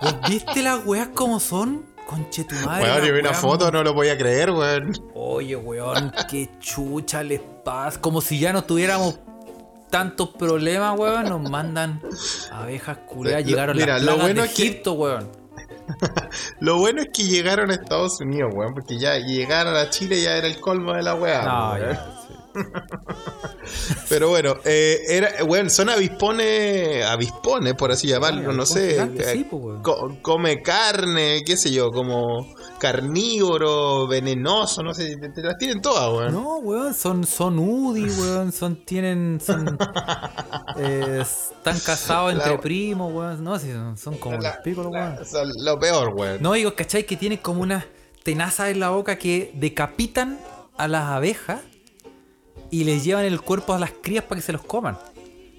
¿Vos 0.01 0.15
viste 0.29 0.63
las 0.63 0.85
weas 0.85 1.09
como 1.09 1.39
son? 1.39 1.85
Conche 2.09 2.43
tu 2.43 2.55
madre. 2.65 2.85
Weón, 2.85 3.05
yo 3.05 3.13
vi 3.13 3.19
una 3.19 3.33
foto, 3.35 3.71
no 3.71 3.83
lo 3.83 3.93
podía 3.93 4.17
creer, 4.17 4.49
weón. 4.49 4.93
Oye, 5.13 5.55
weón, 5.55 6.11
qué 6.27 6.49
chucha 6.59 7.21
les 7.21 7.39
pasa. 7.63 8.01
Como 8.01 8.19
si 8.19 8.39
ya 8.39 8.51
no 8.51 8.63
tuviéramos 8.63 9.19
tantos 9.91 10.29
problemas, 10.29 10.97
weón. 10.97 11.29
Nos 11.29 11.47
mandan 11.47 12.01
abejas 12.51 12.97
culeadas. 13.05 13.43
Lo- 13.43 13.49
Llegaron 13.49 13.77
mira, 13.77 13.93
las 13.99 14.03
lo 14.03 14.17
bueno 14.17 14.41
de 14.41 14.47
es 14.47 14.53
que- 14.55 14.63
Egipto, 14.63 14.93
weón. 14.93 15.29
Lo 16.59 16.77
bueno 16.77 17.01
es 17.01 17.09
que 17.11 17.23
llegaron 17.23 17.71
a 17.71 17.73
Estados 17.73 18.19
Unidos, 18.21 18.51
weón, 18.55 18.73
porque 18.75 18.97
ya 18.99 19.17
llegar 19.17 19.65
a 19.67 19.89
Chile 19.89 20.21
ya 20.21 20.35
era 20.37 20.45
el 20.47 20.59
colmo 20.59 20.93
de 20.93 21.01
la 21.03 21.15
weá. 21.15 21.43
No. 21.43 22.18
Pero 24.09 24.29
bueno, 24.29 24.55
eh, 24.65 24.99
era, 25.07 25.43
bueno, 25.45 25.69
son 25.69 25.89
avispones, 25.89 27.05
avispones, 27.05 27.75
por 27.75 27.91
así 27.91 28.07
llamarlo, 28.07 28.51
no 28.53 28.65
sé. 28.65 28.91
gigante, 28.91 29.23
eh, 29.23 29.33
sí, 29.33 29.47
pues, 29.49 29.79
co- 29.83 30.17
come 30.21 30.61
carne, 30.63 31.43
qué 31.45 31.55
sé 31.55 31.71
yo, 31.71 31.91
como 31.91 32.47
carnívoro, 32.79 34.07
venenoso, 34.07 34.81
no 34.81 34.93
sé, 34.93 35.15
te, 35.17 35.29
te 35.29 35.41
las 35.43 35.57
tienen 35.57 35.81
todas, 35.81 36.09
weón. 36.11 36.33
No, 36.33 36.57
weón, 36.57 36.93
son, 36.93 37.23
son 37.25 37.59
UDI, 37.59 38.09
weón. 38.09 38.51
Son, 38.51 38.75
tienen, 38.85 39.39
son. 39.45 39.77
eh, 40.77 41.19
están 41.21 41.79
casados 41.79 42.33
entre 42.33 42.53
La- 42.53 42.59
primos, 42.61 43.13
weón. 43.13 43.43
No, 43.43 43.59
sí, 43.59 43.71
son, 43.71 43.97
son 43.97 44.17
como 44.17 44.37
La- 44.39 44.49
los 44.55 44.57
picos, 44.63 44.85
la- 44.85 44.91
weón. 45.15 45.25
son 45.25 45.49
lo 45.63 45.77
peor, 45.79 46.13
weón. 46.15 46.37
No, 46.41 46.53
digo, 46.53 46.73
¿cachai? 46.73 47.05
Que 47.05 47.15
tienen 47.15 47.37
como 47.37 47.61
unas 47.61 47.85
tenazas 48.23 48.69
en 48.69 48.79
la 48.79 48.89
boca 48.89 49.17
que 49.17 49.51
decapitan 49.53 50.39
a 50.77 50.87
las 50.87 51.03
abejas 51.09 51.61
y 52.71 52.83
les 52.83 53.03
llevan 53.03 53.25
el 53.25 53.41
cuerpo 53.41 53.73
a 53.73 53.79
las 53.79 53.91
crías 54.01 54.23
para 54.25 54.39
que 54.39 54.45
se 54.45 54.51
los 54.53 54.61
coman. 54.63 54.97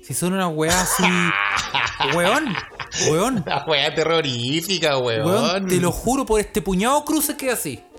Si 0.03 0.15
son 0.15 0.33
unas 0.33 0.51
weas 0.55 0.75
así. 0.75 1.05
weón, 2.17 2.55
weón, 3.11 3.45
La 3.47 3.65
weá 3.67 3.95
terrorífica, 3.95 4.99
weón. 4.99 5.27
weón, 5.27 5.67
te 5.67 5.77
lo 5.81 5.93
juro 5.93 6.25
por 6.27 6.41
este 6.41 6.63
puñado 6.63 7.05
cruce 7.05 7.37
que 7.37 7.51
así. 7.51 7.81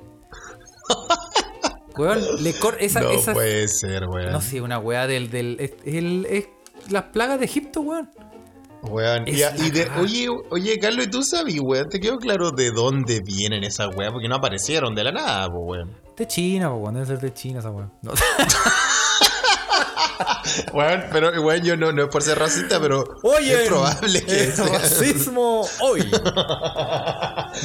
Weón, 1.98 2.22
le 2.42 2.54
cor 2.58 2.78
esa, 2.80 3.02
no 3.02 3.12
esa- 3.12 3.34
puede 3.34 3.68
ser, 3.68 4.08
weón. 4.08 4.32
No 4.32 4.42
sé, 4.42 4.62
una 4.62 4.80
wea 4.80 5.08
del. 5.08 5.30
del 5.30 5.58
es, 5.60 5.74
el- 5.86 6.26
es 6.30 6.48
las 6.90 7.04
plagas 7.06 7.38
de 7.40 7.46
Egipto, 7.46 7.82
weón. 7.82 8.10
Weón, 8.84 9.28
y, 9.28 9.34
de, 9.70 9.88
oye, 10.00 10.28
oye, 10.50 10.80
Carlos, 10.80 11.06
¿y 11.06 11.10
tú 11.10 11.22
sabes, 11.22 11.56
weón? 11.62 11.88
¿Te 11.90 12.00
quedó 12.00 12.18
claro 12.18 12.52
de 12.52 12.72
dónde 12.72 13.22
vienen 13.24 13.64
esas 13.64 13.88
weas? 13.96 14.12
Porque 14.12 14.28
no 14.28 14.36
aparecieron 14.38 14.96
de 14.96 15.04
la 15.04 15.12
nada, 15.12 15.48
weón. 15.50 15.96
De 16.18 16.28
China, 16.28 16.74
weón. 16.74 16.94
Debe 16.96 17.06
ser 17.06 17.20
de 17.20 17.34
China 17.34 17.60
esa 17.60 17.70
weón. 17.72 17.92
No. 18.02 18.12
Weón, 20.74 21.06
pero, 21.12 21.30
weón, 21.42 21.64
yo 21.64 21.78
no, 21.78 21.92
no 21.92 22.04
es 22.04 22.10
por 22.10 22.22
ser 22.24 22.38
racista, 22.38 22.80
pero 22.80 23.04
es 23.40 23.68
probable 23.68 24.24
que 24.26 24.44
eh, 24.44 24.52
sea- 24.52 24.66
racismo 24.80 25.66
hoy. 25.82 26.02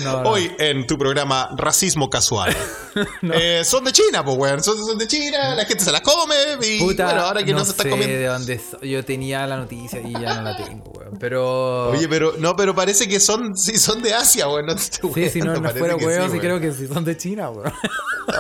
No, 0.05 0.22
no. 0.22 0.30
Hoy 0.30 0.51
en 0.59 0.86
tu 0.86 0.97
programa 0.99 1.49
Racismo 1.57 2.09
Casual. 2.11 2.55
Eh, 3.34 3.62
son 3.62 3.84
de 3.84 3.92
China, 3.92 4.24
pues, 4.24 4.38
weón. 4.38 4.62
Son, 4.62 4.74
son 4.82 4.97
de 4.97 5.07
China, 5.07 5.55
la 5.55 5.66
gente 5.66 5.84
se 5.84 5.92
las 5.92 6.01
come. 6.01 6.34
Y 6.62 6.78
Puta, 6.78 7.05
bueno, 7.05 7.20
ahora 7.20 7.44
que 7.44 7.53
no, 7.53 7.62
se 7.62 7.72
está 7.72 7.90
comiendo. 7.90 8.16
de 8.16 8.24
dónde 8.24 8.59
so- 8.59 8.80
yo 8.80 9.05
tenía 9.05 9.47
la 9.47 9.59
noticia 9.59 10.01
y 10.01 10.12
ya 10.12 10.36
no 10.36 10.42
la 10.42 10.57
tengo, 10.57 10.90
weón. 10.92 11.18
Pero 11.20 11.90
Oye, 11.90 12.09
pero 12.09 12.32
no, 12.38 12.57
pero 12.57 12.74
parece 12.74 13.07
que 13.07 13.20
son, 13.20 13.55
sí, 13.55 13.76
son 13.76 14.01
de 14.01 14.14
Asia, 14.14 14.49
weón. 14.49 14.64
No 14.64 14.78
sí, 14.78 15.28
si 15.28 15.40
no, 15.42 15.53
no 15.61 15.68
fuera 15.72 15.94
weón, 15.97 16.30
sí, 16.32 16.38
creo 16.38 16.59
que 16.59 16.72
sí 16.72 16.86
son 16.86 17.05
de 17.05 17.18
China, 17.18 17.51
weón. 17.51 17.70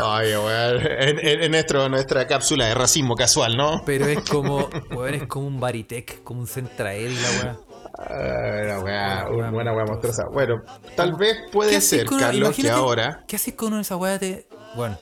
Oye, 0.02 0.38
weón. 0.38 0.80
En, 0.86 1.18
en- 1.18 1.42
en 1.42 1.50
nuestro, 1.50 1.88
nuestra 1.90 2.26
cápsula 2.26 2.64
de 2.66 2.74
racismo 2.74 3.14
casual, 3.14 3.58
¿no? 3.58 3.82
Pero 3.84 4.06
es 4.06 4.20
como, 4.20 4.70
weón, 4.90 5.14
es 5.14 5.26
como 5.26 5.48
un 5.48 5.60
Baritec, 5.60 6.22
como 6.22 6.40
un 6.40 6.46
Centraed 6.46 7.10
y 7.10 7.14
la 7.14 7.30
weón. 7.42 7.58
Una 7.98 8.80
weá, 8.80 9.26
Una 9.30 9.50
buena 9.50 9.72
weá 9.72 9.84
weá 9.84 9.86
monstruosa. 9.86 10.24
Bueno, 10.32 10.56
tal 10.96 11.14
vez 11.14 11.36
puede 11.50 11.80
ser, 11.80 12.06
Carlos, 12.06 12.54
que 12.54 12.70
ahora. 12.70 13.24
¿Qué 13.26 13.36
haces 13.36 13.54
con 13.54 13.68
una 13.68 13.76
de 13.76 13.82
esas 13.82 13.98
weas 13.98 14.20
de. 14.20 14.46
Bueno, 14.74 14.98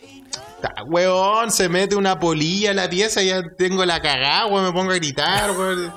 Ta, 0.61 0.71
Weón, 0.87 1.51
se 1.51 1.69
mete 1.69 1.97
una 1.97 2.19
polilla 2.19 2.71
en 2.71 2.77
la 2.77 2.89
pieza 2.89 3.23
y 3.23 3.29
ya 3.29 3.43
tengo 3.59 3.85
la 3.85 4.01
cagada, 4.01 4.47
weón, 4.47 4.65
me 4.65 4.73
pongo 4.73 4.93
a 4.93 4.95
gritar, 4.95 5.51
weón. 5.59 5.93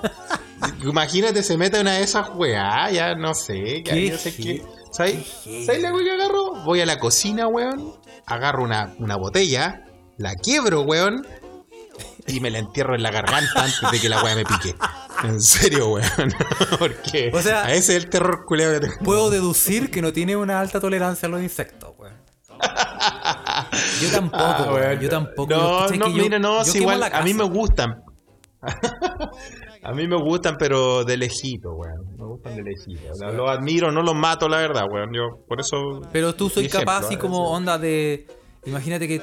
Imagínate, 0.84 1.44
se 1.44 1.58
mete 1.58 1.80
una 1.80 1.94
de 1.94 2.04
esas 2.04 2.30
weá, 2.36 2.90
ya 2.92 3.16
no 3.16 3.34
sé, 3.34 3.84
ya 3.84 3.96
no 3.96 4.18
sé 4.18 4.36
qué 4.36 4.64
¿Sabes 4.92 5.82
la 5.82 5.94
weá 5.94 6.04
que 6.04 6.12
agarro? 6.12 6.64
Voy 6.66 6.82
a 6.82 6.86
la 6.86 6.98
cocina, 6.98 7.48
weón, 7.48 7.94
agarro 8.26 8.64
una, 8.64 8.96
una 8.98 9.16
botella, 9.16 9.86
la 10.18 10.34
quiebro, 10.34 10.82
weón, 10.82 11.26
y 12.28 12.40
me 12.42 12.50
la 12.52 12.60
entierro 12.60 12.94
en 12.96 13.04
la 13.04 13.12
garganta 13.12 13.64
antes 13.64 13.92
de 13.92 14.00
que 14.00 14.10
la 14.10 14.22
weá 14.24 14.36
me 14.36 14.44
pique. 14.46 14.76
En 15.24 15.42
serio, 15.42 15.90
weón. 15.90 16.34
Porque 16.80 17.32
O 17.34 17.42
sea, 17.42 17.64
a 17.66 17.74
ese 17.74 17.96
es 17.98 18.04
el 18.04 18.10
terror 18.10 18.46
culeo 18.46 18.72
que 18.74 18.82
tengo. 18.82 18.96
puedo 19.04 19.30
deducir 19.30 19.90
que 19.90 20.02
no 20.02 20.12
tiene 20.14 20.36
una 20.36 20.60
alta 20.60 20.80
tolerancia 20.80 21.28
a 21.28 21.32
los 21.32 21.42
insectos, 21.42 21.94
weón. 21.98 22.16
Yo 24.02 24.12
tampoco, 24.12 24.44
Ah, 24.44 24.72
weón. 24.74 25.00
Yo 25.00 25.10
tampoco. 25.10 25.54
No, 25.54 25.88
no, 25.88 26.10
mira, 26.10 26.38
no, 26.40 26.62
igual 26.74 27.04
a 27.04 27.22
mí 27.24 27.34
me 27.34 27.44
gustan. 27.46 28.04
a 29.84 29.92
mí 29.94 30.08
me 30.08 30.18
gustan, 30.18 30.56
pero 30.58 31.04
de 31.06 31.18
lejito, 31.18 31.70
weón. 31.72 32.16
Me 32.18 32.26
gustan 32.26 32.56
de 32.56 32.64
lejito. 32.64 33.32
Los, 33.32 33.50
admiro, 33.50 33.92
no 33.92 34.02
los 34.02 34.16
mato, 34.16 34.50
la 34.50 34.58
verdad, 34.58 34.84
weón. 34.92 35.14
Yo, 35.14 35.46
por 35.48 35.60
eso. 35.62 36.02
Pero 36.12 36.36
tú 36.36 36.50
soy 36.50 36.68
capaz 36.68 37.00
ejemplo, 37.00 37.08
así 37.08 37.16
¿eh? 37.16 37.20
como 37.20 37.48
Sí. 37.50 37.56
onda 37.56 37.78
de. 37.78 38.28
Imagínate 38.66 39.08
que. 39.08 39.22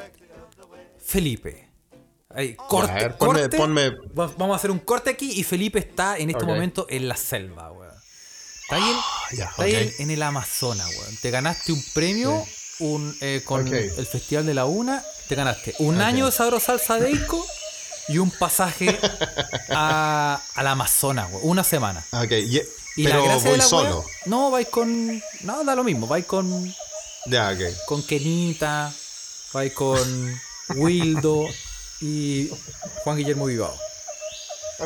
Felipe. 0.99 1.64
Corte, 2.69 2.91
a 2.93 2.95
ver, 2.95 3.17
ponme- 3.19 3.41
corte. 3.43 3.57
ponme- 3.57 3.91
Va- 4.19 4.33
Vamos 4.37 4.55
a 4.55 4.57
hacer 4.57 4.71
un 4.71 4.81
corte 4.81 5.11
aquí 5.11 5.33
y 5.33 5.45
Felipe 5.45 5.79
está 5.79 6.19
en 6.19 6.31
este 6.31 6.45
momento 6.45 6.87
en 6.91 7.09
la 7.09 7.17
selva, 7.17 7.71
weón. 7.73 7.93
Está 8.63 8.77
ahí, 8.77 8.83
en, 9.31 9.37
ya, 9.39 9.45
está 9.47 9.63
ahí 9.65 9.95
en, 9.99 10.11
el 10.11 10.23
Amazonas, 10.23 10.89
weón. 10.99 11.17
Te 11.23 11.31
ganaste 11.31 11.73
un 11.73 11.85
premio 11.95 12.45
un, 12.81 13.17
eh, 13.21 13.43
con 13.45 13.67
el 13.73 14.07
Festival 14.07 14.47
de 14.47 14.55
la 14.55 14.65
Una. 14.65 15.05
Te 15.29 15.35
ganaste 15.35 15.75
un 15.79 16.01
año 16.01 16.27
de 16.27 16.33
Sabro 16.33 16.59
Salsa 16.61 16.99
Deico 16.99 17.45
y 18.09 18.19
un 18.19 18.31
pasaje 18.31 18.99
a, 19.71 20.41
al 20.55 20.67
Amazonas, 20.67 21.31
weón. 21.31 21.43
Una 21.49 21.65
semana. 21.65 22.05
Ok, 22.13 22.33
y- 22.33 22.61
Y 22.97 23.05
pero 23.05 23.27
la 23.27 23.35
voy 23.37 23.43
de 23.45 23.57
la 23.59 23.65
weá- 23.65 23.69
solo. 23.69 24.05
No, 24.27 24.51
vais 24.51 24.69
con. 24.69 25.23
No, 25.43 25.65
da 25.65 25.75
lo 25.75 25.85
mismo. 25.85 26.07
Vais 26.07 26.25
con 26.27 26.75
Ya, 27.27 27.51
ok. 27.51 27.61
con 27.87 28.03
Kenita, 28.03 28.93
vais 29.53 29.73
con 29.73 30.41
Wildo 30.77 31.47
y 32.07 32.51
Juan 33.03 33.17
Guillermo 33.17 33.47
Vivao. 33.47 33.75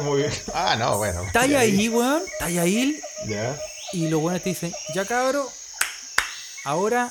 Muy 0.03 0.19
bien. 0.19 0.33
Ah, 0.55 0.77
no, 0.79 0.99
bueno. 0.99 1.23
Está 1.25 1.41
ahí, 1.43 1.55
ahí, 1.55 1.89
weón, 1.89 2.23
está 2.33 2.45
ahí, 2.47 3.01
Ya. 3.27 3.59
y 3.93 4.09
los 4.09 4.21
buenos 4.21 4.43
te 4.43 4.51
dicen, 4.51 4.73
ya 4.95 5.05
cabro, 5.05 5.51
ahora 6.64 7.11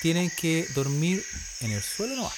tienen 0.00 0.30
que 0.30 0.66
dormir 0.74 1.24
en 1.60 1.72
el 1.72 1.82
suelo 1.82 2.16
nomás. 2.16 2.32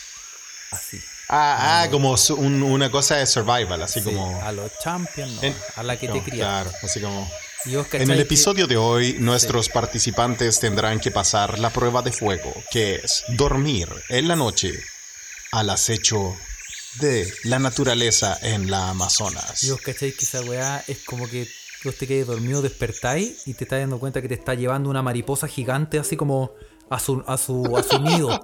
Así. 0.73 1.01
Ah, 1.29 1.83
ah, 1.83 1.91
como 1.91 2.17
su- 2.17 2.35
un- 2.35 2.63
una 2.63 2.91
cosa 2.91 3.17
de 3.17 3.27
survival, 3.27 3.83
así 3.83 4.01
Sí, 4.01 4.05
como. 4.07 4.41
a 4.43 4.51
los 4.53 4.73
champions, 4.83 5.33
no, 5.35 5.43
En- 5.43 5.57
a 5.77 5.83
la 5.83 5.99
que 5.99 6.09
no, 6.09 6.15
te 6.15 6.23
crías. 6.23 6.39
Claro, 6.47 6.73
así 6.83 7.01
como. 7.01 7.31
En 7.65 8.03
el 8.11 8.17
que- 8.17 8.23
episodio 8.23 8.67
de 8.67 8.77
hoy, 8.77 9.17
nuestros 9.19 9.69
participantes 9.69 10.59
tendrán 10.61 11.01
que 11.01 11.11
pasar 11.11 11.59
la 11.59 11.71
prueba 11.71 12.01
de 12.03 12.13
fuego, 12.13 12.55
que 12.71 12.95
es 12.97 13.25
dormir 13.29 13.89
en 14.09 14.29
la 14.29 14.37
noche 14.37 14.73
al 15.53 15.69
acecho 15.71 16.37
de 17.01 17.33
la 17.45 17.59
naturaleza 17.59 18.37
en 18.43 18.71
la 18.71 18.91
Amazonas. 18.91 19.63
Y 19.63 19.71
vos 19.71 19.81
cacháis 19.81 20.17
que 20.17 20.25
esa 20.25 20.41
weá 20.43 20.83
es 20.89 21.05
como 21.05 21.29
que 21.29 21.47
vos 21.85 21.95
te 21.97 22.07
quedes 22.07 22.27
dormido, 22.27 22.61
despertáis 22.63 23.47
y 23.47 23.55
te 23.55 23.65
estás 23.65 23.81
dando 23.81 23.99
cuenta 24.01 24.21
que 24.23 24.29
te 24.29 24.35
está 24.35 24.55
llevando 24.55 24.91
una 24.91 25.03
mariposa 25.03 25.47
gigante 25.47 25.99
así 25.99 26.17
como 26.17 26.53
a 26.91 26.99
su, 26.99 27.23
a 27.27 27.37
su, 27.37 27.77
a 27.77 27.83
su 27.83 28.01
nido. 28.01 28.41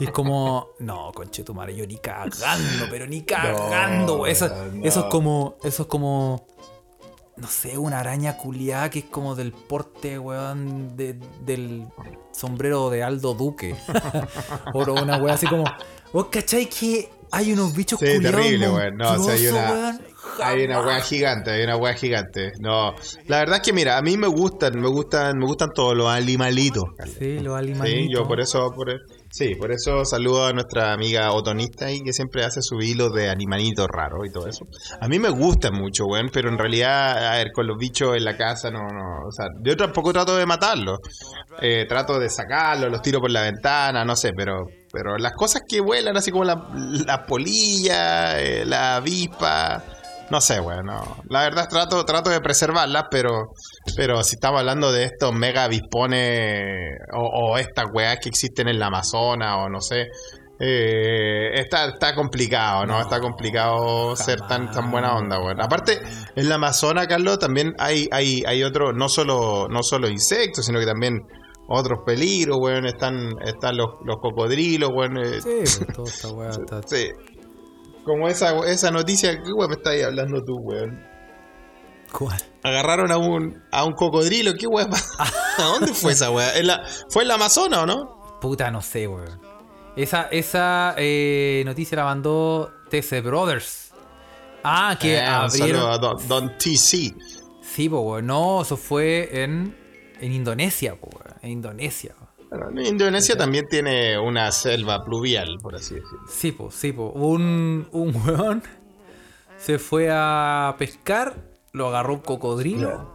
Y 0.00 0.04
es 0.04 0.10
como, 0.10 0.70
no, 0.80 1.12
conche 1.14 1.44
tu 1.44 1.54
madre, 1.54 1.76
yo 1.76 1.86
ni 1.86 1.96
cagando, 1.96 2.86
pero 2.90 3.06
ni 3.06 3.22
cagando, 3.22 4.16
weón. 4.16 4.30
Eso, 4.30 4.48
no. 4.48 4.84
eso 4.84 5.00
es 5.00 5.06
como, 5.06 5.56
eso 5.62 5.82
es 5.82 5.88
como, 5.88 6.46
no 7.36 7.48
sé, 7.48 7.78
una 7.78 8.00
araña 8.00 8.36
culiada 8.36 8.90
que 8.90 8.98
es 9.00 9.04
como 9.06 9.34
del 9.34 9.52
porte, 9.52 10.18
weón, 10.18 10.96
de- 10.96 11.18
del 11.44 11.86
sombrero 12.32 12.90
de 12.90 13.02
Aldo 13.02 13.34
Duque. 13.34 13.76
o 14.74 14.78
una 14.92 15.18
weá 15.18 15.34
así 15.34 15.46
como, 15.46 15.64
vos 16.12 16.26
cacháis 16.26 16.68
que 16.68 17.10
hay 17.32 17.52
unos 17.52 17.74
bichos 17.74 17.98
Sí, 17.98 18.20
terrible, 18.20 18.68
weón. 18.68 18.96
No, 18.96 19.12
o 19.14 19.18
sea, 19.24 19.34
hay 19.34 19.46
una- 19.48 19.70
weón. 19.72 20.00
Hay 20.42 20.64
una 20.64 20.80
weá 20.80 21.00
gigante, 21.02 21.50
hay 21.50 21.64
una 21.64 21.76
weá 21.76 21.92
gigante. 21.94 22.52
No, 22.60 22.94
la 23.26 23.38
verdad 23.40 23.56
es 23.56 23.62
que 23.62 23.72
mira, 23.74 23.98
a 23.98 24.02
mí 24.02 24.16
me 24.16 24.28
gustan, 24.28 24.80
me 24.80 24.88
gustan, 24.88 25.36
me 25.36 25.44
gustan 25.44 25.68
todos 25.74 25.94
los 25.94 26.08
animalitos. 26.08 26.84
Sí, 27.18 27.40
los 27.40 27.58
Sí, 27.60 27.66
animalitos. 27.72 28.08
yo 28.18 28.26
por 28.26 28.40
eso, 28.40 28.70
por, 28.74 28.88
e, 28.90 28.94
sí, 29.30 29.54
por 29.56 29.72
eso 29.72 30.04
saludo 30.06 30.46
a 30.46 30.52
nuestra 30.54 30.92
amiga 30.94 31.32
otonista 31.32 31.90
y 31.90 32.00
que 32.00 32.14
siempre 32.14 32.44
hace 32.44 32.62
su 32.62 32.80
hilo 32.80 33.10
de 33.10 33.28
animalitos 33.28 33.86
raros 33.92 34.20
y 34.26 34.32
todo 34.32 34.46
eso. 34.46 34.64
A 35.00 35.06
mí 35.08 35.18
me 35.18 35.28
gustan 35.28 35.74
mucho, 35.74 36.06
weón, 36.06 36.30
pero 36.32 36.48
en 36.48 36.56
realidad, 36.56 37.26
a 37.32 37.36
ver, 37.36 37.48
con 37.52 37.66
los 37.66 37.76
bichos 37.76 38.16
en 38.16 38.24
la 38.24 38.34
casa, 38.36 38.70
no, 38.70 38.78
no, 38.80 39.26
o 39.28 39.32
sea, 39.32 39.46
yo 39.62 39.76
tampoco 39.76 40.12
trato 40.14 40.34
de 40.36 40.46
matarlos. 40.46 40.98
Eh, 41.60 41.84
trato 41.86 42.18
de 42.18 42.30
sacarlos, 42.30 42.90
los 42.90 43.02
tiro 43.02 43.20
por 43.20 43.30
la 43.30 43.42
ventana, 43.42 44.02
no 44.04 44.16
sé, 44.16 44.30
pero, 44.34 44.64
pero 44.92 45.16
las 45.16 45.32
cosas 45.32 45.62
que 45.66 45.80
vuelan, 45.80 46.16
así 46.16 46.30
como 46.30 46.44
la, 46.44 46.68
la 47.06 47.24
polilla, 47.24 48.38
eh, 48.40 48.64
la 48.66 48.96
avispa, 48.96 49.82
no 50.30 50.40
sé, 50.40 50.60
weón, 50.60 50.86
no. 50.86 51.16
La 51.28 51.42
verdad 51.42 51.68
trato, 51.68 52.04
trato 52.04 52.30
de 52.30 52.40
preservarlas, 52.40 53.04
pero, 53.10 53.52
pero 53.96 54.22
si 54.22 54.36
estamos 54.36 54.60
hablando 54.60 54.92
de 54.92 55.04
estos 55.04 55.34
mega 55.34 55.64
avispones 55.64 56.98
o, 57.14 57.52
o 57.52 57.58
estas 57.58 57.86
weas 57.92 58.18
que 58.20 58.28
existen 58.28 58.68
en 58.68 58.78
la 58.78 58.86
Amazonas 58.86 59.56
o 59.58 59.68
no 59.68 59.80
sé, 59.80 60.08
eh, 60.64 61.58
está, 61.60 61.86
está 61.86 62.14
complicado, 62.14 62.86
¿no? 62.86 62.94
No, 62.94 63.00
está 63.00 63.18
complicado 63.18 64.14
ser 64.14 64.40
tan, 64.42 64.70
tan 64.70 64.90
buena 64.90 65.14
onda, 65.16 65.40
weón. 65.40 65.60
Aparte, 65.60 66.00
en 66.36 66.48
la 66.48 66.54
Amazonas, 66.54 67.08
Carlos, 67.08 67.38
también 67.38 67.74
hay, 67.78 68.08
hay, 68.12 68.44
hay 68.46 68.62
otro, 68.62 68.92
no 68.92 69.08
solo, 69.08 69.66
no 69.68 69.82
solo 69.82 70.08
insectos, 70.08 70.66
sino 70.66 70.78
que 70.78 70.86
también 70.86 71.26
otros 71.68 72.00
peligros, 72.04 72.58
weón. 72.60 72.86
Están, 72.86 73.16
están 73.44 73.76
los, 73.76 73.88
los 74.04 74.16
cocodrilos, 74.20 74.90
weón. 74.94 75.16
eh, 75.18 75.40
Sí, 75.40 75.50
pues 75.84 75.86
toda 75.94 76.08
esta 76.08 76.28
weá 76.32 76.50
está. 76.50 76.80
Sí. 76.86 77.08
Como 78.04 78.26
esa, 78.28 78.56
esa 78.66 78.90
noticia, 78.90 79.32
¿qué 79.32 79.52
weón 79.52 79.70
me 79.70 79.76
estás 79.76 79.94
hablando 80.04 80.40
tú, 80.44 80.54
weón? 80.62 81.00
¿Cuál? 82.12 82.36
Agarraron 82.62 83.10
a 83.10 83.16
un, 83.16 83.62
a 83.70 83.84
un 83.84 83.92
cocodrilo, 83.92 84.52
¿qué 84.58 84.66
weón? 84.66 84.90
¿A 85.58 85.62
dónde 85.64 85.94
fue 85.94 86.12
esa 86.12 86.30
la, 86.30 86.82
¿Fue 87.10 87.22
en 87.22 87.28
la 87.28 87.34
Amazonas 87.34 87.80
o 87.80 87.86
no? 87.86 88.38
Puta, 88.40 88.70
no 88.70 88.82
sé, 88.82 89.06
weón. 89.06 89.40
Esa, 89.96 90.22
esa 90.30 90.94
eh, 90.96 91.62
noticia 91.66 91.96
la 91.96 92.04
mandó 92.04 92.70
TC 92.90 93.22
Brothers. 93.22 93.92
Ah, 94.64 94.96
que 95.00 95.14
Eh, 95.16 95.20
abrieron. 95.24 95.90
a 95.90 95.98
Don, 95.98 96.28
Don 96.28 96.58
TC. 96.58 97.14
Sí, 97.62 97.88
po, 97.88 98.00
weón. 98.00 98.26
No, 98.26 98.62
eso 98.62 98.76
fue 98.76 99.42
en, 99.42 99.76
en 100.20 100.32
Indonesia, 100.32 100.94
po, 101.00 101.08
weón. 101.14 101.31
En 101.42 101.50
Indonesia. 101.50 102.14
Bueno, 102.50 102.82
Indonesia 102.82 103.36
también 103.36 103.66
tiene 103.68 104.18
una 104.18 104.52
selva 104.52 105.04
pluvial, 105.04 105.58
por 105.60 105.74
así 105.74 105.94
decirlo. 105.94 106.20
Sí, 106.28 106.52
po, 106.52 106.70
sí, 106.70 106.92
po. 106.92 107.08
Un, 107.10 107.88
un 107.92 108.14
weón 108.14 108.62
se 109.58 109.78
fue 109.78 110.08
a 110.10 110.74
pescar, 110.78 111.36
lo 111.72 111.88
agarró 111.88 112.14
un 112.14 112.20
cocodrilo 112.20 113.10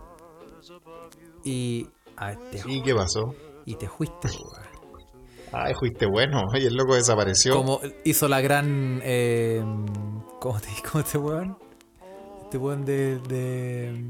y. 1.43 1.87
A 2.15 2.31
este, 2.31 2.63
¿Y 2.65 2.81
qué 2.81 2.95
pasó? 2.95 3.35
y 3.65 3.75
te 3.75 3.87
fuiste, 3.87 4.27
weón. 4.27 4.67
Ay, 5.51 5.73
fuiste 5.75 6.05
bueno. 6.05 6.43
Oye, 6.53 6.67
el 6.67 6.75
loco 6.75 6.95
desapareció. 6.95 7.55
Como 7.55 7.79
hizo 8.03 8.27
la 8.27 8.41
gran. 8.41 9.01
Eh, 9.03 9.63
¿Cómo 10.39 10.59
te 10.59 10.67
digo 10.67 10.99
este 10.99 11.17
weón? 11.17 11.57
Este 12.43 12.57
weón 12.57 12.85
de. 12.85 13.19
de 13.19 14.09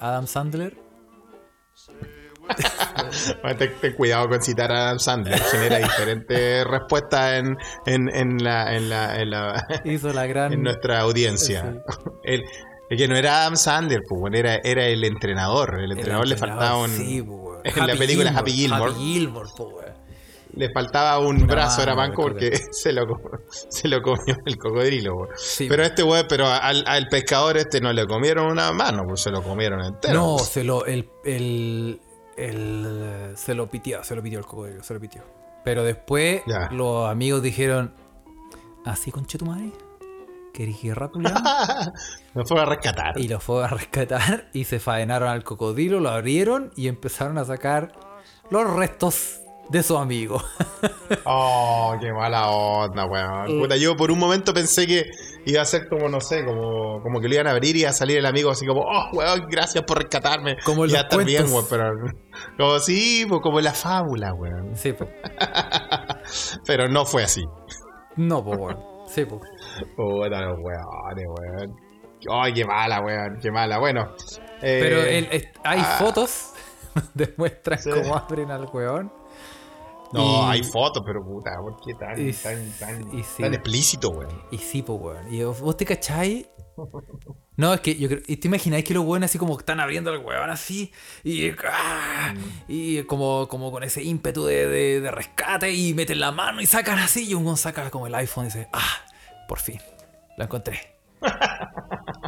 Adam 0.00 0.26
Sandler. 0.26 0.76
Bueno, 3.42 3.56
ten, 3.58 3.72
ten 3.80 3.92
cuidado 3.94 4.28
con 4.28 4.42
citar 4.42 4.70
a 4.72 4.84
Adam 4.86 4.98
Sandler, 4.98 5.38
genera 5.40 5.78
diferentes 5.78 6.64
respuestas 6.66 7.38
en, 7.38 7.56
en, 7.86 8.08
en 8.14 8.42
la, 8.42 8.74
en, 8.74 8.88
la, 8.88 9.16
en, 9.20 9.30
la- 9.30 9.66
Hizo 9.84 10.12
la 10.12 10.26
gran. 10.26 10.52
en 10.52 10.62
nuestra 10.62 11.00
audiencia. 11.00 11.74
El, 12.22 12.44
el 12.90 12.98
que 12.98 13.08
no 13.08 13.16
era 13.16 13.42
Adam 13.42 13.56
Sandler, 13.56 14.00
pues, 14.08 14.20
bueno, 14.20 14.36
era, 14.36 14.56
era 14.64 14.86
el 14.86 15.04
entrenador. 15.04 15.76
El 15.78 15.84
el 15.84 15.92
entrenador 15.92 16.26
le 16.28 16.36
faltaba 16.36 16.76
un. 16.78 16.90
Sí, 16.90 17.18
en 17.64 17.86
la 17.86 17.94
película 17.96 18.30
Happy 18.36 18.52
Gilmore. 18.52 18.92
Happy 18.92 19.00
Gilmore, 19.02 19.48
po, 19.56 19.64
weón. 19.68 19.94
Le 20.56 20.70
faltaba 20.72 21.18
un 21.18 21.42
Una 21.42 21.46
brazo, 21.52 21.82
era 21.82 21.94
creo 21.96 22.12
porque 22.14 22.56
se 22.70 22.92
lo, 22.92 23.06
se 23.50 23.88
lo 23.88 24.00
comió 24.02 24.36
el 24.46 24.56
cocodrilo. 24.56 25.28
Sí, 25.36 25.66
pero 25.68 25.82
este 25.82 26.02
weón, 26.04 26.26
pero 26.28 26.46
al, 26.46 26.84
al 26.86 27.08
pescador 27.08 27.56
este 27.56 27.80
no 27.80 27.92
le 27.92 28.06
comieron 28.06 28.46
una 28.46 28.70
mano, 28.72 29.02
pues 29.08 29.22
se 29.22 29.30
lo 29.30 29.42
comieron 29.42 29.84
entero. 29.84 30.14
No, 30.14 30.38
se 30.38 30.62
lo. 30.62 30.86
El, 30.86 31.08
el, 31.24 32.00
el- 32.36 33.32
se 33.36 33.54
lo 33.54 33.70
pitió, 33.70 34.02
se 34.04 34.14
lo 34.16 34.22
pitió 34.22 34.38
el 34.38 34.44
cocodrilo, 34.46 34.82
se 34.82 34.94
lo 34.94 35.00
pitió. 35.00 35.22
Pero 35.64 35.82
después 35.84 36.42
Ya. 36.46 36.68
los 36.70 37.08
amigos 37.08 37.42
dijeron: 37.42 37.94
Así 38.84 39.10
con 39.10 39.24
tu 39.26 39.44
madre. 39.46 39.72
¿Querés 40.52 40.80
guerra, 40.82 41.08
culiao?" 41.08 41.34
Me 42.34 42.44
fue 42.44 42.60
a 42.60 42.64
rescatar. 42.64 43.18
Y 43.18 43.28
lo 43.28 43.40
fue 43.40 43.64
a 43.64 43.68
rescatar 43.68 44.48
y 44.52 44.64
se 44.64 44.78
faenaron 44.78 45.28
al 45.28 45.42
cocodrilo, 45.44 46.00
lo 46.00 46.10
abrieron 46.10 46.70
y 46.76 46.88
empezaron 46.88 47.38
a 47.38 47.44
sacar 47.44 47.92
los 48.50 48.68
restos 48.74 49.40
de 49.70 49.82
su 49.82 49.96
amigo. 49.96 50.42
Oh, 51.26 51.96
qué 52.00 52.12
mala 52.12 52.48
onda, 52.50 53.04
weón. 53.06 53.60
Puta, 53.60 53.76
yo 53.76 53.96
por 53.96 54.10
un 54.10 54.18
momento 54.18 54.52
pensé 54.54 54.86
que 54.86 55.04
iba 55.46 55.62
a 55.62 55.64
ser 55.64 55.88
como, 55.88 56.08
no 56.08 56.20
sé, 56.20 56.44
como, 56.44 57.02
como 57.02 57.20
que 57.20 57.28
lo 57.28 57.34
iban 57.34 57.46
a 57.46 57.50
abrir 57.52 57.76
y 57.76 57.80
iba 57.80 57.90
a 57.90 57.92
salir 57.92 58.18
el 58.18 58.26
amigo 58.26 58.50
así 58.50 58.66
como, 58.66 58.82
oh, 58.82 59.08
weón, 59.12 59.46
gracias 59.50 59.84
por 59.84 59.98
rescatarme. 59.98 60.56
Como 60.64 60.86
ya 60.86 61.02
los 61.02 61.12
está 61.12 61.16
bien, 61.18 61.46
cuentos. 61.48 61.70
weón, 61.72 61.92
pero. 62.00 62.56
Como 62.58 62.78
sí, 62.78 63.26
pues 63.28 63.40
como 63.42 63.58
en 63.58 63.64
la 63.64 63.72
fábula, 63.74 64.32
weón. 64.34 64.74
Sí, 64.76 64.92
pues. 64.92 65.10
Pero 66.66 66.88
no 66.88 67.04
fue 67.04 67.24
así. 67.24 67.44
No, 68.16 68.44
pues, 68.44 68.58
weón. 68.58 68.78
Sí, 69.06 69.24
pues. 69.24 69.40
Puta, 69.96 70.40
los 70.40 70.58
weones, 70.60 71.26
weón. 71.28 71.76
Ay, 72.30 72.52
qué 72.54 72.64
mala, 72.64 73.00
weón, 73.02 73.38
qué 73.40 73.50
mala. 73.50 73.78
Bueno. 73.78 74.14
eh, 74.62 74.78
Pero 74.82 75.00
el- 75.02 75.28
es- 75.30 75.48
hay 75.62 75.80
ah. 75.80 75.96
fotos 75.98 76.52
donde 76.94 77.34
muestran 77.36 77.78
Sí. 77.78 77.90
cómo 77.90 78.16
abren 78.16 78.50
al 78.50 78.66
weón. 78.72 79.12
No, 80.14 80.46
y- 80.48 80.52
hay 80.58 80.62
fotos, 80.64 81.02
pero 81.04 81.22
puta, 81.24 81.50
¿por 81.60 81.76
qué 81.84 81.94
tan, 81.94 82.28
y- 82.28 82.32
tan, 82.32 82.70
tan, 82.78 83.18
y 83.18 83.22
sí. 83.22 83.42
tan 83.42 83.54
explícito, 83.54 84.10
weón? 84.10 84.30
Y 84.50 84.58
sí, 84.58 84.82
pues, 84.82 85.00
weón. 85.00 85.32
Y 85.34 85.42
vos 85.44 85.76
te 85.76 85.84
cacháis. 85.84 86.46
No, 87.56 87.72
es 87.72 87.80
que 87.80 87.94
yo 87.94 88.08
creo. 88.08 88.20
¿Y 88.26 88.36
te 88.38 88.48
imagináis 88.48 88.84
que 88.84 88.94
los 88.94 89.04
weones 89.04 89.30
así 89.30 89.38
como 89.38 89.56
están 89.58 89.78
abriendo 89.78 90.10
al 90.10 90.18
weón 90.18 90.50
así? 90.50 90.92
Y. 91.22 91.50
¡ah! 91.70 92.34
Y 92.66 93.02
como, 93.04 93.46
como 93.48 93.70
con 93.70 93.84
ese 93.84 94.02
ímpetu 94.02 94.44
de, 94.44 94.66
de- 94.66 95.00
de 95.00 95.10
rescate 95.12 95.72
y 95.72 95.94
meten 95.94 96.18
la 96.18 96.32
mano 96.32 96.60
y 96.60 96.66
sacan 96.66 96.98
así. 96.98 97.28
Y 97.28 97.34
un 97.34 97.44
weón 97.44 97.56
saca 97.56 97.90
como 97.90 98.06
el 98.08 98.14
iPhone 98.16 98.44
y 98.44 98.48
dice: 98.48 98.68
¡Ah! 98.72 99.04
Por 99.46 99.60
fin. 99.60 99.80
Lo 100.36 100.44
encontré. 100.44 100.96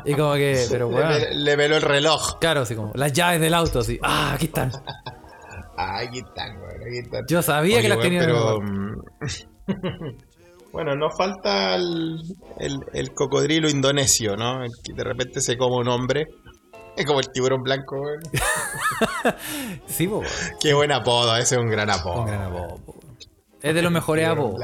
y 0.04 0.14
como 0.14 0.34
que. 0.34 0.64
Pero 0.70 0.88
Le, 0.90 0.94
weón. 0.94 1.08
ve- 1.08 1.34
le 1.34 1.56
veló 1.56 1.76
el 1.76 1.82
reloj. 1.82 2.38
Claro, 2.38 2.60
así 2.60 2.76
como 2.76 2.92
las 2.94 3.12
llaves 3.12 3.40
del 3.40 3.54
auto, 3.54 3.80
así. 3.80 3.98
¡Ah! 4.02 4.32
Aquí 4.34 4.46
están. 4.46 4.70
Ah, 5.76 5.98
aquí 5.98 6.18
están, 6.18 6.56
weón, 6.60 6.82
aquí 6.86 6.98
están. 6.98 7.24
Yo 7.28 7.42
sabía 7.42 7.78
Oye, 7.78 7.82
que 7.82 7.88
las 7.88 8.04
el 8.04 8.18
pero, 8.18 8.60
mm, 8.60 9.02
bueno, 10.72 10.94
nos 10.96 11.16
falta 11.16 11.74
el, 11.74 12.18
el- 12.58 12.84
el 12.92 13.12
cocodrilo 13.14 13.68
indonesio, 13.68 14.36
¿no? 14.36 14.64
El 14.64 14.70
que 14.82 14.92
de 14.94 15.04
repente 15.04 15.40
se 15.40 15.56
come 15.56 15.76
un 15.76 15.88
hombre. 15.88 16.26
Es 16.96 17.04
como 17.04 17.20
el 17.20 17.28
tiburón 17.30 17.62
blanco, 17.62 17.96
weón. 18.00 18.20
Sí, 19.86 20.06
weón. 20.06 20.24
Qué 20.60 20.72
buen 20.74 20.92
apodo, 20.92 21.36
ese 21.36 21.56
es 21.56 21.60
un 21.60 21.68
gran 21.68 21.90
apodo. 21.90 22.20
Un 22.20 22.26
gran 22.26 22.42
apodo. 22.42 22.78
Es 23.62 23.74
de 23.74 23.82
los 23.82 23.92
mejores 23.92 24.26
apodos. 24.28 24.60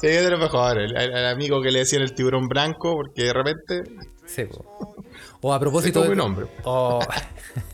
Sí, 0.00 0.08
es 0.08 0.22
de 0.22 0.30
lo 0.30 0.38
mejor. 0.38 0.78
El, 0.78 1.26
amigo 1.26 1.62
que 1.62 1.70
le 1.70 1.78
decían 1.80 2.02
el 2.02 2.14
tiburón 2.14 2.48
blanco, 2.48 2.92
porque 2.94 3.22
de 3.24 3.32
repente 3.32 3.82
Sí, 4.26 4.44
po. 4.44 4.96
O 5.40 5.52
a 5.52 5.56
se 5.56 5.60
propósito 5.60 6.00
come 6.00 6.08
de. 6.08 6.14
un 6.14 6.20
hombre. 6.20 6.46
O, 6.64 7.00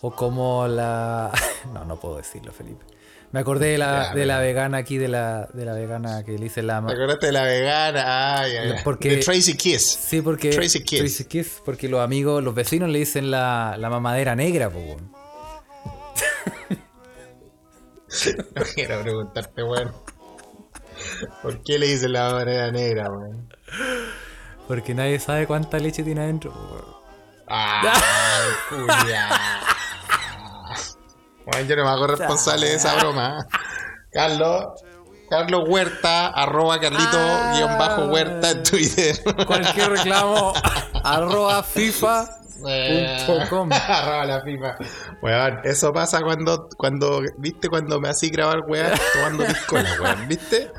o 0.00 0.14
como 0.14 0.66
la. 0.66 1.30
No, 1.74 1.84
no 1.84 1.96
puedo 2.00 2.16
decirlo, 2.16 2.52
Felipe. 2.52 2.84
Me 3.32 3.38
acordé 3.40 3.68
de 3.68 3.78
la, 3.78 4.08
Ya, 4.08 4.14
de 4.14 4.26
la 4.26 4.40
vegana 4.40 4.78
aquí, 4.78 4.96
de 4.98 5.06
la, 5.06 5.46
de 5.52 5.64
la 5.64 5.72
vegana 5.74 6.24
que 6.24 6.36
le 6.36 6.46
hice 6.46 6.62
la. 6.62 6.76
¿Te 6.76 6.80
ma- 6.80 6.92
acordaste 6.92 7.26
de 7.26 7.32
la 7.32 7.42
vegana? 7.44 8.40
Ay, 8.40 8.56
ay, 8.56 8.68
ay. 8.72 8.80
Porque- 8.82 9.10
De 9.10 9.16
Tracy 9.18 9.56
Kiss. 9.56 9.82
Sí, 9.86 10.20
porque. 10.20 10.50
Tracy 10.50 10.82
Kiss. 10.82 11.24
Kiss, 11.28 11.62
porque 11.64 11.88
los 11.88 12.00
amigos, 12.00 12.42
los 12.42 12.54
vecinos 12.54 12.88
le 12.88 12.98
dicen 12.98 13.30
la, 13.30 13.76
la 13.78 13.88
mamadera 13.88 14.34
negra, 14.34 14.68
weón. 14.68 15.12
No 18.56 18.62
quiero 18.74 19.02
preguntarte, 19.02 19.62
weón. 19.62 19.92
¿Por 21.42 21.62
qué 21.62 21.78
le 21.78 21.86
dicen 21.86 22.12
la 22.12 22.32
manera 22.32 22.70
negra, 22.72 23.08
weón? 23.10 23.48
Porque 24.66 24.94
nadie 24.94 25.18
sabe 25.20 25.46
cuánta 25.46 25.78
leche 25.78 26.02
tiene 26.02 26.22
adentro, 26.22 26.50
weón. 26.52 27.00
¡Ay, 27.46 27.90
Julia! 28.68 29.28
Bueno, 31.50 31.68
yo 31.68 31.76
no 31.76 31.84
me 31.84 31.90
hago 31.90 32.06
responsable 32.06 32.68
de 32.68 32.74
esa 32.76 32.94
broma. 33.00 33.46
Carlos, 34.12 34.64
Carlos 35.28 35.64
Huerta, 35.68 36.28
arroba 36.28 36.78
Carlito 36.80 37.18
guion 37.54 37.78
bajo 37.78 38.06
Huerta 38.06 38.50
en 38.50 38.62
Twitter. 38.62 39.16
Cualquier 39.46 39.90
reclamo, 39.90 40.52
arroba 41.04 41.62
FIFA. 41.62 42.36
Punto 42.60 43.48
com. 43.48 43.70
arroba 43.72 44.24
la 44.26 44.42
FIFA. 44.42 44.76
Weón, 45.22 45.60
eso 45.64 45.92
pasa 45.92 46.20
cuando, 46.22 46.68
cuando, 46.76 47.22
¿viste? 47.38 47.68
Cuando 47.68 48.00
me 48.00 48.08
hacía 48.10 48.30
grabar, 48.32 48.60
weón, 48.68 48.92
tomando 49.14 49.44
piscola, 49.46 49.88
weón, 50.02 50.28
¿viste? 50.28 50.70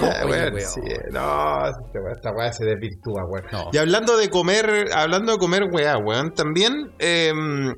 Ya, 0.00 0.24
Oye, 0.24 0.50
weón, 0.50 0.60
sí, 0.60 0.80
no, 1.10 1.66
esta 2.12 2.30
weá- 2.30 2.52
se 2.52 2.64
desvirtúa, 2.64 3.24
weón. 3.24 3.46
No. 3.50 3.70
Y 3.72 3.78
hablando 3.78 4.16
de 4.16 4.30
comer, 4.30 4.90
hablando 4.94 5.32
de 5.32 5.38
comer 5.38 5.64
weá, 5.72 5.96
weón, 5.96 6.32
también, 6.34 6.92
em, 7.00 7.74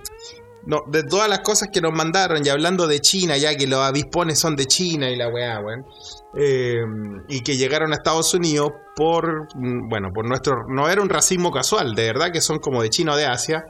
no, 0.66 0.82
de 0.88 1.04
todas 1.04 1.28
las 1.28 1.40
cosas 1.40 1.68
que 1.72 1.80
nos 1.80 1.92
mandaron, 1.92 2.44
y 2.44 2.48
hablando 2.48 2.86
de 2.86 3.00
China, 3.00 3.36
ya 3.36 3.56
que 3.56 3.66
los 3.66 3.80
avispones 3.80 4.38
son 4.38 4.56
de 4.56 4.66
China 4.66 5.08
y 5.08 5.16
la 5.16 5.28
weá, 5.28 5.60
weón, 5.60 5.86
em, 6.34 7.24
y 7.28 7.40
que 7.42 7.56
llegaron 7.56 7.92
a 7.92 7.96
Estados 7.96 8.34
Unidos 8.34 8.72
por, 8.96 9.46
mm, 9.54 9.88
bueno, 9.88 10.10
por 10.12 10.26
nuestro, 10.26 10.64
no 10.68 10.88
era 10.88 11.00
un 11.00 11.08
racismo 11.08 11.52
casual, 11.52 11.94
de 11.94 12.06
verdad 12.06 12.32
que 12.32 12.40
son 12.40 12.58
como 12.58 12.82
de 12.82 12.90
China 12.90 13.12
o 13.12 13.16
de 13.16 13.26
Asia. 13.26 13.64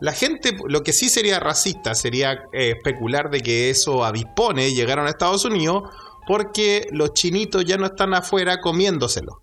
La 0.00 0.12
gente, 0.12 0.56
lo 0.66 0.82
que 0.82 0.92
sí 0.92 1.08
sería 1.08 1.38
racista 1.38 1.94
sería 1.94 2.32
eh, 2.52 2.74
especular 2.76 3.30
de 3.30 3.42
que 3.42 3.70
esos 3.70 4.02
avispones 4.02 4.74
llegaron 4.74 5.06
a 5.06 5.10
Estados 5.10 5.44
Unidos 5.44 5.82
porque 6.26 6.86
los 6.90 7.12
chinitos 7.12 7.64
ya 7.64 7.76
no 7.76 7.86
están 7.86 8.14
afuera 8.14 8.60
comiéndoselo. 8.60 9.40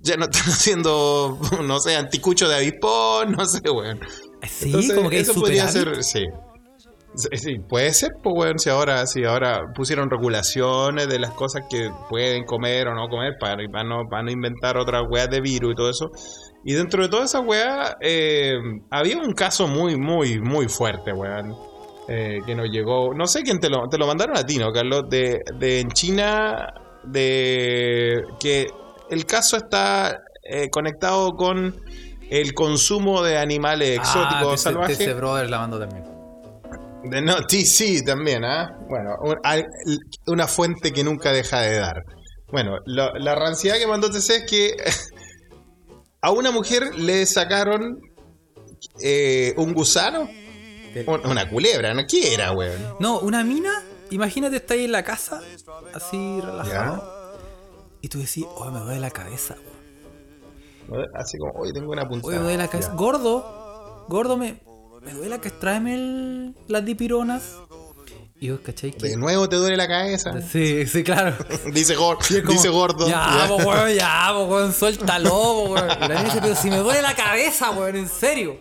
Ya 0.00 0.16
no 0.16 0.24
están 0.24 0.42
haciendo, 0.52 1.38
no 1.64 1.80
sé, 1.80 1.96
anticucho 1.96 2.48
de 2.48 2.56
avispón, 2.56 3.32
no 3.32 3.46
sé, 3.46 3.62
weón. 3.70 3.98
Sí, 4.48 4.66
Entonces, 4.66 4.94
como 4.94 5.10
que 5.10 5.20
eso 5.20 5.34
podría 5.34 5.68
ser, 5.68 6.02
sí. 6.02 6.24
Sí, 7.14 7.58
puede 7.68 7.92
ser, 7.92 8.10
pues, 8.22 8.34
weón, 8.34 8.58
si 8.58 8.70
ahora, 8.70 9.06
si 9.06 9.24
ahora 9.24 9.60
pusieron 9.74 10.08
regulaciones 10.08 11.08
de 11.08 11.18
las 11.18 11.32
cosas 11.32 11.64
que 11.68 11.90
pueden 12.08 12.44
comer 12.44 12.88
o 12.88 12.94
no 12.94 13.08
comer 13.08 13.34
para, 13.38 13.56
para, 13.70 13.84
no, 13.84 14.08
para 14.08 14.22
no 14.22 14.30
inventar 14.30 14.78
otras 14.78 15.02
weas 15.10 15.28
de 15.28 15.42
virus 15.42 15.72
y 15.72 15.74
todo 15.74 15.90
eso. 15.90 16.10
Y 16.64 16.72
dentro 16.72 17.02
de 17.02 17.10
toda 17.10 17.24
esa 17.24 17.40
wea, 17.40 17.96
eh, 18.00 18.54
había 18.90 19.18
un 19.18 19.32
caso 19.34 19.68
muy, 19.68 19.96
muy, 19.96 20.40
muy 20.40 20.68
fuerte, 20.68 21.12
weón. 21.12 21.54
eh, 22.08 22.38
que 22.46 22.54
nos 22.54 22.68
llegó, 22.70 23.12
no 23.14 23.26
sé 23.26 23.42
quién 23.42 23.60
te 23.60 23.68
lo, 23.68 23.88
te 23.88 23.98
lo 23.98 24.06
mandaron 24.06 24.36
a 24.38 24.44
ti, 24.46 24.58
¿no, 24.58 24.72
Carlos? 24.72 25.04
De, 25.10 25.40
de 25.58 25.80
en 25.80 25.90
China, 25.90 26.66
de 27.04 28.22
que 28.40 28.68
el 29.10 29.26
caso 29.26 29.56
está 29.58 30.18
eh, 30.44 30.68
conectado 30.70 31.32
con 31.32 31.74
el 32.30 32.54
consumo 32.54 33.22
de 33.22 33.38
animales 33.38 33.98
exóticos 33.98 34.54
ah, 34.54 34.56
salvajes. 34.56 35.00
Ese 35.00 35.14
brother 35.14 35.48
la 35.50 35.58
mandó 35.58 35.78
también. 35.78 36.04
No, 37.24 37.36
sí, 37.48 38.04
también, 38.04 38.44
¿ah? 38.44 38.78
Bueno, 38.88 39.16
un- 39.22 39.38
al- 39.42 39.66
una 40.26 40.46
fuente 40.46 40.92
que 40.92 41.02
nunca 41.02 41.32
deja 41.32 41.60
de 41.60 41.76
dar. 41.78 42.04
Bueno, 42.52 42.76
lo- 42.86 43.12
la 43.14 43.34
ranciedad 43.34 43.76
que 43.78 43.86
mandó 43.86 44.08
TC 44.10 44.36
es 44.36 44.44
que 44.48 44.76
a 46.20 46.30
una 46.30 46.50
mujer 46.52 46.94
le 46.96 47.26
sacaron 47.26 48.00
eh, 49.02 49.52
un 49.56 49.72
gusano, 49.74 50.28
un- 51.06 51.26
una 51.26 51.48
culebra, 51.48 51.92
¿no? 51.94 52.02
¿Qué 52.06 52.34
era, 52.34 52.52
weón? 52.52 52.80
No, 53.00 53.18
una 53.20 53.42
mina, 53.42 53.82
imagínate 54.10 54.56
estar 54.56 54.76
ahí 54.76 54.84
en 54.84 54.92
la 54.92 55.02
casa, 55.02 55.40
así 55.94 56.40
relajado. 56.40 57.20
Y 58.00 58.08
tú 58.08 58.18
decís, 58.18 58.44
oh, 58.48 58.70
me 58.70 58.80
duele 58.80 59.00
la 59.00 59.10
cabeza, 59.10 59.54
weón. 59.54 59.71
Así 61.14 61.38
como, 61.38 61.52
hoy 61.54 61.72
tengo 61.72 61.90
una 61.92 62.08
puntada. 62.08 62.28
Oye, 62.28 62.38
me 62.38 62.42
duele 62.44 62.58
la 62.58 62.68
cabeza. 62.68 62.92
Gordo, 62.94 64.04
gordo, 64.08 64.36
me, 64.36 64.60
me 65.02 65.12
duele 65.12 65.30
la 65.30 65.38
cabeza. 65.38 65.56
Tráeme 65.60 65.94
el- 65.94 66.54
las 66.68 66.84
dipironas. 66.84 67.56
Y 68.40 68.50
vos, 68.50 68.58
¿cachai? 68.60 68.90
De 68.90 69.10
Que... 69.10 69.16
nuevo 69.16 69.48
te 69.48 69.54
duele 69.54 69.76
la 69.76 69.86
cabeza. 69.86 70.32
Sí, 70.42 70.84
sí, 70.86 71.04
claro. 71.04 71.36
Dice, 71.72 71.96
gor- 71.96 72.18
Y 72.28 72.36
es 72.38 72.40
como, 72.42 72.52
dice 72.54 72.68
gordo. 72.70 73.08
Ya, 73.08 73.44
po, 73.48 73.56
weón, 73.56 73.90
ya, 73.96 74.30
po, 74.32 74.44
weón, 74.46 74.72
suéltalo, 74.72 75.30
po, 75.30 75.62
weón. 75.74 75.86
Y 75.86 76.00
la 76.00 76.08
mina 76.08 76.24
dice, 76.24 76.38
pero 76.42 76.54
si 76.56 76.68
me 76.70 76.78
duele 76.78 77.02
la 77.02 77.14
cabeza, 77.14 77.70
weón, 77.70 77.94
en 77.96 78.08
serio. 78.08 78.56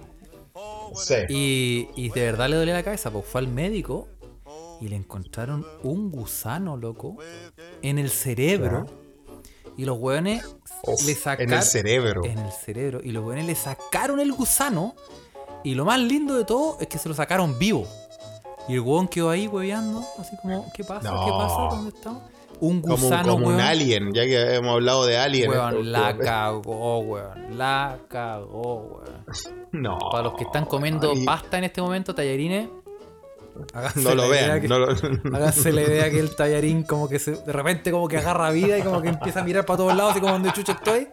Sí. 0.95 1.15
Y, 1.29 1.87
y 1.95 2.09
de 2.09 2.21
verdad 2.21 2.49
le 2.49 2.57
dolía 2.57 2.73
la 2.73 2.83
cabeza, 2.83 3.09
pues 3.11 3.25
fue 3.25 3.39
al 3.41 3.47
médico 3.47 4.07
y 4.81 4.87
le 4.89 4.97
encontraron 4.97 5.65
un 5.83 6.11
gusano, 6.11 6.75
loco, 6.77 7.17
en 7.81 7.97
el 7.97 8.09
cerebro. 8.09 8.85
Y 9.77 9.85
los 9.85 9.97
hueones 9.97 10.43
Uf, 10.83 11.05
le 11.05 11.15
sacaron. 11.15 11.51
en 11.53 11.57
el 11.59 11.63
cerebro. 11.63 12.25
En 12.25 12.37
el 12.39 12.51
cerebro. 12.51 12.99
Y 13.03 13.11
los 13.11 13.23
hueones 13.25 13.45
le 13.45 13.55
sacaron 13.55 14.19
el 14.19 14.31
gusano. 14.33 14.95
Y 15.63 15.75
lo 15.75 15.85
más 15.85 15.99
lindo 15.99 16.35
de 16.35 16.43
todo 16.45 16.77
es 16.79 16.87
que 16.87 16.97
se 16.97 17.07
lo 17.07 17.15
sacaron 17.15 17.57
vivo. 17.59 17.87
Y 18.67 18.73
el 18.73 18.79
hueón 18.81 19.07
quedó 19.07 19.29
ahí 19.29 19.47
hueveando, 19.47 20.03
así 20.19 20.35
como, 20.41 20.71
¿qué 20.73 20.83
pasa? 20.83 21.11
No. 21.11 21.25
¿Qué 21.25 21.31
pasa? 21.31 21.75
¿Dónde 21.75 21.89
estamos? 21.95 22.23
Un 22.59 22.81
Como, 22.81 22.95
gusano, 22.95 23.33
como 23.33 23.47
un 23.47 23.55
hueón. 23.55 23.59
alien, 23.61 24.13
ya 24.13 24.21
que 24.23 24.55
hemos 24.55 24.73
hablado 24.73 25.05
de 25.07 25.17
alien. 25.17 25.49
Weón, 25.49 25.91
la 25.91 26.15
cagó, 26.17 26.99
weón. 26.99 27.57
La 27.57 27.97
cagó, 28.07 28.75
weón. 28.83 29.25
No. 29.71 29.97
Para 30.11 30.23
los 30.25 30.33
que 30.33 30.43
están 30.43 30.65
comiendo 30.65 31.11
Ay, 31.11 31.25
pasta 31.25 31.57
en 31.57 31.63
este 31.63 31.81
momento, 31.81 32.13
tallarines. 32.13 32.69
Háganse 33.73 34.01
No 34.01 34.15
lo 34.15 34.29
vean. 34.29 34.61
que- 34.61 34.67
no 34.67 34.79
lo- 34.79 34.87
Háganse 35.35 35.71
la 35.71 35.81
idea 35.81 36.09
que 36.09 36.19
el 36.19 36.35
tallarín 36.35 36.83
como 36.83 37.07
que 37.09 37.19
se, 37.19 37.31
de 37.31 37.51
repente 37.53 37.91
como 37.91 38.07
que 38.07 38.17
agarra 38.17 38.51
vida 38.51 38.77
y 38.77 38.81
como 38.81 39.01
que 39.01 39.09
empieza 39.09 39.41
a 39.41 39.43
mirar 39.43 39.65
para 39.65 39.77
todos 39.77 39.95
lados 39.95 40.15
y 40.17 40.19
como 40.19 40.33
donde 40.33 40.51
chucho 40.53 40.71
estoy. 40.73 41.07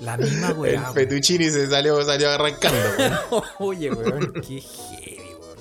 La 0.00 0.16
misma 0.16 0.48
el 0.48 0.54
weá. 0.58 0.80
weón. 0.82 0.94
fettuccini 0.94 1.44
se 1.50 1.68
salió, 1.68 2.02
salió 2.02 2.30
arrancando. 2.30 2.78
weón. 2.98 3.42
Oye, 3.60 3.90
weón, 3.92 4.32
qué 4.34 4.60
heavy, 4.60 5.18
weón. 5.40 5.58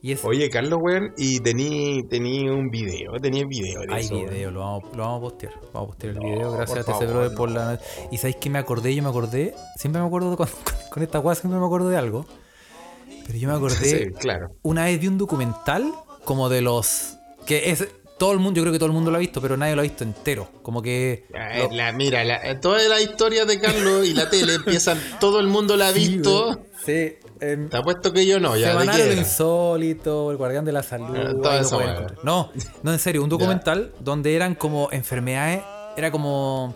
Y 0.00 0.12
es, 0.12 0.24
Oye, 0.24 0.48
Carlos, 0.50 0.78
weón, 0.82 1.12
y 1.18 1.40
tení, 1.40 2.02
tení 2.08 2.48
un 2.48 2.70
video, 2.70 3.12
tenía 3.20 3.44
video 3.46 3.82
de 3.82 3.94
Hay 3.94 4.04
eso, 4.06 4.14
video, 4.16 4.50
lo 4.50 4.60
vamos, 4.60 4.84
lo 4.96 5.02
vamos 5.02 5.18
a 5.18 5.20
postear. 5.20 5.52
Vamos 5.74 5.82
a 5.82 5.86
postear 5.88 6.12
el 6.14 6.18
No, 6.20 6.24
video, 6.24 6.52
gracias 6.52 6.88
a 6.88 6.98
Brother 6.98 7.34
por 7.34 7.50
la. 7.50 7.78
Y 8.10 8.16
sabéis 8.16 8.36
que 8.36 8.48
me 8.50 8.58
acordé, 8.58 8.94
yo 8.94 9.02
me 9.02 9.10
acordé, 9.10 9.54
siempre 9.76 10.00
me 10.00 10.06
acuerdo 10.06 10.30
de 10.30 10.36
con, 10.38 10.46
con, 10.48 10.74
con 10.90 11.02
esta 11.02 11.20
weá, 11.20 11.34
siempre 11.34 11.60
me 11.60 11.66
acuerdo 11.66 11.88
de 11.90 11.96
algo. 11.98 12.24
Pero 13.26 13.38
yo 13.38 13.48
me 13.48 13.54
acordé 13.54 13.76
Sí, 14.06 14.10
claro. 14.18 14.48
una 14.62 14.84
vez 14.84 15.00
de 15.00 15.08
un 15.08 15.18
documental 15.18 15.92
como 16.24 16.48
de 16.48 16.60
los. 16.60 17.16
que 17.46 17.70
es. 17.70 17.86
Todo 18.16 18.30
el 18.32 18.38
mundo, 18.38 18.58
yo 18.58 18.62
creo 18.62 18.72
que 18.72 18.78
todo 18.78 18.86
el 18.86 18.92
mundo 18.92 19.10
lo 19.10 19.16
ha 19.16 19.20
visto, 19.20 19.40
pero 19.42 19.56
nadie 19.56 19.74
lo 19.74 19.80
ha 19.80 19.82
visto 19.82 20.04
entero. 20.04 20.48
Como 20.62 20.80
que. 20.82 21.26
Eh, 21.34 21.58
lo- 21.68 21.70
la- 21.76 21.92
mira, 21.92 22.22
la, 22.24 22.60
toda 22.60 22.80
la 22.88 23.00
historia 23.00 23.44
de 23.44 23.58
Carlos 23.60 24.06
y 24.06 24.14
la 24.14 24.30
tele 24.30 24.54
empiezan, 24.54 25.00
todo 25.20 25.40
el 25.40 25.48
mundo 25.48 25.76
la 25.76 25.88
ha 25.88 25.92
Sí, 25.92 26.08
visto. 26.10 26.44
weón. 26.46 26.60
Sí, 26.86 27.14
em, 27.40 27.68
Te 27.68 27.76
apuesto 27.76 28.12
que 28.12 28.24
yo 28.26 28.38
no, 28.38 28.56
ya 28.56 28.68
Semanario 28.68 29.06
lo 29.06 29.12
insólito, 29.14 30.30
el 30.30 30.36
guardián 30.36 30.64
de 30.64 30.72
la 30.72 30.82
salud. 30.84 31.08
Eh, 31.16 31.34
pueden 31.34 31.64
weá. 31.74 31.90
encontrar. 31.92 32.18
no, 32.22 32.52
no, 32.82 32.92
en 32.92 32.98
serio, 33.00 33.22
un 33.24 33.28
documental 33.30 33.92
donde 34.00 34.36
eran 34.36 34.54
como 34.54 34.88
enfermedades, 34.92 35.62
era 35.96 36.10
como. 36.12 36.74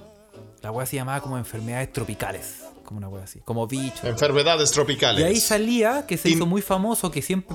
La 0.60 0.72
weá 0.72 0.86
se 0.86 0.96
llamaba 0.96 1.20
como 1.20 1.38
enfermedades 1.38 1.92
tropicales. 1.92 2.64
Como 2.88 2.96
una 2.98 3.08
weá 3.10 3.24
así, 3.24 3.40
como 3.44 3.66
bichos. 3.66 4.02
Enfermedades 4.04 4.70
tropicales. 4.70 5.20
Y 5.20 5.24
ahí 5.24 5.36
salía 5.40 6.06
que 6.06 6.16
se 6.16 6.30
In- 6.30 6.36
hizo 6.36 6.46
muy 6.46 6.62
famoso, 6.62 7.10
que 7.10 7.20
siempre. 7.20 7.54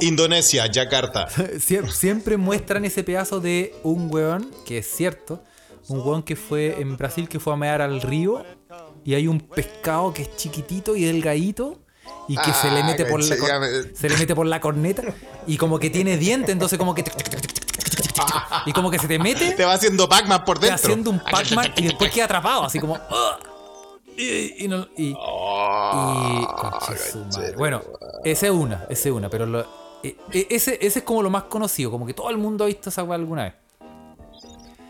Indonesia, 0.00 0.64
Yakarta. 0.68 1.28
Sie- 1.58 1.86
siempre 1.90 2.38
muestran 2.38 2.86
ese 2.86 3.04
pedazo 3.04 3.40
de 3.40 3.74
un 3.82 4.08
weón, 4.10 4.50
que 4.64 4.78
es 4.78 4.86
cierto, 4.90 5.44
un 5.88 5.98
weón 6.00 6.22
que 6.22 6.34
fue 6.34 6.80
en 6.80 6.96
Brasil 6.96 7.28
que 7.28 7.38
fue 7.38 7.52
a 7.52 7.56
mear 7.56 7.82
al 7.82 8.00
río 8.00 8.42
y 9.04 9.12
hay 9.12 9.26
un 9.28 9.40
pescado 9.40 10.14
que 10.14 10.22
es 10.22 10.34
chiquitito 10.36 10.96
y 10.96 11.04
delgadito 11.04 11.78
y 12.26 12.38
que 12.38 12.52
se 12.54 12.70
le 12.70 12.80
Ah, 12.80 12.84
mete 12.86 13.04
por 13.04 13.22
la 13.22 13.58
me- 13.60 13.94
se 13.94 14.08
le 14.08 14.16
mete 14.16 14.34
por 14.34 14.46
la 14.46 14.60
corneta 14.62 15.02
y 15.46 15.58
como 15.58 15.78
que 15.78 15.90
tiene 15.90 16.16
diente, 16.16 16.52
entonces 16.52 16.78
como 16.78 16.94
que 16.94 17.04
y 18.64 18.72
como 18.72 18.90
que 18.90 18.98
se 18.98 19.08
te 19.08 19.18
mete 19.18 19.52
Te 19.52 19.64
va 19.66 19.74
haciendo 19.74 20.08
Pac-Man 20.08 20.42
por 20.44 20.58
te 20.58 20.68
dentro. 20.68 20.84
haciendo 20.86 21.10
un 21.10 21.18
Pac-Man 21.20 21.72
y 21.76 21.82
después 21.84 22.10
queda 22.10 22.24
atrapado, 22.24 22.64
así 22.64 22.78
como. 22.80 22.98
Y, 24.16 24.64
y 24.64 24.68
no- 24.68 24.86
y- 24.96 25.14
Oh, 25.18 26.38
y. 26.92 27.10
su 27.10 27.18
madre. 27.24 27.56
Bueno, 27.56 27.82
esa 28.24 28.46
es 28.46 28.52
una, 28.52 28.84
esa 28.88 29.08
es 29.08 29.14
una, 29.14 29.28
pero 29.30 29.46
lo- 29.46 29.66
e- 30.02 30.16
e- 30.32 30.46
ese, 30.50 30.78
ese 30.80 30.98
es 31.00 31.04
como 31.04 31.22
lo 31.22 31.30
más 31.30 31.44
conocido, 31.44 31.90
como 31.90 32.06
que 32.06 32.14
todo 32.14 32.30
el 32.30 32.38
mundo 32.38 32.64
ha 32.64 32.66
visto 32.66 32.88
esa 32.90 33.02
weá 33.04 33.16
alguna 33.16 33.44
vez. 33.44 33.54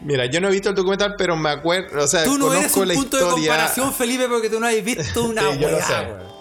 Mira, 0.02 0.24
yo 0.26 0.40
no 0.40 0.48
he 0.48 0.50
visto 0.52 0.70
el 0.70 0.74
documental, 0.74 1.14
pero 1.18 1.36
me 1.36 1.50
acuerdo, 1.50 2.02
o 2.02 2.06
sea, 2.08 2.24
Tú 2.24 2.38
no 2.38 2.46
conozco 2.46 2.58
eres 2.64 2.76
un 2.76 2.88
la 2.88 2.94
punto 2.94 3.16
de 3.18 3.30
comparación, 3.30 3.92
Felipe, 3.92 4.28
porque 4.28 4.48
tú 4.48 4.58
no 4.58 4.66
has 4.66 4.82
visto 4.82 5.24
una 5.28 5.42
Sí, 5.52 5.58
weá, 5.64 5.82
sé. 5.86 5.92
weón. 5.94 6.40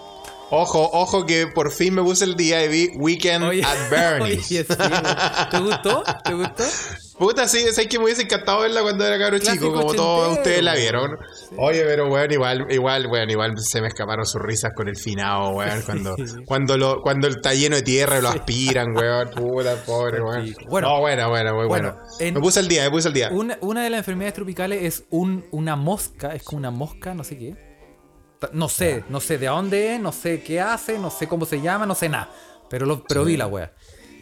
Ojo, 0.52 0.90
ojo 0.94 1.26
que 1.26 1.46
por 1.46 1.70
fin 1.70 1.94
me 1.94 2.02
puse 2.02 2.24
el 2.24 2.34
día 2.34 2.64
y 2.64 2.68
vi 2.68 2.90
Weekend 2.96 3.44
Oye, 3.44 3.62
at 3.62 3.88
Bernie's. 3.88 4.46
oye, 4.50 4.64
sí. 4.64 4.74
¿Te 5.50 5.58
gustó? 5.60 6.02
¿Te 6.24 6.34
gustó? 6.34 6.64
Puta, 7.18 7.46
sí, 7.46 7.58
es 7.58 7.76
que 7.86 7.98
me 7.98 8.06
hubiese 8.06 8.22
encantado 8.22 8.60
verla 8.62 8.82
cuando 8.82 9.06
era 9.06 9.16
cabro 9.18 9.38
chico, 9.38 9.72
como 9.72 9.94
todos 9.94 10.38
ustedes 10.38 10.62
la 10.62 10.72
weón. 10.74 11.18
Oye, 11.58 11.82
pero 11.84 12.08
weón, 12.08 12.30
igual, 12.32 12.66
igual, 12.70 13.06
weón, 13.06 13.28
igual 13.30 13.54
se 13.58 13.80
me 13.80 13.88
escaparon 13.88 14.24
sus 14.24 14.40
risas 14.40 14.72
con 14.74 14.88
el 14.88 14.96
finado, 14.96 15.50
weón, 15.50 15.82
cuando, 15.86 16.16
cuando 16.46 16.76
lo, 16.78 17.00
cuando 17.02 17.28
está 17.28 17.52
lleno 17.54 17.76
de 17.76 17.82
tierra 17.82 18.18
y 18.18 18.22
lo 18.22 18.28
aspiran, 18.28 18.96
weón, 18.96 19.30
puta, 19.30 19.76
pobre, 19.84 20.22
weón. 20.22 20.54
Bueno. 20.68 20.88
no, 20.88 21.00
bueno, 21.00 21.28
bueno, 21.28 21.54
bueno. 21.54 21.68
Bueno, 21.68 21.96
en- 22.20 22.34
Me 22.34 22.40
puse 22.40 22.60
el 22.60 22.68
día, 22.68 22.84
me 22.84 22.90
puse 22.90 23.08
el 23.08 23.14
día. 23.14 23.30
Una, 23.32 23.58
una 23.62 23.82
de 23.82 23.90
las 23.90 23.98
enfermedades 23.98 24.34
tropicales 24.34 24.82
es 24.82 25.04
un, 25.10 25.44
una 25.50 25.76
mosca, 25.76 26.34
es 26.34 26.42
como 26.42 26.58
una 26.58 26.70
mosca, 26.70 27.14
no 27.14 27.24
sé 27.24 27.36
qué. 27.36 27.70
No 28.52 28.68
sé, 28.70 29.04
no 29.10 29.20
sé 29.20 29.36
de 29.36 29.46
dónde 29.48 29.94
es, 29.96 30.00
no 30.00 30.12
sé 30.12 30.42
qué 30.42 30.60
hace, 30.62 30.98
no 30.98 31.10
sé 31.10 31.26
cómo 31.26 31.44
se 31.44 31.60
llama, 31.60 31.84
no 31.84 31.94
sé 31.94 32.08
nada. 32.08 32.30
Pero, 32.70 32.86
lo, 32.86 33.04
pero 33.04 33.24
vi 33.24 33.36
la 33.36 33.46
wea. 33.48 33.72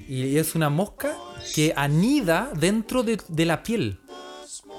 Y 0.08 0.38
es 0.38 0.54
una 0.54 0.70
mosca 0.70 1.14
que 1.54 1.72
anida 1.76 2.50
dentro 2.56 3.02
de, 3.02 3.20
de 3.28 3.44
la 3.44 3.62
piel, 3.62 4.00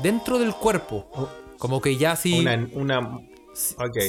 dentro 0.02 0.40
del 0.40 0.54
cuerpo. 0.56 1.30
Como 1.60 1.80
que 1.82 1.96
ya 1.98 2.14
así. 2.14 2.40
Una, 2.74 3.12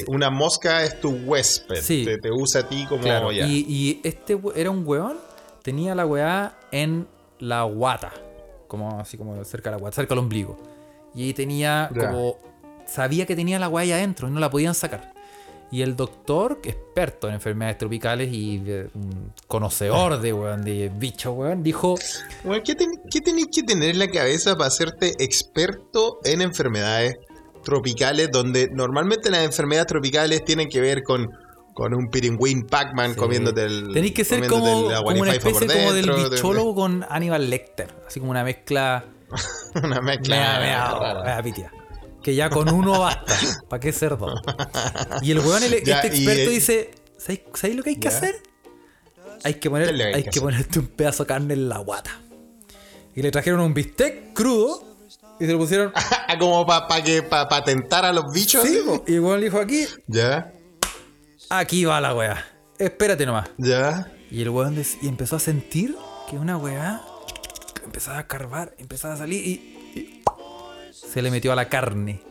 una, 0.07 0.29
mosca 0.29 0.83
es 0.83 0.99
tu 0.99 1.09
huésped, 1.11 1.81
Sí. 1.81 2.05
te, 2.05 2.17
te 2.17 2.31
usa 2.31 2.61
a 2.61 2.67
ti 2.69 2.85
como 2.87 3.03
Claro, 3.03 3.31
ya. 3.31 3.45
y, 3.45 3.65
y 3.67 4.01
este 4.03 4.39
era 4.55 4.71
un 4.71 4.87
weón, 4.87 5.17
tenía 5.61 5.93
la 5.93 6.05
weá 6.05 6.57
en 6.71 7.07
la 7.39 7.63
guata, 7.63 8.11
como 8.67 8.99
así 8.99 9.17
como 9.17 9.43
cerca 9.43 9.69
de 9.69 9.75
la 9.75 9.81
guata, 9.81 9.95
cerca 9.95 10.15
del 10.15 10.19
ombligo. 10.23 10.57
Y 11.13 11.23
ahí 11.23 11.33
tenía 11.33 11.89
Ya. 11.93 12.07
como, 12.07 12.37
sabía 12.87 13.25
que 13.25 13.35
tenía 13.35 13.59
la 13.59 13.67
weá 13.67 13.83
ahí 13.83 13.91
adentro 13.91 14.27
y 14.27 14.31
no 14.31 14.39
la 14.39 14.49
podían 14.49 14.73
sacar. 14.73 15.11
Y 15.73 15.81
el 15.83 15.95
doctor, 15.95 16.59
experto 16.63 17.27
en 17.29 17.33
enfermedades 17.35 17.77
tropicales 17.77 18.31
y 18.33 18.61
eh, 18.65 18.87
conocedor 19.47 20.19
de, 20.19 20.33
weón, 20.33 20.63
de 20.63 20.91
bichos, 20.93 21.33
weón, 21.35 21.63
dijo, 21.63 21.95
Bueno, 22.43 22.61
¿qué, 22.65 22.75
ten- 22.75 23.01
qué 23.09 23.21
tenés 23.21 23.45
que 23.53 23.63
tener 23.63 23.91
en 23.91 23.99
la 23.99 24.09
cabeza 24.09 24.55
para 24.55 24.67
hacerte 24.67 25.13
experto 25.19 26.19
en 26.25 26.41
enfermedades 26.41 27.15
tropicales? 27.63 28.29
Donde 28.31 28.69
normalmente 28.71 29.29
las 29.29 29.43
enfermedades 29.45 29.87
tropicales 29.87 30.43
tienen 30.45 30.69
que 30.69 30.81
ver 30.81 31.03
con, 31.03 31.29
con 31.73 31.93
un 31.93 32.09
piringüín 32.09 32.63
Pac-Man 32.67 33.15
comiéndote 33.15 33.63
el. 33.65 33.93
tenéis 33.93 34.13
que 34.13 34.23
ser 34.25 34.47
como, 34.47 34.87
una 34.87 35.31
especie 35.33 35.67
como 35.67 35.93
del 35.93 36.05
de- 36.05 36.29
bichólogo 36.29 36.75
con 36.75 37.05
Aníbal 37.09 37.49
Lecter, 37.49 37.93
así 38.07 38.19
como 38.19 38.31
una 38.31 38.43
mezcla... 38.43 39.05
Una 39.81 40.01
mezcla. 40.01 40.35
Mea, 40.59 41.23
mea, 41.23 41.41
pitia. 41.41 41.71
Que 42.21 42.35
ya 42.35 42.49
con 42.49 42.67
uno 42.69 42.99
basta. 42.99 43.33
¿Para 43.69 43.79
qué 43.79 43.93
ser 43.93 44.17
dos? 44.17 44.41
Y 45.21 45.31
el 45.31 45.39
weón, 45.39 45.63
el- 45.63 45.81
Ya, 45.85 46.01
este 46.01 46.07
experto 46.07 46.49
eh, 46.51 46.53
dice: 46.53 46.91
¿Sabéis 47.17 47.41
sabéis 47.53 47.77
lo 47.77 47.83
que 47.83 47.89
hay 47.91 47.95
que 47.95 48.09
ya. 48.09 48.17
hacer? 48.17 48.35
Hay 49.45 49.53
que, 49.55 49.69
poner, 49.69 49.87
¿Qué 49.87 49.91
es 49.93 49.97
lo 49.97 50.03
que 50.03 50.07
hay 50.09 50.13
hay 50.15 50.23
que 50.25 50.29
que 50.31 50.41
ponerte 50.41 50.79
un 50.79 50.87
pedazo 50.87 51.23
de 51.23 51.27
carne 51.27 51.53
en 51.53 51.69
la 51.69 51.77
guata. 51.77 52.11
Y 53.15 53.21
le 53.21 53.31
trajeron 53.31 53.61
un 53.61 53.73
bistec 53.73 54.33
crudo 54.33 54.90
y 55.41 55.45
se 55.47 55.51
lo 55.53 55.57
pusieron. 55.59 55.91
como 56.39 56.65
para 56.65 57.03
que 57.03 57.23
para 57.23 57.49
patentar 57.49 58.05
a 58.05 58.13
los 58.13 58.31
bichos. 58.33 58.63
Sí, 58.65 58.79
y 59.07 59.11
le 59.19 59.37
dijo: 59.41 59.59
aquí, 59.59 59.85
Ya, 60.07 60.53
aquí 61.49 61.83
va 61.85 61.99
la 61.99 62.13
weá. 62.15 62.45
Espérate 62.77 63.25
nomás. 63.25 63.49
ya. 63.57 64.11
Y 64.29 64.41
el 64.41 64.49
weón 64.49 64.75
des- 64.75 64.97
y 65.01 65.07
empezó 65.09 65.35
a 65.35 65.39
sentir 65.39 65.95
que 66.29 66.37
una 66.37 66.55
weá 66.57 67.01
empezaba 67.83 68.19
a 68.19 68.27
carvar, 68.27 68.73
empezaba 68.77 69.15
a 69.15 69.17
salir 69.17 69.45
y, 69.45 69.51
y 69.99 70.23
se 70.93 71.21
le 71.21 71.29
metió 71.31 71.51
a 71.51 71.55
la 71.55 71.67
carne. 71.67 72.21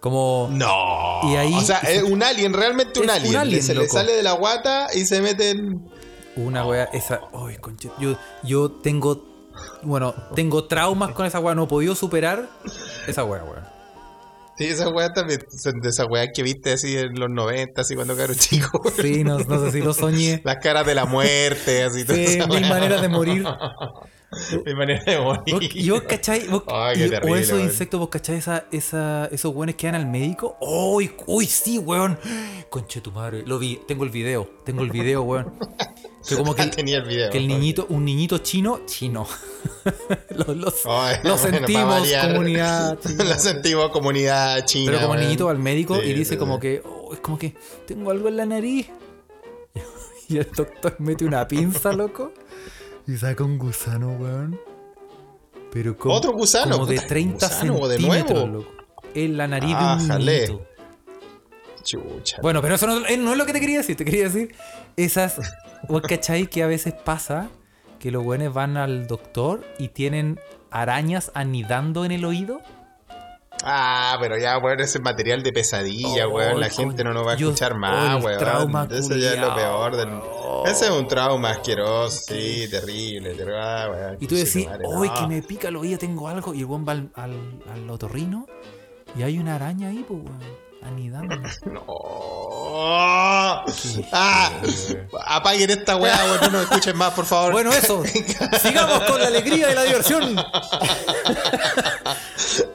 Como. 0.00 0.48
No. 0.52 1.20
Y 1.30 1.36
ahí- 1.36 1.54
o 1.54 1.60
sea, 1.60 1.78
es 1.78 2.02
un 2.02 2.22
alien, 2.22 2.52
realmente 2.52 3.00
un 3.00 3.08
Es 3.08 3.10
un 3.10 3.16
alien. 3.20 3.36
alien, 3.36 3.62
se 3.62 3.74
le 3.74 3.88
sale 3.88 4.12
de 4.14 4.22
la 4.22 4.32
guata 4.32 4.88
y 4.94 5.04
se 5.06 5.20
mete 5.20 5.50
en. 5.50 5.88
Una 6.36 6.66
wea, 6.66 6.84
esa. 6.92 7.20
Ay, 7.32 7.56
conche. 7.56 7.90
Yo, 7.98 8.16
yo 8.42 8.70
tengo. 8.70 9.35
Bueno, 9.82 10.14
tengo 10.34 10.64
traumas 10.64 11.12
con 11.12 11.26
esa 11.26 11.40
wea. 11.40 11.54
No 11.54 11.64
he 11.64 11.66
podido 11.66 11.94
superar 11.94 12.48
esa 13.06 13.24
wea, 13.24 13.42
wea. 13.44 13.72
Sí, 14.58 14.64
esas 14.64 14.90
weas 14.90 15.12
también 15.12 15.40
de 15.82 15.88
esas 15.90 16.06
weas 16.10 16.28
que 16.34 16.42
viste 16.42 16.72
así 16.72 16.96
en 16.96 17.18
los 17.20 17.28
90, 17.28 17.78
así 17.82 17.94
cuando 17.94 18.16
caro 18.16 18.32
chico. 18.34 18.80
Sí, 19.02 19.22
no, 19.22 19.38
no 19.38 19.60
sé 19.66 19.70
si 19.70 19.82
lo 19.82 19.92
soñé. 19.92 20.40
Las 20.44 20.56
caras 20.62 20.86
de 20.86 20.94
la 20.94 21.04
muerte, 21.04 21.82
así 21.82 22.04
Sí, 22.06 22.24
esa 22.24 22.46
mil 22.46 22.62
maneras 22.66 23.02
de 23.02 23.08
morir. 23.08 23.44
Mi 24.66 24.74
manera 24.74 25.04
de 25.04 25.18
morir. 25.20 25.54
Vos- 25.54 25.62
Y 25.74 25.90
vos, 25.90 26.02
¿cachai? 26.02 26.48
Vos- 26.48 26.62
Ay, 26.68 26.96
qué 26.96 27.04
y- 27.04 27.06
o 27.06 27.10
terrible, 27.10 27.40
esos 27.40 27.52
weón. 27.58 27.66
insectos, 27.66 28.00
vos, 28.00 28.08
¿cachai? 28.08 28.36
Esa, 28.36 28.64
esa, 28.72 29.26
esos 29.30 29.54
weones 29.54 29.76
que 29.76 29.86
van 29.88 29.94
al 29.94 30.06
médico. 30.06 30.56
¡Uy! 30.62 31.12
¡Uy, 31.26 31.46
sí, 31.46 31.76
weón! 31.78 32.18
Conche 32.70 33.02
tu 33.02 33.12
madre. 33.12 33.42
Lo 33.46 33.58
vi, 33.58 33.80
tengo 33.86 34.04
el 34.04 34.10
video. 34.10 34.48
Tengo 34.64 34.82
el 34.82 34.90
video, 34.90 35.20
weón. 35.22 35.52
Que 36.28 36.36
como 36.36 36.54
que, 36.54 36.62
el- 36.62 36.70
Tenía 36.76 36.98
el 36.98 37.04
video. 37.04 37.30
que 37.30 37.38
el 37.38 37.46
niñito, 37.48 37.86
un 37.88 38.04
niñito 38.04 38.38
chino, 38.38 38.80
chino. 38.86 39.26
lo, 40.30 40.44
bueno, 40.44 41.38
sentimos, 41.38 42.08
comunidad 42.10 42.98
china. 43.06 43.24
Lo 43.24 43.34
sentimos 43.38 43.90
comunidad 43.90 44.64
china. 44.64 44.90
Pero 44.92 45.02
como 45.02 45.14
el 45.14 45.20
niñito 45.20 45.46
va 45.46 45.50
al 45.52 45.58
médico 45.58 45.96
Sí, 46.00 46.08
y 46.08 46.12
dice 46.14 46.32
sí, 46.34 46.36
como 46.36 46.54
sí. 46.56 46.60
que, 46.62 46.82
"Oh, 46.84 47.12
es 47.14 47.20
como 47.20 47.38
que 47.38 47.54
tengo 47.86 48.10
algo 48.10 48.28
en 48.28 48.36
la 48.36 48.46
nariz. 48.46 48.88
Y 50.28 50.38
el 50.38 50.50
doctor 50.50 50.96
mete 50.98 51.24
una 51.24 51.46
pinza, 51.46 51.92
loco. 51.92 52.32
Y 53.06 53.16
saca 53.16 53.44
un 53.44 53.58
gusano, 53.58 54.16
weón. 54.16 54.58
Pero 55.72 55.96
como, 55.96 56.14
Otro 56.16 56.32
gusano, 56.32 56.72
como 56.72 56.86
de 56.86 56.96
puta, 56.96 57.06
30 57.06 57.46
gusano, 57.46 57.86
centímetros, 57.86 58.48
loco. 58.48 58.70
En 59.14 59.36
la 59.36 59.46
nariz 59.46 59.72
Ah, 59.76 59.96
de 59.96 60.02
un 60.02 60.08
jale. 60.08 60.46
niñito. 60.48 60.66
Chucha. 61.84 62.38
Bueno, 62.42 62.60
pero 62.60 62.74
eso 62.74 62.86
no, 62.88 63.06
eh, 63.06 63.16
no 63.16 63.30
es 63.32 63.38
lo 63.38 63.46
que 63.46 63.52
te 63.52 63.60
quería 63.60 63.78
decir. 63.78 63.96
Te 63.96 64.04
quería 64.04 64.24
decir 64.24 64.52
esas. 64.96 65.36
¿Vos 65.88 66.02
cachai 66.02 66.46
que 66.48 66.62
a 66.62 66.66
veces 66.66 66.94
pasa 66.94 67.48
que 67.98 68.10
los 68.10 68.24
buenos 68.24 68.52
van 68.52 68.76
al 68.76 69.06
doctor 69.06 69.64
y 69.78 69.88
tienen 69.88 70.40
arañas 70.70 71.30
anidando 71.34 72.04
en 72.04 72.12
el 72.12 72.24
oído? 72.24 72.60
Ah, 73.64 74.16
pero 74.20 74.36
ya, 74.38 74.58
weón, 74.58 74.80
ese 74.80 74.98
es 74.98 75.04
material 75.04 75.42
de 75.42 75.52
pesadilla, 75.52 76.28
Oh, 76.28 76.34
weón. 76.34 76.60
La 76.60 76.68
gente 76.68 77.02
no 77.02 77.12
nos 77.12 77.26
va 77.26 77.32
a 77.32 77.34
escuchar 77.36 77.72
oh, 77.72 77.78
más, 77.78 78.22
weón. 78.24 78.38
trauma 78.38 78.88
Eso 78.90 79.16
ya 79.16 79.32
es 79.32 79.40
lo 79.40 79.54
peor 79.54 79.96
del. 79.96 80.08
weón. 80.08 80.66
Ese 80.66 80.84
es 80.86 80.90
un 80.90 81.08
trauma 81.08 81.50
asqueroso, 81.50 82.10
sí, 82.28 82.66
terrible, 82.70 83.30
terrible, 83.30 83.58
ah, 83.58 83.88
weón. 83.90 84.16
Y 84.20 84.26
tú 84.26 84.34
decís, 84.34 84.66
hoy 84.84 85.08
no. 85.08 85.14
que 85.14 85.26
me 85.26 85.42
pica 85.42 85.68
el 85.68 85.76
oído, 85.76 85.98
tengo 85.98 86.28
algo. 86.28 86.52
Y 86.54 86.60
el 86.60 86.66
buen 86.66 86.86
va 86.86 86.92
al, 86.92 87.10
al, 87.14 87.32
al 87.72 87.90
otorrino 87.90 88.46
y 89.16 89.22
hay 89.22 89.38
una 89.38 89.54
araña 89.54 89.88
ahí, 89.88 90.04
pues, 90.06 90.20
weón, 90.22 90.38
anidando. 90.86 91.36
No. 91.66 91.84
Ah, 94.12 94.52
apaguen 95.26 95.70
esta 95.70 95.96
weá, 95.96 96.14
weón. 96.26 96.40
No 96.42 96.50
nos 96.50 96.62
escuchen 96.64 96.96
más, 96.96 97.12
por 97.14 97.24
favor. 97.24 97.52
bueno, 97.52 97.72
eso. 97.72 98.02
Sigamos 98.62 99.00
con 99.04 99.18
la 99.20 99.28
alegría 99.28 99.68
de 99.68 99.74
la 99.74 99.82
diversión. 99.84 100.36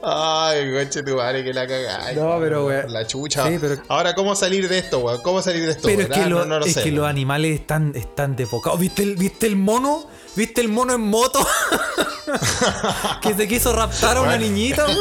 Ay, 0.03 0.72
coche 0.74 1.03
tu 1.03 1.16
madre, 1.16 1.43
que 1.43 1.53
la 1.53 1.68
cagáis. 1.68 2.18
No, 2.18 2.38
pero, 2.39 2.66
weón. 2.66 2.91
La 2.91 3.05
chucha. 3.05 3.47
Sí, 3.47 3.57
pero- 3.62 3.76
Ahora, 3.89 4.16
¿cómo 4.16 4.36
salir 4.36 4.68
de 4.68 4.80
esto, 4.80 4.99
weón? 4.99 5.22
¿Cómo 5.22 5.41
salir 5.41 5.66
de 5.66 5.72
esto? 5.72 5.88
Pero 5.88 6.01
es 6.03 6.07
que, 6.09 6.20
Ah, 6.22 6.28
lo- 6.28 6.39
no, 6.39 6.45
no 6.45 6.59
lo 6.59 6.66
es 6.66 6.74
sé. 6.74 6.84
que 6.84 6.91
los 6.91 7.05
animales 7.07 7.59
están, 7.59 7.93
están 7.95 8.36
desbocados. 8.36 8.80
¿Viste 8.80 9.03
el, 9.03 9.16
¿Viste 9.16 9.45
el 9.47 9.55
mono? 9.55 10.07
¿Viste 10.36 10.62
el 10.62 10.70
mono 10.70 10.93
en 10.93 11.01
moto? 11.01 11.45
que 13.22 13.34
se 13.34 13.48
quiso 13.48 13.74
raptar 13.74 14.18
a 14.18 14.22
una 14.22 14.32
Bueno. 14.32 14.46
niñita, 14.46 14.86
weón. 14.86 15.00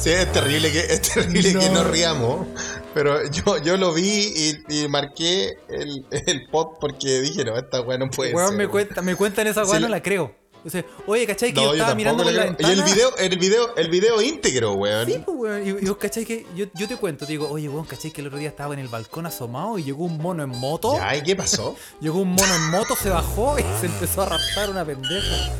Sí, 0.00 0.10
es 0.10 0.30
terrible 0.32 0.70
que, 0.72 0.80
es 0.80 1.02
terrible 1.02 1.52
que 1.52 1.68
No. 1.70 1.82
no 1.82 1.84
riamos. 1.84 2.46
Pero 2.94 3.30
yo, 3.30 3.58
yo 3.58 3.76
lo 3.76 3.92
vi 3.92 4.32
y, 4.68 4.82
y 4.82 4.88
marqué 4.88 5.56
el, 5.68 6.04
el 6.10 6.46
pod 6.48 6.78
porque 6.80 7.20
dije, 7.20 7.44
no, 7.44 7.56
esta 7.56 7.80
weá 7.82 7.98
no 7.98 8.10
puede 8.10 8.34
Weón, 8.34 8.48
ser. 8.48 8.56
me, 8.56 8.64
weón. 8.64 8.70
cuenta, 8.72 9.02
me 9.02 9.14
cuentan 9.14 9.46
esa 9.46 9.64
weá, 9.64 9.76
Sí, 9.76 9.82
no 9.82 9.88
la 9.88 10.02
creo. 10.02 10.34
O 10.68 10.70
sea, 10.70 10.84
oye, 11.06 11.26
¿cachai? 11.26 11.52
Que 11.52 11.56
No, 11.56 11.62
yo 11.62 11.66
yo 11.68 11.72
estaba 11.82 11.88
tampoco 11.90 11.96
mirando 11.96 12.24
por 12.24 12.32
la 12.32 12.40
creo. 12.42 12.52
ventana. 12.54 12.74
Y 12.74 12.78
el 12.78 12.84
video, 12.84 13.16
el 13.16 13.38
video, 13.38 13.76
el 13.76 13.88
video 13.90 14.22
íntegro, 14.22 14.72
weón. 14.74 15.06
Sí, 15.06 15.22
pues, 15.24 15.36
weón. 15.38 15.66
Y, 15.66 15.68
y 15.84 15.88
vos, 15.88 15.96
¿cachai? 15.96 16.24
Que 16.24 16.46
yo, 16.54 16.66
yo 16.74 16.86
te 16.86 16.96
cuento, 16.96 17.24
te 17.26 17.32
digo, 17.32 17.48
oye, 17.50 17.68
weón, 17.68 17.86
¿cachai? 17.86 18.10
Que 18.10 18.20
el 18.20 18.26
otro 18.28 18.38
día 18.38 18.50
estaba 18.50 18.74
en 18.74 18.80
el 18.80 18.88
balcón 18.88 19.26
asomado 19.26 19.78
y 19.78 19.84
llegó 19.84 20.04
un 20.04 20.18
mono 20.18 20.42
en 20.42 20.50
moto. 20.50 20.94
Ya, 20.94 21.16
¿y 21.16 21.22
qué 21.22 21.34
pasó? 21.34 21.74
Llegó 22.00 22.20
un 22.20 22.30
mono 22.30 22.54
en 22.54 22.70
moto, 22.70 22.94
se 22.94 23.08
bajó 23.10 23.58
y 23.58 23.62
se 23.80 23.86
empezó 23.86 24.22
a 24.22 24.26
raptar 24.26 24.70
una 24.70 24.84
pendeja. 24.84 25.50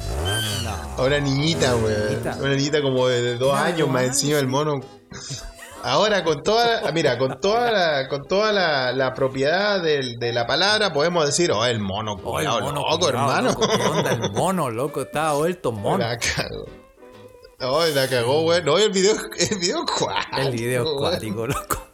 No. 0.97 1.05
Una 1.05 1.19
niñita, 1.19 1.75
weón. 1.77 2.21
Una 2.41 2.55
niñita 2.55 2.83
como 2.83 3.09
de 3.09 3.37
dos 3.37 3.57
años 3.57 3.89
más 3.89 4.05
encima 4.05 4.37
del 4.37 4.47
mono. 4.47 4.81
Ahora 5.89 6.23
con 6.25 6.43
toda, 6.43 6.91
mira, 6.93 7.19
con 7.19 7.41
toda 7.41 7.71
la, 7.71 8.09
con 8.09 8.25
toda 8.27 8.53
la, 8.53 8.93
la 8.93 9.15
propiedad 9.15 9.83
del- 9.83 10.19
de 10.19 10.33
la 10.33 10.47
palabra 10.47 10.93
podemos 10.93 11.27
decir, 11.27 11.51
oh, 11.53 11.65
el 11.65 11.79
mono, 11.81 12.17
Oh, 12.25 12.39
el 12.41 12.49
mono, 12.49 12.83
loco, 12.91 13.09
hermano. 13.09 13.49
loco, 13.51 13.67
¿Qué 13.69 13.83
onda 13.83 14.13
el 14.13 14.33
mono, 14.33 14.71
loco? 14.71 15.03
Estaba 15.03 15.35
vuelto 15.35 15.73
mono. 15.73 15.99
La 15.99 16.19
cagó. 16.19 16.67
No, 17.61 17.85
la 17.87 18.07
cagó, 18.09 18.43
weón. 18.43 18.65
No, 18.65 18.79
el 18.79 18.93
video, 18.93 19.15
el 19.37 19.59
video 19.59 19.85
cuático, 19.85 20.37
El 20.39 20.53
video 20.53 20.97
cuático, 20.97 21.47
loco. 21.47 21.89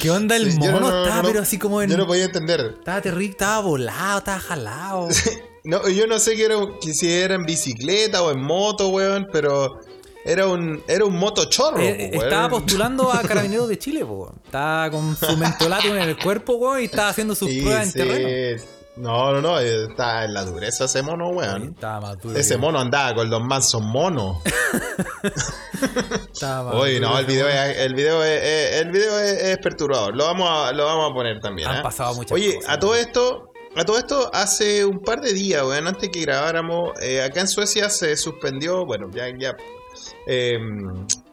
¿Qué 0.00 0.10
onda 0.10 0.34
el 0.36 0.50
Sí, 0.50 0.58
mono? 0.58 0.80
no- 0.80 0.90
no- 0.90 1.02
estaba 1.04 1.22
no- 1.22 1.28
pero 1.28 1.42
así 1.42 1.58
como 1.58 1.80
en... 1.82 1.90
Yo 1.90 1.96
no 1.96 2.06
podía 2.06 2.24
entender. 2.24 2.74
Estaba 2.78 3.00
terrible, 3.00 3.30
estaba 3.30 3.60
volado, 3.60 4.18
estaba 4.18 4.40
jalado. 4.40 5.08
No, 5.62 5.86
yo 5.90 6.06
no 6.06 6.18
sé 6.18 6.36
que 6.36 6.46
era, 6.46 6.54
que 6.80 6.94
si 6.94 7.12
era 7.12 7.34
en 7.34 7.44
bicicleta 7.44 8.22
o 8.22 8.30
en 8.30 8.40
moto, 8.42 8.88
weón, 8.88 9.28
pero 9.30 9.78
era 10.24 10.46
un, 10.46 10.82
era 10.86 11.04
un 11.04 11.16
moto 11.16 11.44
chorro, 11.46 11.78
Eh, 11.80 12.10
estaba 12.12 12.48
postulando 12.48 13.10
a 13.12 13.22
Carabineros 13.26 13.68
de 13.68 13.78
Chile, 13.78 14.04
po. 14.04 14.32
Estaba 14.44 14.90
con 14.90 15.16
su 15.16 15.36
mentolato 15.36 15.88
en 15.88 16.02
el 16.02 16.18
cuerpo, 16.18 16.54
weón, 16.54 16.80
y 16.82 16.84
estaba 16.84 17.08
haciendo 17.08 17.34
sus 17.34 17.48
Sí, 17.50 17.60
pruebas 17.62 17.84
en 17.84 17.90
sí. 17.92 17.98
terreno. 17.98 18.62
No, 18.96 19.32
no, 19.32 19.40
no, 19.40 19.58
eh, 19.60 19.86
está 19.88 20.24
en 20.24 20.34
la 20.34 20.44
dureza 20.44 20.84
ese 20.84 21.00
mono, 21.02 21.28
weón. 21.30 21.70
Estaba 21.74 22.00
más 22.00 22.18
duro. 22.18 22.38
Ese 22.38 22.54
que- 22.54 22.60
mono 22.60 22.80
andaba 22.80 23.14
con 23.14 23.30
los 23.30 23.40
mansos 23.42 23.80
monos. 23.80 24.38
estaba 26.32 26.72
Oye, 26.74 27.00
no, 27.00 27.18
el 27.18 27.24
video, 27.26 27.48
es, 27.48 27.78
el 27.78 27.94
video, 27.94 28.22
es, 28.22 28.74
el 28.80 28.90
video 28.90 29.18
es, 29.18 29.42
es 29.42 29.58
perturbador. 29.58 30.14
Lo 30.16 30.24
vamos 30.26 30.48
a, 30.50 30.72
lo 30.72 30.84
vamos 30.84 31.10
a 31.10 31.14
poner 31.14 31.40
también. 31.40 31.68
Han 31.68 31.78
¿eh? 31.78 31.82
pasado 31.82 32.14
muchas 32.14 32.32
Oye, 32.32 32.56
cosas, 32.56 32.70
a 32.70 32.78
todo 32.78 32.94
esto, 32.94 33.52
a 33.76 33.84
todo 33.84 33.98
esto, 33.98 34.30
hace 34.34 34.84
un 34.84 35.00
par 35.00 35.20
de 35.20 35.32
días, 35.32 35.62
weón, 35.62 35.86
antes 35.86 36.08
que 36.10 36.20
grabáramos, 36.20 36.90
eh, 37.00 37.22
acá 37.22 37.40
en 37.40 37.48
Suecia 37.48 37.88
se 37.90 38.16
suspendió, 38.16 38.84
bueno, 38.84 39.08
ya, 39.14 39.28
ya, 39.38 39.56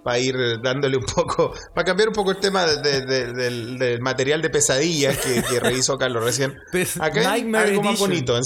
para 0.04 0.20
ir 0.20 0.36
dándole 0.64 0.98
un 0.98 1.06
poco, 1.06 1.54
para 1.76 1.86
cambiar 1.86 2.10
un 2.10 2.14
poco 2.16 2.32
el 2.32 2.38
tema 2.38 2.66
de- 2.66 2.82
de- 2.82 3.06
de- 3.06 3.34
del, 3.34 3.78
del 3.78 4.02
material 4.02 4.42
de 4.42 4.50
pesadillas 4.50 5.18
que, 5.18 5.42
que 5.44 5.60
revisó 5.60 5.98
Carlos 5.98 6.24
recién. 6.24 6.54
Acá 7.02 7.32
hay 7.34 7.42
algo 7.70 7.84
más 7.84 8.00
bonito. 8.00 8.38
en- 8.38 8.44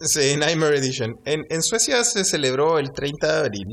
sí, 0.00 0.36
Nightmare 0.36 0.78
Edition. 0.78 1.16
En, 1.24 1.44
en 1.48 1.62
Suecia 1.62 2.04
se 2.04 2.24
celebró 2.24 2.78
el 2.78 2.92
30 2.92 3.32
de 3.32 3.38
abril, 3.46 3.66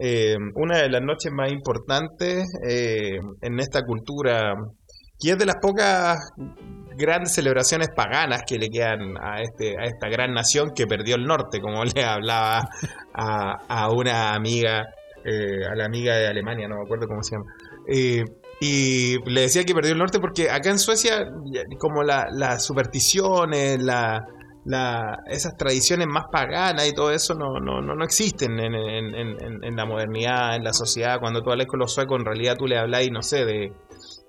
eh, 0.00 0.36
una 0.54 0.78
de 0.82 0.88
las 0.90 1.02
noches 1.02 1.32
más 1.32 1.50
importantes 1.50 2.44
eh, 2.66 3.16
en 3.40 3.60
esta 3.60 3.82
cultura, 3.82 4.54
que 5.20 5.30
es 5.32 5.38
de 5.38 5.46
las 5.46 5.56
pocas 5.60 6.18
grandes 6.96 7.32
celebraciones 7.32 7.88
paganas 7.94 8.42
que 8.46 8.58
le 8.58 8.68
quedan 8.68 9.16
a, 9.20 9.40
este, 9.40 9.76
a 9.78 9.84
esta 9.84 10.08
gran 10.08 10.32
nación 10.34 10.70
que 10.74 10.86
perdió 10.86 11.16
el 11.16 11.24
norte, 11.24 11.60
como 11.60 11.84
le 11.94 12.04
hablaba 12.04 12.68
a, 13.14 13.52
a 13.68 13.90
una 13.90 14.34
amiga, 14.34 14.84
eh, 15.24 15.64
a 15.70 15.74
la 15.74 15.84
amiga 15.86 16.16
de 16.16 16.26
Alemania, 16.28 16.68
no 16.68 16.76
me 16.76 16.82
acuerdo 16.84 17.06
cómo 17.08 17.22
se 17.22 17.36
llama. 17.36 17.46
Eh, 17.88 18.24
y 18.60 19.18
le 19.28 19.40
decía 19.42 19.64
que 19.64 19.74
perdió 19.74 19.92
el 19.92 19.98
norte 19.98 20.20
porque 20.20 20.48
acá 20.50 20.70
en 20.70 20.78
Suecia, 20.78 21.26
como 21.78 22.02
la- 22.02 22.28
las 22.32 22.64
supersticiones, 22.64 23.82
la, 23.82 24.24
la- 24.64 25.18
esas 25.26 25.56
tradiciones 25.56 26.06
más 26.06 26.26
paganas 26.30 26.88
y 26.88 26.92
todo 26.94 27.10
eso 27.10 27.34
no, 27.34 27.58
no, 27.60 27.80
no, 27.82 27.94
no 27.96 28.04
existen 28.04 28.58
en, 28.60 28.74
en- 28.74 29.14
en- 29.14 29.64
en- 29.64 29.76
la 29.76 29.84
modernidad, 29.84 30.54
en 30.56 30.62
la 30.64 30.72
sociedad. 30.72 31.18
Cuando 31.18 31.42
tú 31.42 31.50
hablas 31.50 31.66
con 31.66 31.80
los 31.80 31.92
suecos, 31.92 32.20
en 32.20 32.24
realidad 32.26 32.56
tú 32.56 32.66
le 32.66 32.78
hablas, 32.78 33.02
no 33.10 33.22
sé, 33.22 33.44
de, 33.44 33.72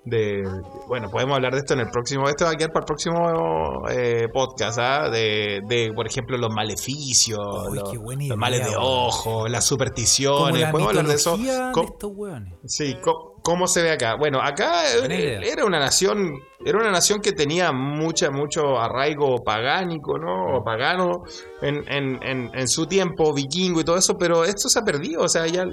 de 0.06 0.42
bueno 0.86 1.10
podemos 1.10 1.34
hablar 1.36 1.52
de 1.54 1.60
esto 1.60 1.72
en 1.74 1.80
el 1.80 1.88
próximo 1.90 2.28
esto 2.28 2.44
va 2.44 2.50
a 2.50 2.56
quedar 2.56 2.72
para 2.72 2.82
el 2.82 2.86
próximo 2.86 3.88
eh, 3.90 4.28
podcast 4.32 4.78
¿ah? 4.78 5.08
de, 5.08 5.60
de 5.66 5.92
por 5.94 6.06
ejemplo 6.06 6.36
los 6.36 6.52
maleficios 6.52 7.38
Uy, 7.70 7.78
los, 7.78 7.88
males 8.36 8.60
de 8.68 8.76
ojo 8.76 9.48
las 9.48 9.64
supersticiones 9.66 10.60
podemos 10.72 10.90
hablar 10.90 11.06
de 11.06 11.14
eso 11.14 11.36
de 11.38 11.44
estos. 11.68 11.72
Sí, 12.66 12.96
co- 13.02 13.34
¿cómo 13.42 13.66
se 13.66 13.82
ve 13.82 13.92
acá? 13.92 14.16
Bueno, 14.18 14.40
acá 14.42 14.82
eh, 15.10 15.40
era 15.52 15.64
una 15.66 15.78
nación, 15.78 16.38
era 16.64 16.78
una 16.78 16.90
nación 16.90 17.20
que 17.20 17.32
tenía 17.32 17.72
mucha, 17.72 18.30
mucho 18.30 18.78
arraigo 18.78 19.42
pagánico, 19.44 20.18
¿no? 20.18 20.56
O 20.58 20.64
pagano 20.64 21.24
en, 21.60 21.76
en, 21.92 22.22
en, 22.22 22.50
en 22.54 22.68
su 22.68 22.86
tiempo, 22.86 23.34
vikingo 23.34 23.80
y 23.80 23.84
todo 23.84 23.96
eso, 23.98 24.16
pero 24.18 24.44
esto 24.44 24.68
se 24.70 24.78
ha 24.78 24.82
perdido, 24.82 25.22
o 25.22 25.28
sea, 25.28 25.46
ya 25.46 25.64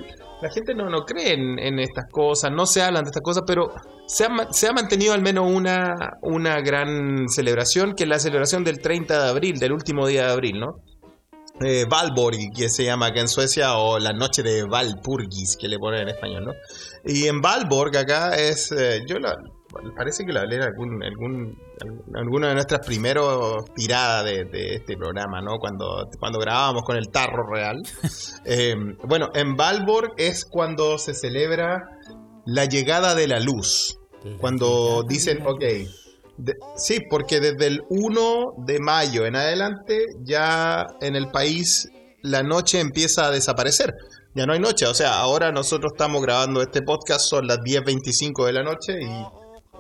la 0.42 0.50
gente 0.50 0.74
no, 0.74 0.90
no 0.90 1.06
cree 1.06 1.34
en, 1.34 1.80
estas 1.80 2.06
cosas, 2.12 2.52
no 2.52 2.66
se 2.66 2.82
hablan 2.82 3.04
de 3.04 3.10
estas 3.10 3.24
cosas, 3.24 3.44
pero 3.46 3.74
se 4.08 4.26
ha, 4.26 4.52
se 4.52 4.68
ha 4.68 4.74
mantenido 4.74 5.14
al 5.14 5.22
menos 5.22 5.50
una, 5.52 6.18
una 6.22 6.62
gran 6.62 7.30
celebración, 7.30 7.94
que 7.94 8.04
es 8.04 8.10
la 8.10 8.20
celebración 8.20 8.64
del 8.64 8.80
30 8.80 9.24
de 9.24 9.30
abril, 9.30 9.60
del 9.60 9.72
último 9.72 10.08
día 10.08 10.26
de 10.26 10.32
abril, 10.32 10.60
¿no? 10.60 10.82
eh, 11.64 11.86
Valborg, 11.88 12.38
que 12.56 12.70
se 12.70 12.84
llama 12.84 13.08
acá 13.08 13.22
en 13.22 13.28
Suecia, 13.28 13.78
o 13.78 14.00
la 14.00 14.14
noche 14.14 14.44
de 14.44 14.64
Valpurgis, 14.64 15.58
que 15.58 15.68
le 15.68 15.78
ponen 15.78 16.02
en 16.02 16.10
español, 16.10 16.46
¿no? 16.46 16.54
Y 17.06 17.28
en 17.28 17.42
Valborg 17.42 17.96
acá 17.98 18.36
es, 18.36 18.72
eh, 18.72 19.04
yo 19.08 19.20
la, 19.20 19.36
parece 19.96 20.26
que 20.26 20.34
lo 20.34 20.40
hablé 20.42 20.58
en 20.58 20.62
algún, 20.64 21.04
algún, 21.04 21.58
alguna 22.16 22.50
de 22.50 22.54
nuestras 22.56 22.86
primeros 22.86 23.66
tiradas 23.76 24.26
de, 24.26 24.46
de 24.46 24.76
este 24.76 24.98
programa, 24.98 25.42
¿no? 25.42 25.58
Cuando, 25.60 26.08
cuando 26.20 26.40
grabábamos 26.40 26.84
con 26.84 26.98
el 26.98 27.10
tarro 27.10 27.48
real. 27.52 27.82
Eh, 28.44 28.76
bueno, 29.04 29.30
en 29.36 29.56
Valborg 29.56 30.14
es 30.18 30.46
cuando 30.46 30.98
se 30.98 31.14
celebra 31.14 31.84
la 32.46 32.66
llegada 32.66 33.14
de 33.14 33.28
la 33.28 33.40
luz. 33.40 34.00
Cuando 34.40 35.04
dicen, 35.08 35.46
ok, 35.46 35.62
de- 36.38 36.56
sí, 36.76 37.00
porque 37.10 37.40
desde 37.40 37.68
el 37.68 37.82
1 37.90 38.54
de 38.66 38.80
mayo 38.80 39.26
en 39.26 39.36
adelante 39.36 40.06
ya 40.24 40.88
en 41.02 41.16
el 41.16 41.30
país 41.30 41.88
la 42.24 42.42
noche 42.44 42.80
empieza 42.80 43.28
a 43.28 43.32
desaparecer. 43.32 43.94
Ya 44.34 44.46
no 44.46 44.54
hay 44.54 44.60
noche, 44.60 44.86
o 44.88 44.94
sea, 44.94 45.20
ahora 45.20 45.52
nosotros 45.52 45.92
estamos 45.94 46.22
grabando 46.22 46.62
este 46.62 46.82
podcast, 46.82 47.22
son 47.30 47.48
las 47.48 47.60
10.25 47.60 48.46
de 48.46 48.54
la 48.54 48.64
noche 48.64 49.00
y, 49.02 49.26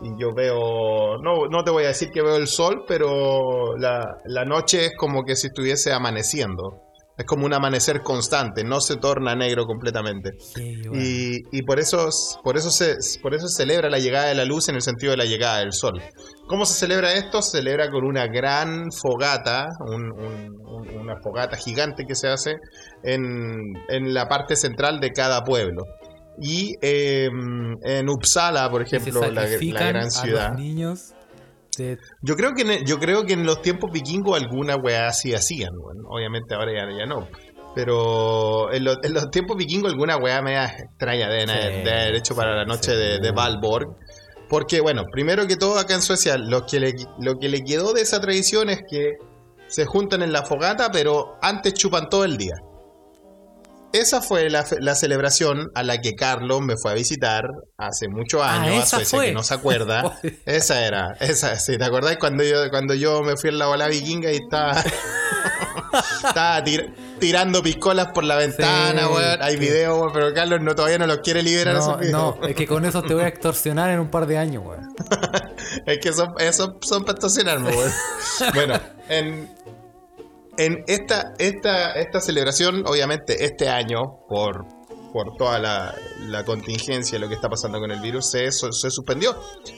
y 0.03 0.09
yo 0.21 0.33
veo, 0.35 1.17
no, 1.21 1.47
no 1.49 1.63
te 1.63 1.71
voy 1.71 1.83
a 1.83 1.87
decir 1.89 2.09
que 2.11 2.21
veo 2.21 2.35
el 2.37 2.47
sol, 2.47 2.83
pero 2.87 3.75
la, 3.77 4.17
la 4.25 4.45
noche 4.45 4.85
es 4.85 4.91
como 4.97 5.23
que 5.23 5.35
si 5.35 5.47
estuviese 5.47 5.91
amaneciendo. 5.93 6.81
Es 7.17 7.25
como 7.25 7.45
un 7.45 7.53
amanecer 7.53 8.01
constante, 8.01 8.63
no 8.63 8.79
se 8.81 8.95
torna 8.95 9.35
negro 9.35 9.65
completamente. 9.65 10.31
Sí. 10.39 10.81
Y, 10.93 11.57
y 11.59 11.61
por 11.63 11.77
eso, 11.79 12.07
por, 12.43 12.57
eso 12.57 12.71
se, 12.71 12.95
por 13.21 13.35
eso 13.35 13.47
se 13.47 13.61
celebra 13.63 13.89
la 13.91 13.99
llegada 13.99 14.27
de 14.27 14.33
la 14.35 14.45
luz 14.45 14.69
en 14.69 14.75
el 14.75 14.81
sentido 14.81 15.11
de 15.11 15.17
la 15.17 15.25
llegada 15.25 15.59
del 15.59 15.71
sol. 15.73 16.01
¿Cómo 16.47 16.65
se 16.65 16.73
celebra 16.73 17.13
esto? 17.13 17.43
Se 17.43 17.57
celebra 17.59 17.91
con 17.91 18.05
una 18.05 18.25
gran 18.27 18.91
fogata, 18.91 19.67
un- 19.85 20.11
un- 20.13 20.61
un- 20.65 20.97
una 20.97 21.15
fogata 21.21 21.57
gigante 21.57 22.05
que 22.07 22.15
se 22.15 22.27
hace 22.27 22.55
en, 23.03 23.21
en 23.89 24.13
la 24.15 24.27
parte 24.27 24.55
central 24.55 24.99
de 24.99 25.11
cada 25.11 25.43
pueblo. 25.43 25.83
Y 26.41 26.75
eh, 26.81 27.29
en 27.83 28.09
Uppsala, 28.09 28.69
por 28.69 28.81
ejemplo, 28.81 29.21
la, 29.31 29.45
gran 29.47 29.95
a 30.07 30.09
ciudad. 30.09 30.49
los 30.53 30.59
niños 30.59 31.13
de- 31.77 31.97
Yo 32.21 32.35
creo 32.35 32.53
que 32.53 32.63
en, 32.63 32.85
yo 32.85 32.99
creo 32.99 33.23
que 33.25 33.33
en 33.33 33.45
los 33.45 33.61
tiempos 33.61 33.91
vikingos 33.91 34.41
alguna 34.41 34.75
weá 34.75 35.07
así 35.07 35.33
hacían, 35.33 35.69
obviamente 36.09 36.53
ahora 36.55 36.71
ya, 36.73 36.97
ya 36.99 37.05
no. 37.05 37.27
Pero 37.75 38.71
en, 38.73 38.83
los- 38.83 38.97
en 39.03 39.13
los 39.13 39.29
tiempos 39.31 39.55
vikingos 39.57 39.91
alguna 39.91 40.17
weá 40.17 40.41
me 40.41 40.61
extraña 40.63 41.29
de, 41.29 41.41
Sí, 41.41 41.83
de 41.83 41.91
haber 41.91 42.15
hecho 42.15 42.35
para 42.35 42.55
la 42.55 42.65
noche 42.65 42.91
de, 42.95 43.19
de. 43.19 43.31
Valborg. 43.31 43.95
Porque, 44.49 44.81
bueno, 44.81 45.03
primero 45.09 45.47
que 45.47 45.55
todo 45.55 45.79
acá 45.79 45.93
en 45.95 46.01
Suecia, 46.01 46.37
lo 46.37 46.65
que, 46.65 46.79
le, 46.81 46.93
lo 47.19 47.35
que 47.39 47.47
le 47.47 47.63
quedó 47.63 47.93
de 47.93 48.01
esa 48.01 48.19
tradición 48.19 48.69
es 48.69 48.81
que 48.89 49.13
se 49.67 49.85
juntan 49.85 50.21
en 50.23 50.33
la 50.33 50.43
fogata, 50.43 50.89
pero 50.91 51.37
antes 51.41 51.73
chupan 51.75 52.09
todo 52.09 52.25
el 52.25 52.35
día. 52.37 52.55
Esa 53.93 54.21
fue 54.21 54.49
la, 54.49 54.65
la 54.79 54.95
celebración 54.95 55.69
a 55.75 55.83
la 55.83 55.99
que 55.99 56.13
Carlos 56.15 56.61
me 56.61 56.75
fue 56.81 56.91
a 56.91 56.93
visitar 56.95 57.43
hace 57.77 58.07
muchos 58.07 58.41
Ah, 58.43 58.61
años 58.61 58.75
a 58.75 58.77
esa 58.83 58.97
Suecia, 58.97 59.17
fue. 59.17 59.25
que 59.27 59.33
no 59.33 59.43
se 59.43 59.53
acuerda. 59.53 60.17
Esa 60.45 60.85
era, 60.85 61.15
esa, 61.19 61.57
sí, 61.59 61.77
¿te 61.77 61.83
acordás 61.83 62.17
cuando 62.17 62.43
yo, 62.43 62.69
cuando 62.69 62.93
yo 62.93 63.21
me 63.21 63.35
fui 63.37 63.49
en 63.49 63.59
la 63.59 63.67
bola 63.67 63.87
vikinga 63.87 64.31
y 64.31 64.37
estaba, 64.37 64.81
estaba 66.25 66.63
tir- 66.63 66.93
tirando 67.19 67.61
piscolas 67.61 68.07
por 68.13 68.23
la 68.23 68.35
ventana, 68.37 69.01
Sí, 69.07 69.13
weón? 69.13 69.41
Hay 69.41 69.55
videos, 69.57 69.97
weón, 69.99 70.11
pero 70.13 70.33
Carlos 70.33 70.61
no, 70.61 70.73
todavía 70.75 70.97
no 70.97 71.07
los 71.07 71.19
quiere 71.19 71.43
liberar 71.43 71.75
No, 71.75 71.97
no, 71.97 72.39
es 72.47 72.55
que 72.55 72.65
con 72.67 72.85
eso 72.85 73.01
te 73.03 73.13
voy 73.13 73.23
a 73.23 73.27
extorsionar 73.27 73.89
en 73.91 73.99
un 73.99 74.09
par 74.09 74.25
de 74.25 74.37
años, 74.37 74.63
weón. 74.65 74.93
Es 75.85 75.99
que 75.99 76.11
son, 76.11 76.33
esos 76.39 76.71
son 76.81 77.03
para 77.03 77.13
estacionarme, 77.17 77.69
weón. 77.69 77.91
bueno, 78.53 78.79
en, 79.09 79.49
en 80.57 80.83
esta, 80.87 81.33
esta, 81.37 81.93
esta 81.93 82.19
celebración, 82.19 82.83
obviamente, 82.85 83.45
este 83.45 83.69
año, 83.69 83.99
por, 84.27 84.65
por 85.13 85.35
toda 85.37 85.59
la, 85.59 85.95
la 86.27 86.43
contingencia, 86.43 87.19
lo 87.19 87.27
que 87.27 87.35
está 87.35 87.49
pasando 87.49 87.79
con 87.79 87.91
el 87.91 87.99
virus, 88.01 88.31
se, 88.31 88.51
se 88.51 88.91
suspendió. 88.91 89.35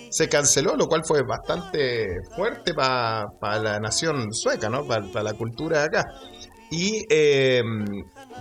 Se 0.09 0.27
canceló, 0.29 0.75
lo 0.75 0.87
cual 0.87 1.03
fue 1.05 1.21
bastante 1.23 2.07
fuerte 2.35 2.73
para 2.73 3.59
la 3.59 3.79
nación 3.79 4.33
sueca, 4.33 4.69
¿no? 4.69 4.85
Para 4.87 5.23
la 5.23 5.33
cultura 5.33 5.79
de 5.79 5.85
acá. 5.85 6.05
Y 6.71 7.05
eh, 7.09 7.61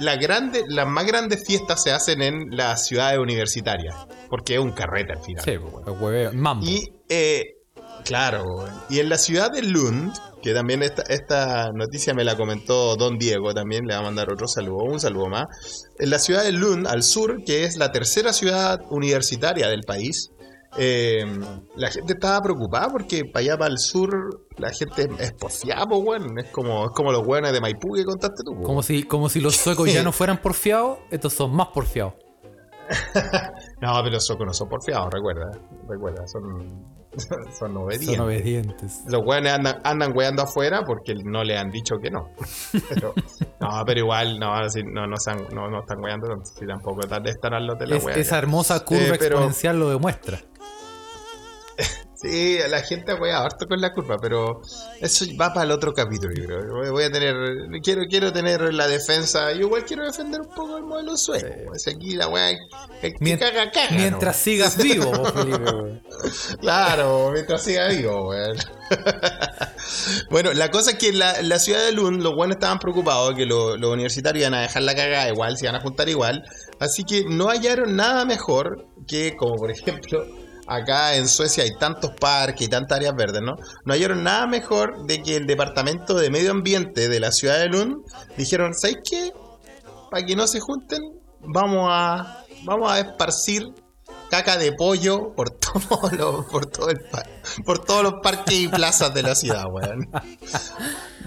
la 0.00 0.16
grande, 0.16 0.64
las 0.66 0.86
más 0.86 1.04
grandes 1.04 1.44
fiestas 1.46 1.82
se 1.82 1.92
hacen 1.92 2.22
en 2.22 2.56
las 2.56 2.86
ciudades 2.86 3.18
universitarias, 3.18 3.94
porque 4.30 4.54
es 4.54 4.60
un 4.60 4.72
carrete 4.72 5.12
al 5.12 5.22
final. 5.22 5.44
Sí, 5.44 5.50
el 5.50 5.60
hueveo, 6.00 6.32
Mambo. 6.32 6.64
Y, 6.64 6.94
eh, 7.10 7.56
claro, 8.04 8.44
y 8.88 9.00
en 9.00 9.10
la 9.10 9.18
ciudad 9.18 9.50
de 9.52 9.60
Lund, 9.60 10.14
que 10.42 10.52
también 10.52 10.82
esta, 10.82 11.02
esta 11.02 11.72
noticia 11.72 12.12
me 12.14 12.24
la 12.24 12.36
comentó 12.36 12.96
Don 12.96 13.18
Diego, 13.18 13.54
también 13.54 13.86
le 13.86 13.94
va 13.94 14.00
a 14.00 14.04
mandar 14.04 14.32
otro 14.32 14.48
saludo, 14.48 14.84
un 14.84 15.00
saludo 15.00 15.28
más. 15.28 15.46
En 15.98 16.10
la 16.10 16.18
ciudad 16.18 16.42
de 16.42 16.52
Lund, 16.52 16.86
al 16.86 17.02
sur, 17.02 17.44
que 17.44 17.64
es 17.64 17.76
la 17.76 17.92
tercera 17.92 18.32
ciudad 18.32 18.80
universitaria 18.90 19.68
del 19.68 19.82
país, 19.82 20.30
eh, 20.78 21.24
la 21.76 21.90
gente 21.90 22.14
estaba 22.14 22.40
preocupada 22.42 22.88
porque 22.88 23.24
para 23.26 23.44
allá, 23.44 23.58
para 23.58 23.70
el 23.70 23.78
sur, 23.78 24.46
la 24.56 24.70
gente 24.72 25.08
es 25.18 25.32
porfiada, 25.32 25.86
po, 25.86 25.98
weón. 25.98 26.38
Es 26.38 26.50
como, 26.50 26.86
es 26.86 26.92
como 26.92 27.12
los 27.12 27.26
weones 27.26 27.52
de 27.52 27.60
Maipú 27.60 27.94
que 27.94 28.04
contaste 28.04 28.42
tú. 28.44 28.60
Como 28.62 28.82
si, 28.82 29.02
como 29.04 29.28
si 29.28 29.40
los 29.40 29.56
suecos 29.56 29.92
ya 29.92 30.02
no 30.04 30.12
fueran 30.12 30.40
porfiados, 30.40 30.98
estos 31.10 31.34
son 31.34 31.54
más 31.54 31.68
porfiados. 31.68 32.14
No, 33.80 33.94
pero 34.02 34.10
los 34.10 34.26
socos 34.26 34.46
no 34.46 34.52
son 34.52 34.68
porfiados, 34.68 35.12
recuerda. 35.12 35.50
Recuerda, 35.88 36.26
son, 36.28 36.84
son 37.58 37.76
obedientes. 37.76 38.16
Son 38.16 38.20
obedientes. 38.24 39.00
Los 39.08 39.22
weones 39.24 39.52
andan, 39.52 39.80
andan 39.84 40.16
weando 40.16 40.42
afuera 40.42 40.82
porque 40.86 41.14
no 41.24 41.42
le 41.42 41.58
han 41.58 41.70
dicho 41.70 41.96
que 42.00 42.10
no. 42.10 42.28
Pero, 42.88 43.12
no, 43.60 43.84
pero 43.84 44.00
igual, 44.00 44.38
no, 44.38 44.54
no, 44.56 45.06
no, 45.06 45.14
están, 45.16 45.46
no, 45.52 45.68
no 45.68 45.80
están 45.80 46.00
weando, 46.02 46.44
si 46.44 46.66
tampoco 46.66 47.00
están, 47.00 47.26
están 47.26 47.54
al 47.54 47.66
lote 47.66 47.86
la 47.86 47.96
Es- 47.96 48.06
esa 48.16 48.38
hermosa 48.38 48.84
curva 48.84 49.02
Eh, 49.02 49.12
pero- 49.18 49.36
exponencial 49.36 49.78
lo 49.78 49.90
demuestra. 49.90 50.38
Sí, 52.22 52.58
la 52.70 52.80
gente 52.82 53.14
wea 53.14 53.38
harto 53.40 53.66
con 53.66 53.80
la 53.80 53.92
curva, 53.92 54.16
pero 54.22 54.62
eso 55.00 55.24
va 55.40 55.52
para 55.52 55.64
el 55.64 55.72
otro 55.72 55.92
capítulo, 55.92 56.32
yo 56.34 56.44
creo. 56.46 56.92
Voy- 56.92 57.02
a 57.02 57.10
tener, 57.10 57.34
quiero, 57.82 58.02
quiero 58.08 58.32
tener 58.32 58.72
la 58.72 58.86
defensa, 58.86 59.52
yo 59.52 59.62
igual 59.62 59.84
quiero 59.84 60.04
defender 60.04 60.40
un 60.40 60.54
poco 60.54 60.76
el 60.76 60.84
modelo 60.84 61.16
sueco. 61.16 61.48
pues 61.66 61.88
aquí 61.88 62.14
la 62.14 62.28
wea, 62.28 62.56
caga, 63.40 63.70
caga. 63.72 63.90
Mientras 63.90 64.36
¿no? 64.36 64.42
sigas 64.44 64.76
vivo, 64.80 65.10
vos, 65.10 65.32
Felipe. 65.32 66.00
Claro, 66.60 67.30
mientras 67.32 67.62
siga 67.64 67.88
vivo, 67.88 68.28
weón. 68.28 68.56
bueno, 70.30 70.52
la 70.52 70.70
cosa 70.70 70.92
es 70.92 70.98
que 70.98 71.08
en 71.08 71.18
la, 71.18 71.32
en 71.40 71.48
la 71.48 71.58
ciudad 71.58 71.84
de 71.84 71.92
Lund, 71.92 72.22
los 72.22 72.34
buenos 72.34 72.56
estaban 72.56 72.78
preocupados 72.78 73.34
que 73.34 73.46
lo- 73.46 73.76
los 73.76 73.90
universitarios 73.92 74.42
iban 74.42 74.54
a 74.54 74.62
dejar 74.62 74.82
la 74.82 74.94
cagada 74.94 75.28
igual, 75.28 75.56
se 75.56 75.64
iban 75.66 75.76
a 75.76 75.80
juntar 75.80 76.08
igual. 76.08 76.44
Así 76.78 77.04
que 77.04 77.24
no 77.24 77.48
hallaron 77.48 77.96
nada 77.96 78.24
mejor 78.24 78.86
que, 79.08 79.34
como 79.36 79.56
por 79.56 79.70
ejemplo, 79.70 80.24
acá 80.66 81.14
en 81.16 81.28
Suecia 81.28 81.64
hay 81.64 81.70
tantos 81.78 82.12
parques 82.20 82.62
y 82.66 82.68
tantas 82.70 82.96
áreas 82.96 83.14
verdes, 83.16 83.42
¿no? 83.42 83.56
No 83.84 83.92
hallaron 83.94 84.22
nada 84.22 84.46
mejor 84.46 85.06
de 85.06 85.22
que 85.22 85.36
el 85.36 85.46
departamento 85.46 86.14
de 86.14 86.30
medio 86.30 86.50
ambiente 86.50 87.08
de 87.08 87.20
la 87.20 87.32
ciudad 87.32 87.58
de 87.58 87.68
Lund 87.68 87.96
dijeron, 88.36 88.74
¿sabes 88.74 88.98
qué? 89.08 89.32
Para 90.10 90.24
que 90.24 90.36
no 90.36 90.46
se 90.46 90.60
junten, 90.60 91.00
vamos 91.40 91.86
a, 91.90 92.44
vamos 92.64 92.90
a 92.92 93.00
esparcir 93.00 93.62
caca 94.30 94.56
de 94.56 94.72
pollo 94.72 95.34
por 95.34 95.50
todo 95.58 96.10
lo- 96.16 96.46
por 96.46 96.64
todo 96.66 96.88
el 96.88 96.98
por 97.66 97.80
todos 97.84 98.02
los 98.02 98.14
parques 98.22 98.54
y 98.54 98.68
plazas 98.68 99.12
de 99.12 99.22
la 99.22 99.34
ciudad, 99.34 99.64
weón. 99.70 100.08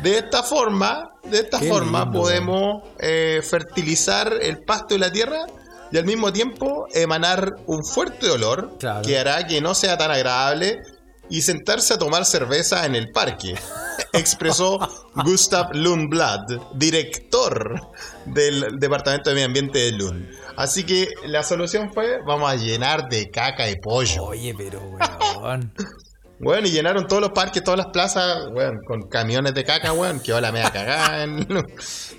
De 0.02 0.18
esta 0.18 0.42
forma, 0.44 1.12
de 1.24 1.38
esta 1.40 1.60
Qué 1.60 1.68
forma 1.70 2.04
lindo, 2.06 2.20
podemos 2.20 2.84
eh, 3.00 3.42
fertilizar 3.48 4.34
el 4.42 4.64
pasto 4.64 4.96
y 4.96 4.98
la 4.98 5.12
tierra 5.12 5.46
y 5.92 5.98
al 5.98 6.06
mismo 6.06 6.32
tiempo 6.34 6.86
emanar 6.94 7.54
un 7.68 7.84
fuerte 7.86 8.30
olor 8.30 8.78
Claro. 8.80 9.02
que 9.06 9.18
hará 9.18 9.46
que 9.48 9.62
no 9.62 9.74
sea 9.76 9.98
tan 9.98 10.12
agradable 10.12 10.80
y 11.30 11.42
sentarse 11.42 11.94
a 11.94 11.98
tomar 11.98 12.24
cerveza 12.26 12.86
en 12.86 12.96
el 12.96 13.12
parque, 13.12 13.56
expresó 14.14 14.78
Gustav 15.24 15.74
Lundblad, 15.74 16.42
director 16.76 17.80
del 18.26 18.78
Departamento 18.80 19.30
de 19.30 19.34
Medio 19.36 19.48
Ambiente 19.48 19.80
de 19.80 19.92
Lund. 19.94 20.28
Así 20.58 20.84
que 20.86 21.10
la 21.26 21.44
solución 21.44 21.92
fue, 21.94 22.20
vamos 22.26 22.50
a 22.52 22.56
llenar 22.56 23.10
de 23.10 23.30
caca 23.30 23.66
de 23.66 23.76
pollo. 23.78 24.24
Oye, 24.26 24.54
pero 24.58 24.80
weón. 25.42 25.74
Bueno, 26.38 26.68
y 26.68 26.72
llenaron 26.72 27.08
todos 27.08 27.22
los 27.22 27.32
parques, 27.32 27.64
todas 27.64 27.78
las 27.78 27.88
plazas, 27.94 28.48
weón, 28.52 28.80
con 28.86 29.04
camiones 29.08 29.54
de 29.54 29.64
caca, 29.64 29.94
weón, 29.94 30.20
que 30.20 30.34
ahora 30.34 30.52
me 30.52 30.60
da 30.60 30.70
cagada 30.70 31.24
en. 31.24 31.48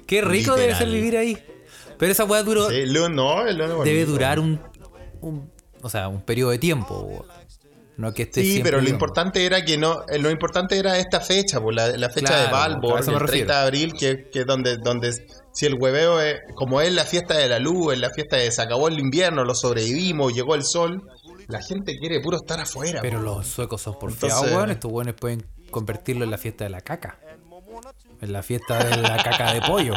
Qué 0.07 0.23
rico 0.23 0.57
debe 0.57 0.75
ser 0.75 0.89
vivir 0.89 1.19
ahí. 1.19 1.39
Pero 1.99 2.13
esa 2.13 2.25
weá 2.25 2.43
duró. 2.43 2.69
Sí, 2.71 2.85
no, 3.11 3.47
el 3.47 3.61
es 3.61 3.85
debe 3.85 4.05
durar 4.05 4.39
un, 4.39 4.61
un. 5.21 5.51
O 5.83 5.89
sea, 5.89 6.09
un 6.09 6.23
periodo 6.23 6.51
de 6.51 6.59
tiempo, 6.59 7.01
weón. 7.01 7.37
No 7.97 8.13
que 8.13 8.25
esté 8.25 8.43
Sí, 8.43 8.61
pero 8.63 8.81
lo 8.81 8.91
importante 8.91 9.47
era 9.47 9.65
que 9.65 9.79
no, 9.79 10.03
eh, 10.09 10.19
lo 10.19 10.31
importante 10.31 10.79
era 10.79 10.99
esta 10.99 11.21
fecha, 11.21 11.61
pues 11.61 11.75
la, 11.75 11.89
la 11.97 12.11
fecha 12.11 12.27
Claro, 12.27 12.45
de 12.45 12.53
Valborg, 12.53 12.99
el 12.99 13.05
30 13.05 13.19
refiero. 13.19 13.47
de 13.55 13.59
abril, 13.59 13.93
que, 13.95 14.29
que 14.31 14.41
es 14.41 14.47
donde, 14.47 14.77
donde 14.77 15.13
si 15.53 15.65
el 15.65 15.77
hueveo 15.81 16.21
es, 16.21 16.41
como 16.55 16.83
es 16.83 16.93
la 16.93 17.05
fiesta 17.07 17.39
de 17.39 17.49
la 17.49 17.59
luz, 17.59 17.95
es 17.95 17.99
la 17.99 18.11
fiesta 18.11 18.37
de 18.37 18.51
se 18.51 18.61
acabó 18.61 18.89
el 18.89 18.99
invierno, 18.99 19.45
lo 19.45 19.55
sobrevivimos, 19.55 20.35
llegó 20.35 20.55
el 20.55 20.65
sol, 20.65 21.09
la 21.49 21.63
gente 21.63 21.97
quiere 21.97 22.21
puro 22.21 22.37
estar 22.37 22.61
afuera. 22.61 23.01
Pero 23.01 23.19
po. 23.19 23.25
los 23.25 23.47
suecos 23.47 23.81
son 23.81 23.99
porfiados, 23.99 24.43
weón. 24.43 24.71
Estos 24.71 24.93
weones 24.93 25.15
pueden 25.15 25.47
convertirlo 25.71 26.25
en 26.25 26.31
la 26.31 26.39
fiesta 26.39 26.65
de 26.65 26.71
la 26.71 26.83
caca. 26.83 27.19
En 28.21 28.33
la 28.33 28.43
fiesta 28.43 28.83
de 28.83 28.97
la 28.97 29.23
caca 29.23 29.53
de 29.53 29.61
pollo. 29.61 29.95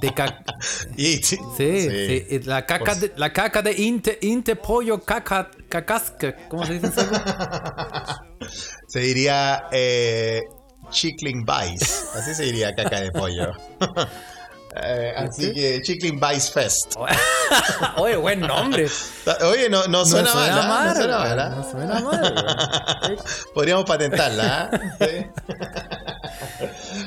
De 0.00 0.12
ca- 0.12 0.42
sí, 0.60 1.22
Sí, 1.22 1.36
sí. 1.56 1.80
sí, 1.90 2.26
eh, 2.30 2.40
La 2.44 2.66
caca 2.66 2.84
Pues- 2.84 3.00
de, 3.00 3.12
la 3.16 3.32
caca 3.32 3.62
de 3.62 3.72
inte, 3.72 4.18
inte 4.22 4.56
pollo 4.56 5.00
caca, 5.02 5.50
cacasca. 5.68 6.34
¿Cómo 6.48 6.66
se 6.66 6.74
dice 6.74 6.88
eso? 6.88 7.02
Se 8.88 9.00
diría 9.00 9.64
eh, 9.72 10.42
Chickling 10.90 11.44
Vice, 11.44 11.86
así 12.16 12.34
se 12.34 12.44
diría 12.44 12.74
caca 12.74 13.00
de 13.00 13.10
pollo. 13.12 13.52
Eh, 14.78 15.14
así 15.16 15.54
que 15.54 15.80
Chickling 15.80 16.20
Vice 16.20 16.52
Fest. 16.52 16.96
Oye, 17.96 18.14
buen 18.16 18.40
nombre. 18.40 18.86
Oye, 19.50 19.70
no, 19.70 19.86
no 19.86 20.04
suena, 20.04 20.28
no 20.28 20.32
suena 20.38 20.62
mal, 20.68 20.86
no 21.56 21.64
suena 21.70 22.00
mal. 22.02 23.16
Podríamos 23.54 23.86
patentarla, 23.86 24.68
¿ah? 24.70 25.95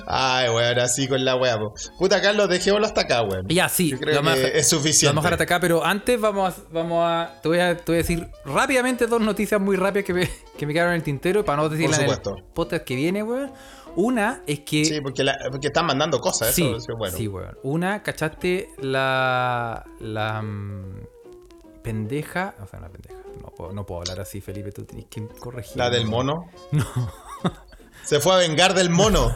Ay, 0.08 0.50
weón, 0.50 0.80
así 0.80 1.08
con 1.08 1.24
la 1.26 1.36
weá. 1.36 1.58
Puta, 1.98 2.22
Carlos, 2.22 2.50
dejémoslo 2.50 2.86
hasta 2.88 3.02
acá, 3.02 3.22
weón. 3.24 3.46
Ya, 3.48 3.70
sí, 3.70 3.90
Yo 3.92 4.00
creo 4.00 4.16
lo 4.16 4.20
vamos 4.22 4.34
a 4.34 4.36
que 4.36 4.42
dejar- 4.42 4.58
es 4.60 4.70
suficiente. 4.70 5.08
Vamos 5.08 5.26
a 5.26 5.28
dejar 5.30 5.34
hasta 5.34 5.44
acá, 5.56 5.60
pero 5.60 5.86
antes 5.86 6.20
vamos 6.20 6.54
a, 6.54 6.62
vamos 6.72 7.04
a, 7.06 7.40
te, 7.42 7.48
voy 7.50 7.60
a, 7.60 7.78
te 7.78 7.84
voy 7.88 7.96
a 7.96 7.98
decir 7.98 8.28
rápidamente 8.46 9.08
dos 9.08 9.22
noticias 9.22 9.60
muy 9.62 9.76
rápidas 9.76 10.06
que 10.06 10.14
me, 10.14 10.30
que 10.58 10.66
me 10.66 10.74
quedaron 10.74 10.94
en 10.94 10.98
el 10.98 11.04
tintero 11.04 11.44
para 11.46 11.62
no 11.62 11.70
decirlas 11.70 12.00
en 12.00 12.10
el 12.10 12.20
podcast 12.54 12.84
que 12.84 12.96
viene, 12.96 13.24
weón. 13.24 13.52
Una 13.96 14.44
es 14.46 14.60
que. 14.62 14.86
Sí, 14.86 15.02
porque, 15.02 15.24
la- 15.24 15.38
porque 15.52 15.68
están 15.68 15.86
mandando 15.88 16.20
cosas, 16.20 16.54
Sí, 16.54 16.62
eso, 16.64 16.78
eso 16.78 16.92
es 16.94 16.98
bueno. 16.98 17.18
sí, 17.18 17.28
weón. 17.28 17.58
Una, 17.64 18.04
¿cachaste 18.04 18.70
la. 18.80 19.84
la. 20.00 20.42
mm, 20.44 21.02
pendeja. 21.82 22.56
O 22.64 22.68
sea, 22.68 22.80
una 22.80 22.90
pendeja. 22.90 23.16
No 23.42 23.50
puedo, 23.50 23.74
no 23.74 23.86
puedo 23.86 24.02
hablar 24.02 24.20
así, 24.20 24.42
Felipe, 24.42 24.72
tú 24.72 24.84
tienes 24.86 25.08
que 25.10 25.26
corregir. 25.40 25.78
La 25.78 25.90
del 25.90 26.06
mono. 26.06 26.46
Se 28.04 28.20
fue 28.20 28.34
a 28.34 28.38
vengar 28.38 28.74
del 28.74 28.90
mono. 28.90 29.34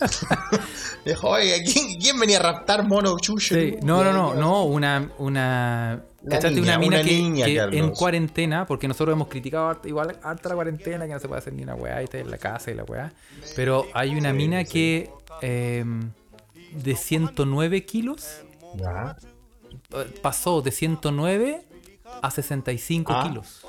Dijo, 1.04 1.28
oye, 1.28 1.62
¿quién, 1.64 2.00
quién 2.00 2.18
venía 2.18 2.38
a 2.38 2.42
raptar 2.42 2.86
mono 2.86 3.16
chucho? 3.18 3.54
Sí, 3.54 3.76
no, 3.82 4.02
no, 4.02 4.12
no, 4.12 4.34
no, 4.34 4.64
una, 4.64 5.08
una, 5.18 6.00
Una 6.22 6.38
una 6.40 6.78
mina 6.78 6.96
una 6.96 7.02
que, 7.02 7.12
niña, 7.12 7.46
que 7.46 7.54
Carlos. 7.56 7.76
en 7.80 7.90
cuarentena, 7.90 8.66
porque 8.66 8.88
nosotros 8.88 9.12
hemos 9.14 9.28
criticado 9.28 9.80
igual 9.84 10.18
harta 10.24 10.48
la 10.48 10.54
cuarentena, 10.56 11.06
que 11.06 11.12
no 11.12 11.20
se 11.20 11.28
puede 11.28 11.38
hacer 11.38 11.52
ni 11.52 11.62
una 11.62 11.76
weá 11.76 12.00
y 12.00 12.04
está 12.04 12.18
en 12.18 12.30
la 12.30 12.38
casa 12.38 12.72
y 12.72 12.74
la 12.74 12.82
weá, 12.82 13.12
pero 13.54 13.86
hay 13.94 14.16
una 14.16 14.32
mina 14.32 14.64
que 14.64 15.08
eh, 15.42 15.84
de 16.72 16.96
109 16.96 17.84
kilos 17.84 18.26
Ya. 18.74 19.16
eh, 19.94 20.12
pasó 20.20 20.60
de 20.62 20.72
109 20.72 21.62
a 22.22 22.30
65 22.32 23.12
Ah, 23.14 23.28
kilos. 23.28 23.64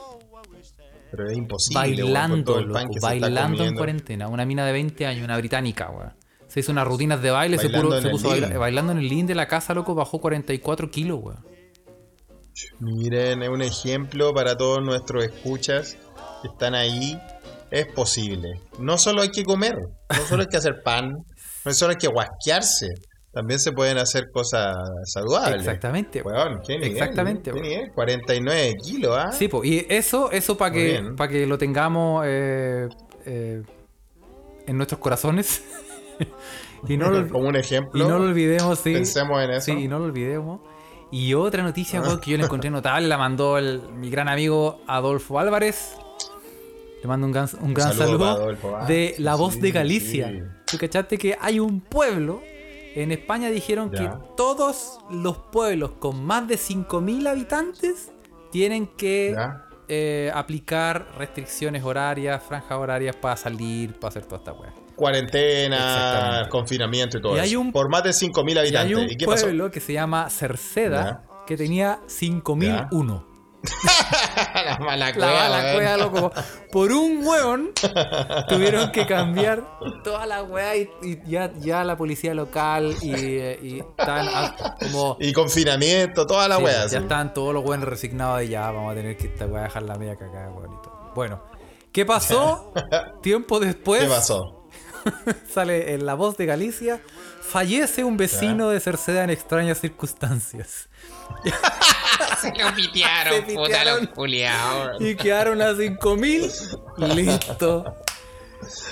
Pero 1.11 1.29
es 1.29 1.37
imposible. 1.37 1.79
Bailando, 1.79 2.53
loco, 2.61 2.79
bailando 3.01 3.63
en 3.63 3.75
cuarentena. 3.77 4.27
Una 4.27 4.45
mina 4.45 4.65
de 4.65 4.71
20 4.73 5.05
años, 5.05 5.23
una 5.23 5.37
británica, 5.37 5.89
weón. 5.89 6.13
Se 6.47 6.61
hizo 6.61 6.71
unas 6.71 6.87
rutinas 6.87 7.21
de 7.21 7.31
baile, 7.31 7.57
se, 7.57 7.69
puro- 7.69 7.89
puso 8.11 8.29
bailando 8.59 8.91
en 8.93 8.97
el 8.99 9.07
living 9.09 9.25
de 9.25 9.35
la 9.35 9.47
casa, 9.47 9.73
loco, 9.73 9.95
bajó 9.95 10.19
44 10.19 10.89
kilos, 10.91 11.19
weón. 11.21 11.45
Miren, 12.79 13.43
es 13.43 13.49
un 13.49 13.61
ejemplo 13.61 14.33
para 14.33 14.55
todos 14.55 14.83
nuestros 14.83 15.23
escuchas 15.25 15.97
que 16.41 16.47
están 16.49 16.75
ahí. 16.75 17.19
Es 17.69 17.85
posible. 17.87 18.61
No 18.79 18.97
solo 18.97 19.21
hay 19.21 19.29
que 19.29 19.43
comer, 19.43 19.75
no 20.09 20.25
solo 20.25 20.41
hay 20.43 20.47
que 20.47 20.55
hacer 20.57 20.81
pan, 20.83 21.11
no 21.65 21.73
solo 21.73 21.91
hay 21.91 21.97
que 21.97 22.07
guasquearse. 22.07 22.87
También 23.37 23.59
se 23.59 23.71
pueden 23.71 23.99
hacer 23.99 24.31
cosas 24.31 24.75
saludables. 25.03 25.59
Exactamente. 25.59 26.23
Weón, 26.23 26.59
¿qué 26.65 26.73
nivel? 26.73 26.91
Exactamente, 26.93 27.51
¿Qué 27.51 27.61
nivel? 27.61 27.91
49 27.93 28.73
kilos, 28.83 29.15
¿ah? 29.15 29.31
Sí, 29.31 29.47
po, 29.47 29.63
y 29.63 29.85
eso, 29.89 30.31
eso 30.31 30.57
para 30.57 30.73
que, 30.73 31.03
para 31.15 31.31
que 31.31 31.45
lo 31.45 31.55
tengamos 31.59 32.23
eh, 32.25 32.89
eh, 33.27 33.61
en 34.65 34.75
nuestros 34.75 34.99
corazones. 34.99 35.63
y, 36.87 36.97
no 36.97 37.11
lo, 37.11 37.29
Como 37.29 37.47
un 37.47 37.55
y 37.57 37.59
ejemplo. 37.59 38.09
no 38.09 38.17
lo 38.17 38.25
olvidemos, 38.25 38.79
sí. 38.79 38.91
Pensemos 38.91 39.39
en 39.43 39.51
eso. 39.51 39.65
Sí, 39.65 39.83
y 39.83 39.87
no 39.87 39.99
lo 39.99 40.05
olvidemos. 40.05 40.61
Y 41.11 41.35
otra 41.35 41.61
noticia 41.61 42.01
weón, 42.01 42.19
que 42.19 42.31
yo 42.31 42.37
le 42.37 42.45
encontré 42.45 42.71
notable 42.71 43.07
la 43.07 43.19
mandó 43.19 43.59
el- 43.59 43.83
mi 43.93 44.09
gran 44.09 44.29
amigo 44.29 44.81
Adolfo 44.87 45.37
Álvarez. 45.37 45.95
Le 47.03 47.07
mando 47.07 47.27
un 47.27 47.33
gran, 47.33 47.47
un 47.61 47.75
gran 47.75 47.93
saludo 47.93 48.05
saludo, 48.07 48.25
Adolfo, 48.29 48.77
ah, 48.77 48.87
de 48.87 49.13
La 49.19 49.35
Voz 49.35 49.53
sí, 49.53 49.61
de 49.61 49.71
Galicia. 49.71 50.29
sí. 50.31 50.41
¿Tú 50.65 50.79
cachaste 50.79 51.19
que 51.19 51.37
hay 51.39 51.59
un 51.59 51.81
pueblo? 51.81 52.41
En 52.99 53.11
España 53.11 53.49
dijeron 53.51 53.91
Ya. 53.91 53.97
que 53.99 54.09
todos 54.35 54.99
los 55.11 55.37
pueblos 55.37 55.91
con 55.99 56.23
más 56.25 56.47
de 56.47 56.55
5.000 56.57 57.27
habitantes 57.27 58.11
tienen 58.51 58.87
que 58.87 59.35
eh, 59.87 60.31
aplicar 60.33 61.07
restricciones 61.17 61.83
horarias, 61.83 62.41
franjas 62.43 62.77
horarias 62.77 63.15
para 63.15 63.37
salir, 63.37 63.93
para 63.93 64.09
hacer 64.09 64.25
toda 64.25 64.37
esta 64.39 64.53
weá. 64.53 64.73
Cuarentena, 64.95 66.47
confinamiento 66.49 67.19
y 67.19 67.21
todo 67.21 67.35
Y 67.37 67.39
hay 67.39 67.49
eso. 67.51 67.59
un- 67.61 67.71
Por 67.71 67.89
más 67.89 68.03
de 68.03 68.13
5.000 68.13 68.55
Y 68.55 68.59
habitantes. 68.59 68.97
hay 68.97 69.03
un 69.05 69.11
¿Y 69.11 69.15
qué 69.15 69.25
pasó? 69.25 69.43
pueblo 69.45 69.69
que 69.71 69.79
se 69.79 69.93
llama 69.93 70.29
Cerceda 70.29 71.23
que 71.45 71.55
tenía 71.55 71.99
5001. 72.07 73.23
La 74.65 74.77
mala 74.79 75.11
La 75.15 75.73
cueva, 75.73 75.97
loco. 75.97 76.31
Por 76.71 76.91
un 76.91 77.25
hueón 77.25 77.71
tuvieron 78.47 78.91
que 78.91 79.05
cambiar 79.05 79.63
toda 80.03 80.25
la 80.25 80.43
weá 80.43 80.75
y, 80.75 80.89
y 81.01 81.19
ya, 81.29 81.51
ya 81.59 81.83
la 81.83 81.97
policía 81.97 82.33
local 82.33 82.95
y, 83.01 83.11
y 83.15 83.83
como. 84.79 85.17
Y 85.19 85.33
confinamiento, 85.33 86.25
toda 86.27 86.47
la 86.47 86.57
Sí, 86.57 86.63
ya 86.65 86.89
sí. 86.89 86.95
están 86.97 87.33
todos 87.33 87.53
los 87.53 87.63
buenos 87.63 87.87
resignados 87.87 88.39
de 88.39 88.49
ya, 88.49 88.71
vamos 88.71 88.91
a 88.91 88.95
tener 88.95 89.17
que 89.17 89.27
esta 89.27 89.45
weá 89.45 89.63
dejar 89.63 89.83
la 89.83 89.95
media 89.95 90.15
cagada, 90.15 90.49
weón. 90.51 90.73
y. 90.73 90.77
Bueno, 91.15 91.41
¿qué 91.91 92.05
pasó? 92.05 92.73
Tiempo 93.21 93.59
después 93.59 94.03
¿Qué 94.03 94.07
pasó? 94.09 94.67
sale 95.53 95.93
en 95.93 96.05
La 96.05 96.13
Voz 96.13 96.37
de 96.37 96.45
Galicia. 96.45 97.01
Fallece 97.41 98.03
un 98.03 98.17
vecino 98.17 98.69
de 98.69 98.79
Cerceda 98.79 99.23
en 99.23 99.29
extrañas 99.29 99.79
circunstancias. 99.79 100.86
Se 102.41 102.49
lo 102.53 102.73
pitearon, 102.75 103.33
Se 103.33 103.41
puta 103.55 103.85
los 103.85 104.07
culiados. 104.09 105.01
Y 105.01 105.15
quedaron 105.15 105.61
a 105.61 105.73
5000. 105.75 106.51
Listo. 106.97 107.85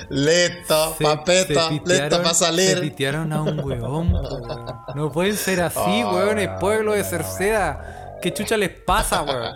Listo, 0.10 0.96
Se- 0.98 1.04
papeta, 1.04 1.68
se 1.68 1.74
listo 1.74 2.18
para 2.22 2.34
Se 2.34 2.46
salir. 2.46 2.80
pitearon 2.82 3.34
a 3.34 3.42
un 3.42 3.60
weón, 3.60 4.14
weón. 4.14 4.48
No 4.96 5.12
pueden 5.12 5.36
ser 5.36 5.62
así, 5.62 5.80
Oh, 6.04 6.14
weón. 6.16 6.38
Weón, 6.38 6.60
pueblo 6.60 6.94
de 6.94 7.04
Cerceda. 7.04 8.18
¿Qué 8.22 8.32
chucha 8.34 8.58
les 8.58 8.70
pasa, 8.70 9.24
weón? 9.24 9.56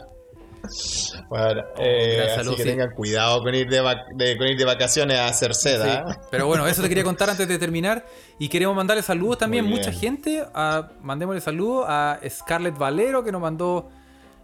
Bueno, 1.30 1.62
eh, 1.78 2.16
gran 2.28 2.40
así 2.40 2.56
que 2.56 2.64
tengan 2.64 2.92
cuidado 2.96 3.42
con 3.42 3.54
ir 3.56 3.68
de, 3.70 3.82
de- 4.16 4.38
con 4.38 4.48
ir 4.48 4.58
de 4.58 4.66
vacaciones 4.66 5.18
a 5.20 5.32
Cerceda. 5.34 6.06
Sí. 6.08 6.16
Pero 6.32 6.48
bueno, 6.48 6.68
eso 6.68 6.82
te 6.82 6.90
quería 6.90 7.04
contar 7.04 7.30
antes 7.30 7.48
de 7.48 7.58
terminar. 7.58 8.06
Y 8.38 8.50
queremos 8.50 8.76
mandarle 8.76 9.04
saludos 9.04 9.38
también 9.40 9.66
Muy 9.66 9.76
mucha 9.78 9.92
gente. 9.92 10.44
A, 10.54 10.90
mandémosle 11.02 11.42
saludos 11.42 11.86
a 11.88 12.20
Scarlett 12.30 12.78
Valero 12.78 13.24
que 13.24 13.32
nos 13.32 13.42
mandó 13.42 13.90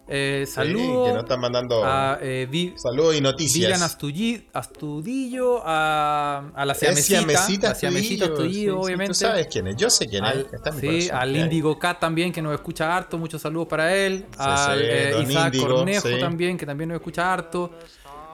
eh, 0.07 0.43
Sí, 0.45 0.53
saludos. 0.53 1.07
que 1.07 1.13
nos 1.13 1.23
están 1.23 1.39
mandando 1.39 1.83
a 1.83 2.19
eh, 2.21 2.73
saludos 2.75 3.15
y 3.15 3.21
noticias. 3.21 3.81
Astulli- 3.81 4.45
Astudillo, 4.53 5.61
a, 5.65 6.51
a 6.55 6.65
la 6.65 6.73
Es 6.73 6.79
Siamesita, 6.79 7.17
Siamesita 7.19 7.69
la 7.69 7.75
Siamesita 7.75 8.25
Astudillo, 8.25 8.33
Astudillo, 8.33 8.73
sí, 8.73 8.77
sí, 8.77 8.85
obviamente. 8.85 9.13
Tú 9.13 9.19
sabes 9.19 9.47
quién 9.51 9.67
es, 9.67 9.75
yo 9.77 9.89
sé 9.89 10.07
quién 10.07 10.23
Al, 10.25 10.39
es. 10.41 10.53
Está 10.53 10.69
en 10.69 10.79
sí, 10.79 11.09
al. 11.09 11.35
Indigo 11.35 11.79
Cat 11.79 11.99
también, 11.99 12.31
que 12.31 12.41
nos 12.41 12.53
escucha 12.53 12.95
harto. 12.95 13.17
Muchos 13.17 13.41
saludos 13.41 13.67
para 13.67 13.95
él. 13.95 14.25
al 14.37 14.77
sí, 14.79 14.85
eh, 14.87 15.15
Isaac 15.27 15.53
Índigo, 15.53 15.75
Cornejo 15.75 16.07
sí. 16.07 16.19
también, 16.19 16.57
que 16.57 16.65
también 16.65 16.89
nos 16.89 16.97
escucha 16.97 17.33
harto. 17.33 17.71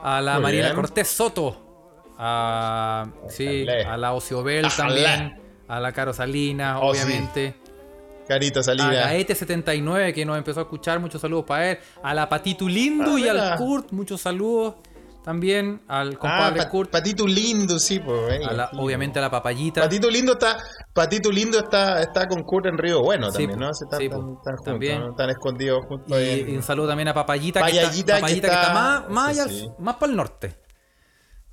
A 0.02 0.20
la 0.20 0.34
Muy 0.34 0.42
Mariana 0.42 0.68
bien. 0.68 0.76
Cortés 0.76 1.08
Soto. 1.08 2.14
A, 2.18 3.06
sí, 3.28 3.66
a 3.68 3.96
la 3.96 4.12
Ociobel 4.12 4.66
Ojalá. 4.66 4.76
también. 4.88 5.38
A 5.68 5.80
la 5.80 5.92
Caro 5.92 6.12
Salinas, 6.12 6.78
Oh, 6.82 6.94
sí. 6.94 7.54
Obviamente. 8.24 8.28
Carita 8.28 8.60
A 8.60 8.62
Salida. 8.62 9.12
Gaete79, 9.12 10.12
que 10.14 10.24
nos 10.24 10.38
empezó 10.38 10.60
a 10.60 10.62
escuchar. 10.64 11.00
Muchos 11.00 11.20
saludos 11.20 11.44
para 11.46 11.70
él. 11.72 11.78
A 12.02 12.14
la 12.14 12.28
Patitu 12.28 12.68
Lindo 12.68 13.14
Ah, 13.16 13.20
y 13.20 13.28
al 13.28 13.36
mira. 13.36 13.56
Kurt. 13.56 13.92
Muchos 13.92 14.20
saludos 14.20 14.74
también. 15.24 15.82
Al 15.88 16.14
Ah, 16.14 16.18
compadre 16.18 16.62
Pa- 16.62 16.68
Kurt. 16.68 16.90
Patito 16.90 17.26
Lindo, 17.26 17.78
sí, 17.78 18.00
pues. 18.00 18.44
a 18.46 18.52
la- 18.52 18.70
obviamente 18.76 19.18
a 19.18 19.22
la 19.22 19.30
Papayita. 19.30 19.82
Patito 19.82 20.10
Lindo 20.10 20.32
está, 20.32 20.58
Patito 20.92 21.30
Lindo 21.30 21.58
está, 21.58 22.00
está 22.00 22.26
con 22.26 22.42
Kurt 22.42 22.66
en 22.66 22.76
Río 22.78 23.00
Bueno 23.02 23.30
también. 23.30 23.58
¿no? 23.58 23.72
Se 23.72 23.84
están, 23.84 24.00
Sí, 24.00 24.06
están- 24.06 24.20
po. 24.20 24.32
están 24.38 24.56
juntos, 24.56 24.64
También. 24.64 25.00
¿no? 25.00 25.10
Están 25.10 25.30
escondidos 25.30 25.84
juntos 25.86 26.12
ahí 26.16 26.24
Y, 26.24 26.40
en- 26.40 26.50
y 26.50 26.56
un 26.56 26.62
saludo 26.62 26.88
también 26.88 27.08
a 27.08 27.14
Papayita, 27.14 27.60
que 27.64 27.70
está, 27.78 28.14
Papayita 28.16 28.18
que 28.48 28.54
está 28.54 28.62
está- 28.62 28.74
más, 28.74 29.08
más, 29.08 29.36
sí, 29.48 29.68
más 29.78 29.94
para 29.96 30.10
el 30.10 30.16
norte. 30.16 30.56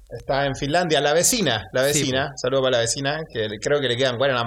Está 0.10 0.46
en 0.48 0.56
Finlandia, 0.56 1.00
la 1.02 1.14
vecina, 1.14 1.68
la 1.72 1.82
Sí, 1.82 2.00
vecina. 2.02 2.32
Saludos 2.36 2.64
para 2.64 2.78
la 2.78 2.80
vecina, 2.80 3.20
que 3.32 3.48
creo 3.62 3.80
que 3.80 3.88
le 3.88 3.96
quedan 3.96 4.18
buenas 4.18 4.38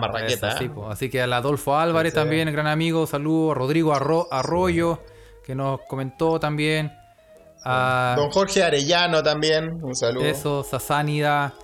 sí, 0.58 0.64
¿eh? 0.64 0.70
Así 0.90 1.08
que 1.08 1.22
al 1.22 1.32
Adolfo 1.32 1.76
Álvarez 1.78 2.12
Sí, 2.12 2.16
también, 2.18 2.50
gran 2.52 2.66
amigo, 2.66 3.06
saludos. 3.06 3.52
A 3.56 3.58
Rodrigo 3.60 3.94
Arro- 3.94 4.26
Arroyo, 4.30 4.98
que 5.44 5.54
nos 5.54 5.80
comentó 5.88 6.40
también. 6.40 6.92
A 7.64 8.14
Don 8.18 8.30
Jorge 8.30 8.64
Arellano 8.64 9.22
también, 9.22 9.78
un 9.84 9.94
saludo. 9.94 10.24
eso, 10.24 10.64
Sasánida. 10.64 11.54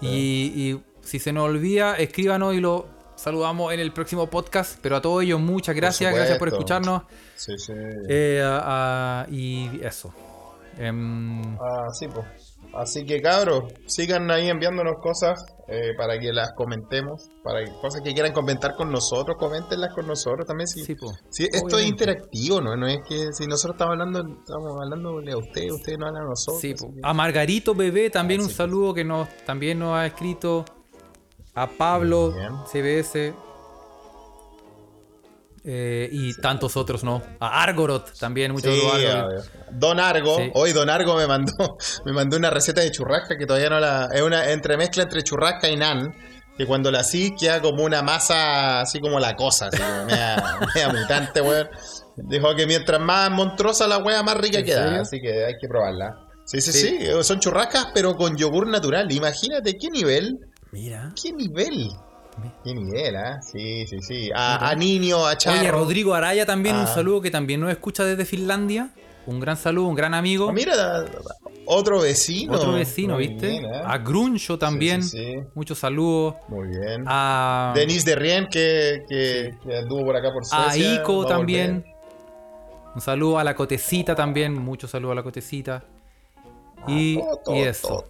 Y, 0.00 0.52
y 0.54 0.80
si 1.00 1.18
se 1.18 1.32
nos 1.32 1.46
olvida, 1.46 1.96
escríbanos 1.96 2.54
y 2.54 2.60
lo 2.60 2.86
saludamos 3.16 3.72
en 3.72 3.80
el 3.80 3.92
próximo 3.92 4.28
podcast. 4.28 4.78
Pero 4.80 4.94
a 4.94 5.02
todos 5.02 5.24
ellos, 5.24 5.40
muchas 5.40 5.74
gracias. 5.74 6.14
Gracias 6.14 6.38
por 6.38 6.46
escucharnos. 6.46 7.02
Sí, 7.34 7.58
sí. 7.58 7.72
Eh, 8.08 8.40
a- 8.44 9.22
a- 9.22 9.26
y 9.32 9.80
eso. 9.82 10.14
Em, 10.78 11.56
Ah, 11.56 11.88
sí, 11.98 12.06
pues. 12.06 12.47
Así 12.78 13.04
que 13.04 13.20
cabros, 13.20 13.64
sigan 13.86 14.30
ahí 14.30 14.48
enviándonos 14.48 14.98
cosas 15.02 15.44
eh, 15.66 15.94
para 15.96 16.18
que 16.20 16.32
las 16.32 16.52
comentemos, 16.52 17.28
para 17.42 17.64
que, 17.64 17.72
cosas 17.80 18.02
que 18.02 18.14
quieran 18.14 18.32
comentar 18.32 18.76
con 18.76 18.92
nosotros, 18.92 19.36
coméntenlas 19.36 19.92
con 19.94 20.06
nosotros 20.06 20.46
también. 20.46 20.68
Si, 20.68 20.84
sí, 20.84 20.96
si 21.28 21.44
esto 21.50 21.76
es 21.76 21.86
interactivo, 21.86 22.60
¿no? 22.60 22.76
No 22.76 22.86
es 22.86 23.00
que 23.08 23.32
si 23.32 23.46
nosotros 23.48 23.74
estamos 23.74 23.92
hablando, 23.94 24.20
estamos 24.20 24.76
hablándole 24.80 25.32
a 25.32 25.38
ustedes, 25.38 25.72
ustedes 25.72 25.98
no 25.98 26.06
hablan 26.06 26.22
a 26.22 26.28
nosotros. 26.28 26.60
Sí, 26.60 26.74
que- 26.74 27.00
a 27.02 27.12
Margarito 27.12 27.74
Bebé 27.74 28.10
también 28.10 28.40
Ah, 28.40 28.44
un 28.44 28.48
sí. 28.50 28.54
saludo 28.54 28.94
que 28.94 29.04
nos 29.04 29.28
también 29.44 29.78
nos 29.80 29.94
ha 29.96 30.06
escrito. 30.06 30.64
A 31.54 31.66
Pablo 31.66 32.30
Bien. 32.30 32.52
CBS. 32.70 33.34
Eh, 35.70 36.08
y 36.10 36.32
tantos 36.40 36.78
otros, 36.78 37.04
¿no? 37.04 37.22
A 37.40 37.62
Argorot 37.62 38.18
también, 38.18 38.52
muchos 38.52 38.74
Sí, 38.74 38.80
Argorot. 38.86 39.44
Don 39.70 40.00
Argo, 40.00 40.38
Sí. 40.38 40.50
hoy 40.54 40.72
Don 40.72 40.88
Argo 40.88 41.14
me 41.16 41.26
mandó, 41.26 41.76
me 42.06 42.12
mandó 42.12 42.38
una 42.38 42.48
receta 42.48 42.80
de 42.80 42.90
churrasca 42.90 43.36
que 43.36 43.44
todavía 43.44 43.68
no 43.68 43.78
la. 43.78 44.08
Es 44.12 44.22
una 44.22 44.50
entremezcla 44.50 45.02
entre 45.02 45.22
churrasca 45.22 45.68
y 45.68 45.76
nan. 45.76 46.14
Que 46.56 46.66
cuando 46.66 46.90
la 46.90 47.00
así 47.00 47.34
queda 47.38 47.60
como 47.60 47.84
una 47.84 48.02
masa, 48.02 48.80
así 48.80 48.98
como 48.98 49.20
la 49.20 49.36
cosa, 49.36 49.66
así 49.66 49.76
como 49.80 50.06
media, 50.06 50.42
media 50.74 50.88
mutante, 50.88 51.40
weón. 51.42 51.68
Dijo 52.16 52.56
que 52.56 52.66
mientras 52.66 53.00
más 53.00 53.30
montrosa 53.30 53.86
la 53.86 53.98
wea, 53.98 54.22
más 54.22 54.36
rica 54.38 54.58
¿En 54.60 54.64
queda. 54.64 54.84
serio? 54.86 55.02
Así 55.02 55.20
que 55.20 55.44
hay 55.44 55.54
que 55.60 55.68
probarla. 55.68 56.16
Sí, 56.46 56.60
sí, 56.62 56.72
Sí. 56.72 56.96
sí, 56.98 57.06
Son 57.22 57.38
churrascas, 57.40 57.88
pero 57.94 58.16
con 58.16 58.36
yogur 58.36 58.66
natural. 58.66 59.12
Imagínate 59.12 59.76
qué 59.76 59.88
nivel. 59.90 60.38
Mira. 60.72 61.12
¿Qué 61.22 61.30
nivel? 61.32 61.90
¿Qué 62.64 62.74
nivel, 62.74 63.16
ah? 63.16 63.40
Sí, 63.42 63.86
sí, 63.86 64.00
sí. 64.02 64.30
A, 64.34 64.68
a 64.70 64.74
Niño, 64.74 65.26
a 65.26 65.36
Charro. 65.36 65.58
Oye, 65.60 65.70
Rodrigo 65.70 66.14
Araya 66.14 66.44
también, 66.46 66.76
un 66.76 66.82
Ah. 66.82 66.86
saludo 66.86 67.20
que 67.20 67.30
también 67.30 67.60
nos 67.60 67.70
escucha 67.70 68.04
desde 68.04 68.24
Finlandia. 68.24 68.90
Un 69.26 69.40
gran 69.40 69.56
saludo, 69.58 69.88
un 69.88 69.94
gran 69.94 70.14
amigo. 70.14 70.48
Ah, 70.48 70.52
Mira, 70.52 71.04
otro 71.66 72.00
vecino. 72.00 72.54
Otro 72.54 72.72
vecino, 72.72 73.14
Muy 73.14 73.28
¿viste? 73.28 73.48
bien, 73.48 73.64
¿eh? 73.66 73.82
A 73.84 73.98
Gruncho 73.98 74.58
también. 74.58 75.02
Sí, 75.02 75.18
sí, 75.18 75.32
sí. 75.34 75.46
Muchos 75.54 75.78
saludos. 75.78 76.36
Muy 76.48 76.68
bien. 76.68 77.04
A, 77.06 77.72
Denis 77.74 78.04
de 78.06 78.14
Rien, 78.16 78.46
que, 78.50 79.04
que, 79.08 79.54
que 79.62 79.76
anduvo 79.76 80.06
por 80.06 80.16
acá 80.16 80.32
por 80.32 80.42
a 80.42 80.46
Suecia. 80.46 80.94
Ico 80.94 81.18
va 81.18 81.24
a 81.24 81.28
también. 81.28 81.80
volver. 81.82 81.94
Un 82.94 83.00
saludo 83.02 83.38
a 83.38 83.44
la 83.44 83.54
Cotecita 83.54 84.14
también. 84.14 84.54
Muchos 84.54 84.90
saludos 84.90 85.12
a 85.12 85.16
la 85.16 85.22
Cotecita. 85.22 85.84
Y, 86.86 87.18
todo, 87.44 87.54
y 87.54 87.58
eso. 87.60 88.04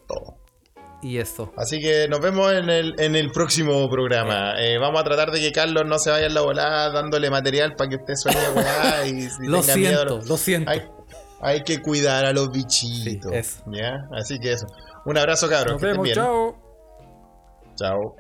Y 1.01 1.18
eso. 1.18 1.53
Así 1.57 1.80
que 1.80 2.09
nos 2.09 2.20
vemos 2.20 2.53
en 2.53 2.68
el, 2.70 2.94
en 2.99 3.14
el 3.14 3.30
próximo 3.30 3.88
programa. 3.88 4.55
Eh, 4.61 4.78
vamos 4.78 5.01
a 5.01 5.05
tratar 5.05 5.30
de 5.30 5.40
que 5.40 5.53
Carlos 5.53 5.84
no 5.86 5.99
se 5.99 6.11
vaya 6.11 6.26
en 6.26 6.34
la 6.34 6.40
volada 6.40 6.90
dándole 6.90 7.30
material 7.30 7.74
para 7.76 7.90
que 7.90 7.96
usted 7.96 8.14
sueñe 8.16 8.38
weá 8.55 9.07
y 9.07 9.22
si 9.28 9.46
Lo 9.46 9.61
tenga 9.61 9.74
siento, 9.74 10.05
miedo. 10.16 10.20
lo 10.26 10.36
siento. 10.36 10.70
Hay, 10.70 10.82
hay 11.40 11.62
que 11.62 11.80
cuidar 11.80 12.24
a 12.24 12.32
los 12.32 12.51
bichitos. 12.51 13.30
Sí, 13.30 13.36
eso. 13.38 13.62
¿ya? 13.70 14.09
Así 14.12 14.40
que 14.40 14.53
eso. 14.53 14.66
Un 15.05 15.16
abrazo, 15.18 15.49
cabros. 15.49 15.74
Nos 15.74 15.80
que 15.80 15.86
estén 15.88 16.03
vemos, 16.03 16.05
bien. 16.05 16.14
chao. 16.16 16.57
Chao. 17.76 18.16